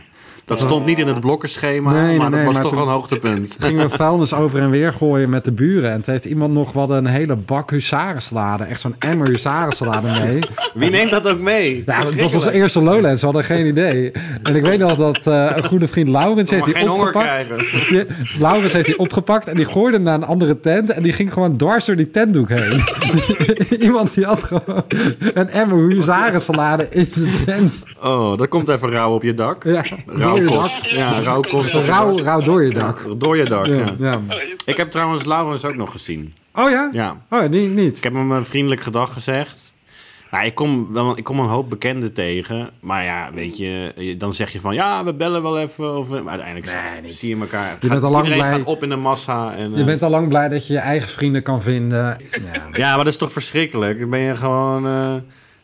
Dat 0.51 0.59
stond 0.59 0.87
niet 0.87 0.99
in 0.99 1.07
het 1.07 1.21
blokkenschema, 1.21 1.93
Nee, 1.93 2.03
nee, 2.03 2.17
maar 2.17 2.31
dat 2.31 2.35
nee, 2.39 2.45
was 2.45 2.55
maar 2.55 2.63
toch 2.63 2.73
een 2.73 2.89
hoogtepunt. 2.89 3.57
Gingen 3.61 3.89
we 3.91 3.97
vuilnis 3.97 4.35
over 4.35 4.61
en 4.61 4.71
weer 4.71 4.93
gooien 4.93 5.31
met 5.31 5.45
de 5.45 5.53
buren. 5.53 5.91
En 5.91 6.03
toen 6.03 6.13
heeft 6.13 6.25
iemand 6.25 6.53
nog 6.53 6.73
wat 6.73 6.91
een 6.91 7.07
hele 7.07 7.37
bak 7.37 7.71
huzarensalade. 7.71 8.65
Echt 8.65 8.81
zo'n 8.81 8.95
emmer 8.99 9.29
huzarensalade 9.29 10.07
mee. 10.21 10.39
Wie 10.75 10.91
neemt 10.91 11.11
dat 11.11 11.29
ook 11.29 11.41
mee? 11.41 11.83
Ja, 11.87 11.99
het 12.05 12.21
was 12.21 12.35
onze 12.35 12.53
eerste 12.53 12.83
Lowlands. 12.83 13.21
We 13.21 13.27
hadden 13.27 13.45
geen 13.45 13.67
idee. 13.67 14.13
En 14.43 14.57
ik 14.57 14.65
weet 14.65 14.79
nog 14.79 14.97
dat 14.97 15.19
eh, 15.27 15.51
een 15.55 15.65
goede 15.65 15.89
vriend 15.89 16.09
Laurens 16.09 16.51
heeft 16.51 16.65
die 16.65 16.93
opgepakt. 16.93 17.47
Die- 17.89 18.05
Laurens 18.41 18.73
heeft 18.73 18.87
die 18.87 18.99
opgepakt 18.99 19.49
en 19.49 19.57
die 19.57 19.67
gooide 19.67 19.93
hem 19.97 20.03
naar 20.03 20.15
een 20.15 20.25
andere 20.25 20.61
tent. 20.61 20.91
En 20.91 21.03
die 21.03 21.13
ging 21.13 21.33
gewoon 21.33 21.57
dwars 21.57 21.85
door 21.85 21.97
die 21.97 22.11
tentdoek 22.11 22.49
heen. 22.49 22.81
Dus 23.13 23.31
iemand 23.79 24.15
die 24.15 24.25
had 24.25 24.43
gewoon 24.43 24.85
een 25.35 25.49
emmer 25.51 25.89
huzarensalade 25.89 26.87
in 26.91 27.07
zijn 27.11 27.45
tent. 27.45 27.83
Oh, 28.03 28.39
dat 28.39 28.49
komt 28.49 28.69
even 28.69 28.91
rauw 28.91 29.15
op 29.15 29.23
je 29.23 29.35
dak. 29.35 29.65
Ja, 29.65 29.83
door 30.47 30.51
je 30.51 30.57
dak. 30.57 30.71
Rauwkost. 30.71 30.91
Ja, 30.91 31.21
rauwkost. 31.21 31.75
Rauw, 31.75 32.19
rauw 32.19 32.41
door 32.41 32.65
je 32.65 32.71
dak. 32.71 33.05
Door 33.17 33.37
je 33.37 33.45
dak, 33.45 33.67
ja. 33.67 33.75
Ja, 33.75 33.87
ja. 33.99 34.21
Ik 34.65 34.77
heb 34.77 34.91
trouwens 34.91 35.25
Laurens 35.25 35.65
ook 35.65 35.77
nog 35.77 35.93
gezien. 35.93 36.35
Oh 36.55 36.71
ja? 36.71 36.89
Ja. 36.93 37.21
Oh, 37.31 37.49
niet. 37.49 37.75
niet. 37.75 37.97
Ik 37.97 38.03
heb 38.03 38.13
hem 38.13 38.31
een 38.33 38.47
vriendelijk 38.47 38.81
gedag 38.81 39.13
gezegd. 39.13 39.73
Nou, 40.31 40.45
ik, 40.45 40.55
kom 40.55 40.93
wel, 40.93 41.19
ik 41.19 41.25
kom 41.25 41.41
een 41.41 41.49
hoop 41.49 41.71
bekenden 41.71 42.13
tegen. 42.13 42.71
Maar 42.81 43.05
ja, 43.05 43.31
weet 43.35 43.57
je, 43.57 44.15
dan 44.19 44.35
zeg 44.35 44.53
je 44.53 44.61
van... 44.61 44.75
Ja, 44.75 45.05
we 45.05 45.15
bellen 45.15 45.43
wel 45.43 45.59
even. 45.61 45.97
Of, 45.97 46.09
maar 46.09 46.29
uiteindelijk 46.29 46.73
zie 47.07 47.35
je 47.37 47.41
elkaar. 47.41 47.77
Je 47.81 47.89
bent 47.89 48.03
al 48.03 48.11
lang 48.11 48.25
iedereen 48.25 48.47
blij. 48.47 48.59
gaat 48.59 48.67
op 48.67 48.83
in 48.83 48.89
de 48.89 48.97
massa. 48.97 49.55
En, 49.55 49.71
Je 49.73 49.79
eh, 49.79 49.85
bent 49.85 50.03
al 50.03 50.11
lang 50.11 50.29
blij 50.29 50.49
dat 50.49 50.67
je 50.67 50.73
je 50.73 50.79
eigen 50.79 51.09
vrienden 51.09 51.43
kan 51.43 51.63
vinden. 51.63 51.99
Ja. 51.99 52.63
Ja, 52.73 52.95
maar 52.95 53.05
dat 53.05 53.13
is 53.13 53.19
toch 53.19 53.33
verschrikkelijk. 53.33 54.01
Dan 54.01 54.11
ben 54.11 54.21
je 54.21 54.37
gewoon... 54.37 54.87
eh, 54.87 55.15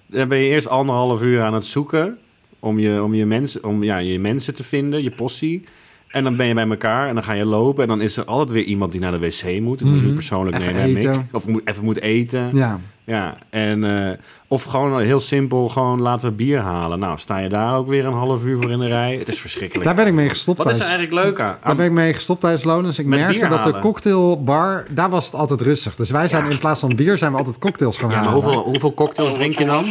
dan 0.06 0.28
ben 0.28 0.38
je 0.38 0.48
eerst 0.48 0.68
anderhalf 0.68 1.22
uur 1.22 1.42
aan 1.42 1.54
het 1.54 1.64
zoeken... 1.64 2.18
om 2.66 2.78
je, 2.78 3.02
om 3.02 3.14
je, 3.14 3.26
mensen, 3.26 3.64
om, 3.64 3.82
ja, 3.84 3.98
je 3.98 4.18
mensen 4.20 4.54
te 4.54 4.64
vinden, 4.64 5.02
je 5.02 5.10
possie. 5.10 5.64
En 6.06 6.24
dan 6.24 6.36
ben 6.36 6.46
je 6.46 6.54
bij 6.54 6.68
elkaar 6.68 7.08
en 7.08 7.14
dan 7.14 7.22
ga 7.22 7.32
je 7.32 7.44
lopen... 7.44 7.82
en 7.82 7.88
dan 7.88 8.00
is 8.00 8.16
er 8.16 8.24
altijd 8.24 8.50
weer 8.50 8.64
iemand 8.64 8.92
die 8.92 9.00
naar 9.00 9.12
de 9.12 9.18
wc 9.18 9.60
moet. 9.60 9.80
En 9.80 9.86
die 9.86 9.94
Mhm. 9.94 10.04
moet 10.04 10.14
persoonlijk 10.14 10.56
Even 10.56 10.74
nemen. 10.74 11.28
Of 11.32 11.46
moet, 11.46 11.62
even 11.64 11.84
moet 11.84 12.00
eten. 12.00 12.50
ja. 12.52 12.80
Ja, 13.04 13.36
en, 13.50 13.84
eh, 14.08 14.18
of 14.48 14.62
gewoon 14.62 15.00
heel 15.00 15.20
simpel, 15.20 15.68
gewoon 15.68 16.00
laten 16.00 16.28
we 16.28 16.34
bier 16.34 16.58
halen. 16.58 16.98
Nou, 16.98 17.18
sta 17.18 17.38
je 17.38 17.48
daar 17.48 17.76
ook 17.76 17.88
weer 17.88 18.04
een 18.06 18.12
half 18.12 18.44
uur 18.44 18.56
voor 18.58 18.70
in 18.70 18.78
de 18.78 18.86
rij. 18.86 19.16
Het 19.16 19.28
is 19.28 19.38
verschrikkelijk. 19.40 19.84
Daar 19.86 19.94
ben 19.94 20.06
ik 20.06 20.12
mee 20.14 20.28
gestopt 20.28 20.58
Wat 20.58 20.66
is 20.72 20.78
er 20.78 20.84
eigenlijk 20.86 21.12
leuk 21.24 21.40
aan? 21.40 21.56
Daar 21.64 21.76
ben 21.76 21.86
ik 21.86 21.92
mee 21.92 22.14
gestopt 22.14 22.40
tijdens 22.40 22.64
Lonens. 22.64 22.98
Ik 22.98 23.06
Met 23.06 23.18
merkte 23.18 23.38
bier 23.38 23.48
dat 23.48 23.64
de 23.64 23.78
cocktailbar, 23.78 24.84
daar 24.90 25.10
was 25.10 25.24
het 25.26 25.34
altijd 25.34 25.60
rustig. 25.60 25.96
Dus 25.96 26.10
wij 26.10 26.28
zijn 26.28 26.50
in 26.50 26.58
plaats 26.58 26.80
van 26.80 26.96
bier, 26.96 27.18
zijn 27.18 27.32
we 27.32 27.38
altijd 27.38 27.58
cocktails 27.58 27.96
gaan 27.96 28.10
Ja, 28.10 28.14
maar 28.16 28.24
halen. 28.24 28.42
hoeveel, 28.42 28.62
hoeveel 28.62 28.94
cocktails 28.94 29.34
drink 29.34 29.52
je 29.52 29.64
dan? 29.64 29.84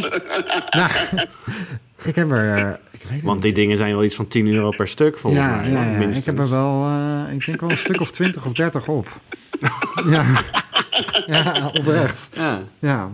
Nou, 0.70 0.90
ik 2.04 2.14
heb 2.14 2.30
er, 2.30 2.54
eh, 2.54 2.72
ik 2.90 3.02
weet 3.02 3.12
het 3.12 3.22
Want 3.22 3.42
die 3.42 3.52
dingen 3.52 3.76
zijn 3.76 3.94
wel 3.94 4.04
iets 4.04 4.14
van 4.14 4.28
10 4.28 4.46
euro 4.46 4.70
per 4.70 4.88
stuk, 4.88 5.18
volgens 5.18 5.42
ja, 5.42 5.56
mij. 5.56 5.70
ja, 5.70 5.82
ja. 5.84 5.90
minstens. 5.90 6.18
ik 6.18 6.24
heb 6.24 6.38
er 6.38 6.50
wel, 6.50 6.86
eh, 6.86 7.34
ik 7.34 7.46
denk 7.46 7.60
wel 7.60 7.70
een 7.70 7.78
stuk 7.78 8.00
of 8.00 8.10
20 8.10 8.46
of 8.46 8.52
30 8.52 8.88
op. 8.88 9.08
ja. 10.10 10.24
ja, 11.26 11.70
oprecht. 11.78 12.28
Ja. 12.32 12.62
Ja. 12.78 13.10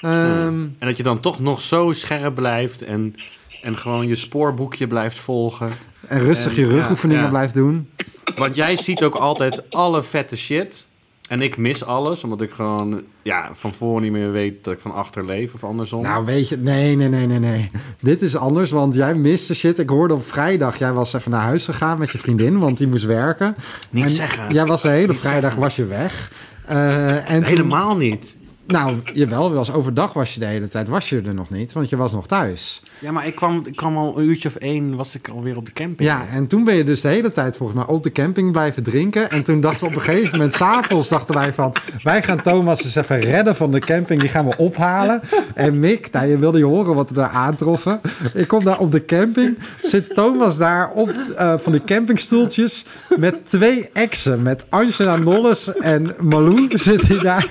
Ehm, 0.00 0.60
En 0.78 0.86
dat 0.86 0.96
je 0.96 1.02
dan 1.02 1.20
toch 1.20 1.40
nog 1.40 1.60
zo 1.60 1.92
scherp 1.92 2.34
blijft 2.34 2.82
en, 2.82 3.14
en 3.62 3.76
gewoon 3.76 4.06
je 4.06 4.16
spoorboekje 4.16 4.86
blijft 4.86 5.18
volgen. 5.18 5.70
en 6.06 6.20
rustig 6.20 6.56
je 6.56 6.62
En, 6.62 6.70
rugoefeningen 6.70 7.22
ja, 7.22 7.28
ja. 7.28 7.32
blijft 7.32 7.54
doen. 7.54 7.90
Want 8.36 8.54
jij 8.54 8.76
ziet 8.76 9.02
ook 9.02 9.14
altijd 9.14 9.70
alle 9.70 10.02
vette 10.02 10.36
shit. 10.36 10.86
En 11.28 11.40
ik 11.40 11.56
mis 11.56 11.84
alles, 11.84 12.24
omdat 12.24 12.40
ik 12.40 12.50
gewoon 12.50 13.02
ja, 13.22 13.48
van 13.52 13.72
voor 13.72 14.00
niet 14.00 14.12
meer 14.12 14.32
weet 14.32 14.64
dat 14.64 14.74
ik 14.74 14.80
van 14.80 14.94
achter 14.94 15.24
leef 15.24 15.54
of 15.54 15.64
andersom. 15.64 16.02
Nou, 16.02 16.24
weet 16.24 16.48
je, 16.48 16.56
nee, 16.56 16.96
nee, 16.96 17.08
nee, 17.08 17.26
nee, 17.26 17.38
nee. 17.38 17.70
Dit 18.00 18.22
is 18.22 18.36
anders, 18.36 18.70
want 18.70 18.94
jij 18.94 19.14
miste 19.14 19.54
shit. 19.54 19.78
Ik 19.78 19.88
hoorde 19.88 20.14
op 20.14 20.28
vrijdag, 20.28 20.78
jij 20.78 20.92
was 20.92 21.12
even 21.12 21.30
naar 21.30 21.42
huis 21.42 21.64
gegaan 21.64 21.98
met 21.98 22.10
je 22.10 22.18
vriendin, 22.18 22.58
want 22.58 22.78
die 22.78 22.86
moest 22.88 23.04
werken. 23.04 23.56
Niet 23.90 24.04
En 24.04 24.10
zeggen. 24.10 24.52
Jij 24.52 24.66
was 24.66 24.82
de 24.82 24.90
hele 24.90 25.06
Niet 25.06 25.16
vrijdag 25.20 25.42
zeggen. 25.42 25.60
was 25.60 25.76
je 25.76 25.86
weg. 25.86 26.32
Eh, 26.66 27.30
en 27.30 27.42
toen- 27.42 27.42
Helemaal 27.44 27.96
niet. 27.96 28.36
Nou, 28.68 28.96
jawel, 29.14 29.52
was 29.52 29.72
overdag 29.72 30.12
was 30.12 30.34
je 30.34 30.40
de 30.40 30.46
hele 30.46 30.68
tijd, 30.68 30.88
was 30.88 31.08
je 31.08 31.22
er 31.26 31.34
nog 31.34 31.50
niet, 31.50 31.72
want 31.72 31.88
je 31.88 31.96
was 31.96 32.12
nog 32.12 32.26
thuis. 32.26 32.82
Ja, 33.00 33.12
maar 33.12 33.26
ik 33.26 33.34
kwam, 33.34 33.62
ik 33.66 33.76
kwam 33.76 33.96
al 33.96 34.18
een 34.18 34.24
uurtje 34.24 34.48
of 34.48 34.54
één, 34.54 34.96
was 34.96 35.14
ik 35.14 35.28
alweer 35.28 35.56
op 35.56 35.66
de 35.66 35.72
camping. 35.72 36.08
Ja, 36.08 36.26
en 36.32 36.46
toen 36.46 36.64
ben 36.64 36.74
je 36.74 36.84
dus 36.84 37.00
de 37.00 37.08
hele 37.08 37.32
tijd 37.32 37.56
volgens 37.56 37.78
mij 37.78 37.88
op 37.88 38.02
de 38.02 38.12
camping 38.12 38.52
blijven 38.52 38.82
drinken. 38.82 39.30
En 39.30 39.44
toen 39.44 39.60
dachten 39.60 39.80
we 39.80 39.86
op 39.86 39.94
een 39.94 40.02
gegeven 40.04 40.30
moment, 40.30 40.54
s'avonds 40.62 41.08
dachten 41.08 41.34
wij 41.34 41.52
van... 41.52 41.72
wij 42.02 42.22
gaan 42.22 42.42
Thomas 42.42 42.84
eens 42.84 42.94
even 42.94 43.20
redden 43.20 43.56
van 43.56 43.72
de 43.72 43.80
camping, 43.80 44.20
die 44.20 44.28
gaan 44.28 44.46
we 44.46 44.56
ophalen. 44.56 45.20
En 45.54 45.80
Mick, 45.80 46.10
nou 46.10 46.26
je 46.26 46.38
wilde 46.38 46.58
je 46.58 46.64
horen 46.64 46.94
wat 46.94 47.08
er 47.08 47.14
daar 47.14 47.30
aantroffen. 47.30 48.00
Ik 48.34 48.48
kom 48.48 48.64
daar 48.64 48.78
op 48.78 48.92
de 48.92 49.04
camping, 49.04 49.58
zit 49.80 50.14
Thomas 50.14 50.56
daar 50.56 50.90
op 50.90 51.10
eh, 51.36 51.58
van 51.58 51.72
die 51.72 51.84
campingstoeltjes... 51.84 52.84
met 53.16 53.48
twee 53.48 53.90
exen, 53.92 54.42
met 54.42 54.66
Angela 54.68 55.16
Nolles 55.16 55.72
en 55.74 56.14
Malou 56.18 56.68
zit 56.68 57.08
hij 57.08 57.18
daar. 57.18 57.48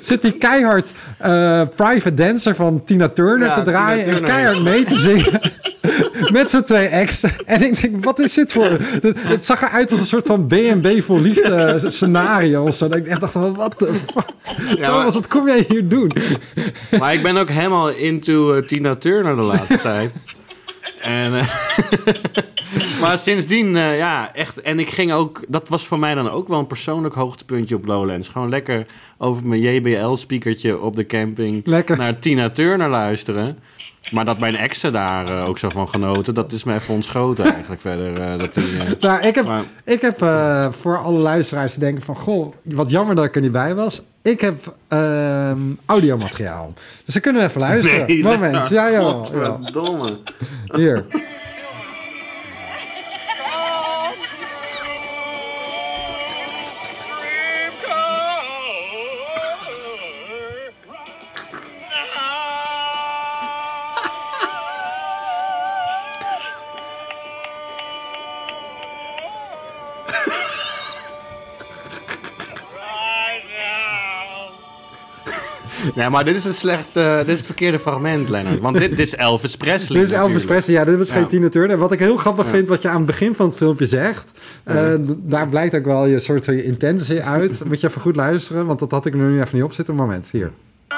Zit 0.00 0.22
hij 0.22 0.32
keihard 0.48 0.92
eh, 1.18 1.62
Private 1.76 2.14
Dancer 2.14 2.54
van 2.54 2.84
Tina 2.84 3.08
Turner 3.08 3.48
Ja, 3.48 3.54
te 3.54 3.62
draaien... 3.62 4.06
en 4.06 4.22
keihard 4.22 4.62
mee 4.62 4.84
te 4.84 4.94
zingen. 4.94 5.40
Met 6.32 6.50
z'n 6.50 6.62
twee 6.62 6.86
exen. 6.86 7.30
En 7.46 7.62
ik 7.62 7.80
denk, 7.80 8.04
wat 8.04 8.18
is 8.18 8.34
dit 8.34 8.52
voor... 8.52 8.78
Het, 9.18 9.44
zag 9.44 9.62
eruit 9.62 9.90
als 9.90 10.00
een 10.00 10.06
soort 10.06 10.26
van 10.26 10.46
B&B 10.46 11.02
voor 11.02 11.20
liefde 11.20 11.82
scenario 11.86 12.62
of 12.62 12.74
zo. 12.74 12.88
Dat 12.88 12.98
ik 12.98 13.06
echt 13.06 13.20
dacht 13.20 13.32
van, 13.32 13.54
wat 13.54 13.78
de 13.78 13.92
fuck? 14.12 14.24
Ja, 14.78 14.88
Thomas, 14.88 15.04
maar- 15.04 15.12
wat 15.12 15.26
kom 15.26 15.46
jij 15.48 15.64
hier 15.68 15.88
doen? 15.88 16.10
Maar 16.98 17.14
ik 17.14 17.22
ben 17.22 17.36
ook 17.36 17.50
helemaal 17.50 17.88
into 17.88 18.52
eh, 18.54 18.62
Tina 18.66 18.94
Turner 18.94 19.36
de 19.36 19.42
laatste 19.42 19.80
tijd. 19.90 20.10
En, 21.02 21.34
eh, 21.34 21.46
maar 23.00 23.18
sindsdien, 23.18 23.76
eh, 23.76 23.96
ja, 23.96 24.34
echt. 24.34 24.60
En 24.60 24.78
ik 24.78 24.90
ging 24.90 25.12
ook, 25.12 25.40
dat 25.48 25.68
was 25.68 25.86
voor 25.86 25.98
mij 25.98 26.14
dan 26.14 26.30
ook 26.30 26.48
wel 26.48 26.58
een 26.58 26.66
persoonlijk 26.66 27.14
hoogtepuntje 27.14 27.74
op 27.74 27.86
Lowlands. 27.86 28.28
Gewoon 28.28 28.48
lekker 28.48 28.86
over 29.18 29.46
mijn 29.46 29.60
JBL-speakertje 29.60 30.80
op 30.80 30.96
de 30.96 31.06
camping 31.06 31.66
Lekker. 31.66 31.96
naar 31.96 32.18
Tina 32.18 32.50
Turner 32.50 32.88
luisteren. 32.88 33.58
Maar 34.10 34.24
dat 34.24 34.38
mijn 34.38 34.56
exen 34.56 34.92
daar 34.92 35.28
eh, 35.28 35.48
ook 35.48 35.58
zo 35.58 35.68
van 35.68 35.88
genoten, 35.88 36.34
dat 36.34 36.52
is 36.52 36.64
me 36.64 36.74
even 36.74 36.94
ontschoten 36.94 37.44
eigenlijk 37.52 37.80
verder. 37.80 38.20
eh, 38.20 38.38
dat 38.38 38.54
die, 38.54 38.64
Nou, 39.00 39.26
ik 39.26 39.34
heb, 39.34 39.44
Maar- 39.46 39.64
ik 39.84 40.00
heb 40.00 40.18
voor 40.80 40.98
alle 41.02 41.18
luisteraars 41.18 41.72
te 41.72 41.80
denken 41.80 42.02
van... 42.02 42.16
Goh, 42.16 42.54
wat 42.62 42.90
jammer 42.90 43.14
dat 43.14 43.24
ik 43.24 43.34
er 43.34 43.40
niet 43.42 43.52
bij 43.52 43.74
was. 43.74 44.02
Ik 44.22 44.40
heb 44.40 44.74
ehm, 44.88 45.58
audiomateriaal. 45.86 46.72
Dus 47.04 47.14
dan 47.14 47.22
kunnen 47.22 47.42
we 47.42 47.48
even 47.48 47.60
luisteren. 47.60 48.06
Nee, 48.06 48.22
Moment. 48.22 48.68
Ja, 48.68 48.90
jawel. 48.90 49.24
Godverdomme. 49.24 50.18
Hier. 50.74 51.04
Ja, 75.96 76.08
maar 76.08 76.24
dit 76.24 76.34
is 76.36 76.44
een 76.44 76.54
slecht, 76.54 76.86
eh, 76.92 77.16
dit 77.18 77.28
is 77.28 77.36
het 77.36 77.46
verkeerde 77.46 77.78
fragment, 77.78 78.28
Lennart. 78.28 78.60
Want 78.60 78.76
dit, 78.78 78.90
dit 78.90 78.98
is 78.98 79.14
Elvis 79.14 79.56
Presley 79.56 80.00
Dit 80.00 80.10
is 80.10 80.14
Elvis 80.16 80.32
natuurlijk. 80.32 80.46
Presley, 80.46 80.76
ja, 80.76 80.84
dit 80.84 80.96
was 80.98 81.08
Ja. 81.08 81.14
geen 81.14 81.26
Tina 81.26 81.48
Turner. 81.48 81.70
En 81.70 81.78
wat 81.78 81.92
ik 81.92 81.98
heel 81.98 82.16
grappig 82.16 82.46
vind, 82.48 82.68
wat 82.68 82.82
je 82.82 82.88
aan 82.88 82.96
het 82.96 83.06
begin 83.06 83.34
van 83.34 83.46
het 83.46 83.56
filmpje 83.56 83.86
zegt... 83.86 84.30
eh, 84.64 84.94
daar 85.06 85.48
blijkt 85.48 85.74
ook 85.74 85.84
wel 85.84 86.06
je 86.06 86.18
soort 86.20 86.44
van 86.44 86.54
je 86.56 86.64
intentie 86.64 87.22
uit. 87.22 87.60
Moet 87.66 87.80
je 87.80 87.86
even 87.88 88.00
goed 88.00 88.16
luisteren, 88.16 88.66
want 88.66 88.78
dat 88.78 88.90
had 88.90 89.06
ik 89.06 89.12
er 89.12 89.18
nu 89.18 89.40
even 89.40 89.54
niet 89.56 89.64
op 89.64 89.72
zitten. 89.72 89.94
Moment, 89.94 90.28
hier. 90.32 90.50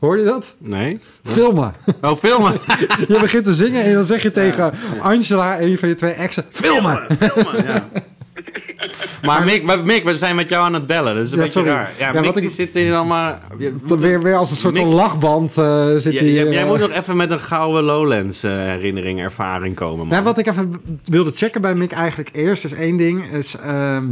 Hoor 0.00 0.18
je 0.18 0.24
dat? 0.24 0.54
Nee? 0.58 1.00
Filmen. 1.24 1.74
Oh, 2.02 2.16
filmen! 2.16 2.52
Je 3.08 3.18
begint 3.20 3.44
te 3.44 3.54
zingen 3.54 3.82
en 3.84 3.94
dan 3.94 4.04
zeg 4.04 4.22
je 4.22 4.30
tegen 4.30 4.72
Angela, 5.00 5.60
een 5.60 5.78
van 5.78 5.88
je 5.88 5.94
twee 5.94 6.12
exen, 6.12 6.44
filmen. 6.50 7.06
filmen, 7.18 7.64
ja. 7.64 7.88
Maar 9.22 9.44
Mick, 9.44 9.62
maar 9.62 9.84
Mick, 9.84 10.04
we 10.04 10.16
zijn 10.16 10.36
met 10.36 10.48
jou 10.48 10.64
aan 10.64 10.74
het 10.74 10.86
bellen. 10.86 11.14
Dat 11.14 11.24
is 11.24 11.30
een 11.30 11.36
Ja, 11.36 11.42
beetje 11.42 11.58
sorry. 11.60 11.74
raar. 11.74 11.90
Ja, 11.98 12.06
Ja, 12.06 12.12
Mick 12.12 12.24
wat 12.24 12.36
ik- 12.36 12.42
die 12.42 12.50
zit 12.52 12.74
hier 12.74 12.90
dan 12.90 13.06
maar... 13.06 13.40
Weer, 13.86 14.22
weer 14.22 14.34
als 14.36 14.50
een 14.50 14.56
soort 14.56 14.76
van 14.76 14.86
Mick- 14.86 14.94
lachband 14.96 15.56
eh, 15.58 15.94
zit 15.96 16.12
Ja, 16.12 16.18
hij... 16.20 16.32
jij, 16.32 16.62
eh, 16.62 16.66
moet 16.66 16.78
nog 16.78 16.90
even 16.90 17.16
met 17.16 17.30
een 17.30 17.40
gouden 17.40 17.82
Lowlands 17.84 18.42
eh, 18.42 18.50
herinnering, 18.52 19.20
ervaring 19.20 19.74
komen, 19.74 19.98
man. 19.98 20.08
Nou, 20.08 20.22
wat 20.24 20.38
ik 20.38 20.46
even 20.46 20.74
wilde 21.04 21.30
checken 21.34 21.60
bij 21.60 21.74
Mick 21.74 21.92
eigenlijk 21.92 22.30
eerst 22.32 22.64
is 22.64 22.72
één 22.72 22.96
ding. 22.96 23.24
Is, 23.32 23.56
ehm, 23.56 24.04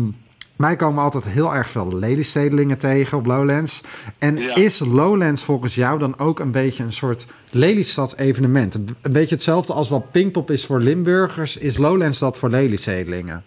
mij 0.57 0.77
komen 0.77 1.03
altijd 1.03 1.25
heel 1.25 1.55
erg 1.55 1.71
veel 1.71 1.95
Lelystedelingen 1.99 2.79
tegen 2.79 3.19
op 3.19 3.27
Lowlands. 3.27 3.81
En 4.19 4.37
Ja. 4.37 4.55
is 4.55 4.79
Lowlands 4.79 5.43
volgens 5.43 5.75
jou 5.75 5.99
dan 5.99 6.19
ook 6.19 6.41
een 6.41 6.51
beetje 6.51 6.83
een 6.85 6.93
soort 6.93 7.27
Lelystads 7.51 8.17
evenement? 8.17 8.75
Een 8.75 8.89
een 9.03 9.13
beetje 9.13 9.35
hetzelfde 9.35 9.73
als 9.73 9.89
wat 9.89 10.11
Pinkpop 10.13 10.51
is 10.51 10.67
voor 10.67 10.81
Limburgers, 10.81 11.57
is 11.57 11.77
Lowlands 11.77 12.19
dat 12.19 12.39
voor 12.39 12.51
Lelystedelingen? 12.51 13.45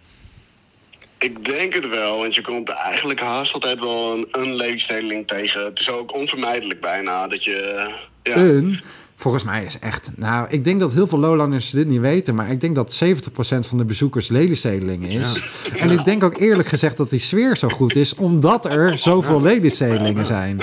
Ik 1.19 1.45
denk 1.45 1.73
het 1.73 1.89
wel, 1.89 2.17
want 2.17 2.35
je 2.35 2.41
komt 2.41 2.69
eigenlijk 2.69 3.19
haast 3.19 3.53
altijd 3.53 3.79
wel 3.79 4.13
een, 4.13 4.27
een 4.31 5.25
tegen. 5.25 5.63
Het 5.63 5.79
is 5.79 5.89
ook 5.89 6.13
onvermijdelijk 6.13 6.81
bijna 6.81 7.27
dat 7.27 7.43
je... 7.43 7.89
Ja, 8.23 8.35
Een, 8.35 8.79
volgens 9.15 9.43
mij 9.43 9.65
is 9.65 9.79
echt... 9.79 10.09
Nou, 10.15 10.47
ik 10.49 10.63
denk 10.63 10.79
dat 10.79 10.93
heel 10.93 11.07
veel 11.07 11.19
Lowlanders 11.19 11.69
dit 11.69 11.87
niet 11.87 11.99
weten... 11.99 12.35
maar 12.35 12.51
ik 12.51 12.61
denk 12.61 12.75
dat 12.75 13.01
70% 13.03 13.07
van 13.37 13.77
de 13.77 13.85
bezoekers 13.85 14.27
Lelystedelingen 14.27 15.09
is. 15.09 15.49
En 15.75 15.89
ik 15.89 16.05
denk 16.05 16.23
ook 16.23 16.37
eerlijk 16.37 16.67
gezegd 16.67 16.97
dat 16.97 17.09
die 17.09 17.19
sfeer 17.19 17.57
zo 17.57 17.67
goed 17.67 17.95
is... 17.95 18.15
omdat 18.15 18.73
er 18.73 18.97
zoveel 18.97 19.41
Lelystedelingen 19.41 20.25
zijn. 20.25 20.59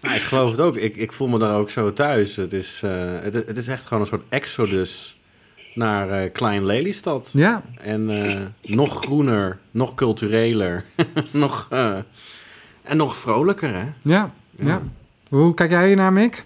Ja, 0.00 0.14
ik 0.14 0.20
geloof 0.20 0.50
het 0.50 0.60
ook. 0.60 0.76
Ik, 0.76 0.96
ik 0.96 1.12
voel 1.12 1.28
me 1.28 1.38
daar 1.38 1.56
ook 1.56 1.70
zo 1.70 1.92
thuis. 1.92 2.36
Het 2.36 2.52
is, 2.52 2.80
eh, 2.84 3.20
het, 3.20 3.34
het 3.34 3.56
is 3.56 3.68
echt 3.68 3.86
gewoon 3.86 4.02
een 4.02 4.08
soort 4.08 4.24
exodus 4.28 5.17
naar 5.78 6.10
eh, 6.10 6.32
Klein 6.32 6.64
Lelystad. 6.66 7.30
Ja, 7.32 7.62
En 7.80 8.10
eh, 8.10 8.40
nog 8.62 8.96
groener, 9.00 9.58
nog 9.70 9.94
cultureler, 9.94 10.84
nog, 11.30 11.66
eh, 11.70 11.96
en 12.82 12.96
nog 12.96 13.16
vrolijker, 13.16 13.74
hè? 13.74 13.84
ja, 14.02 14.30
ja. 14.58 14.82
Hoe 15.28 15.54
kijk 15.54 15.70
jij 15.70 15.86
hier 15.86 15.96
naar, 15.96 16.12
Mick? 16.12 16.44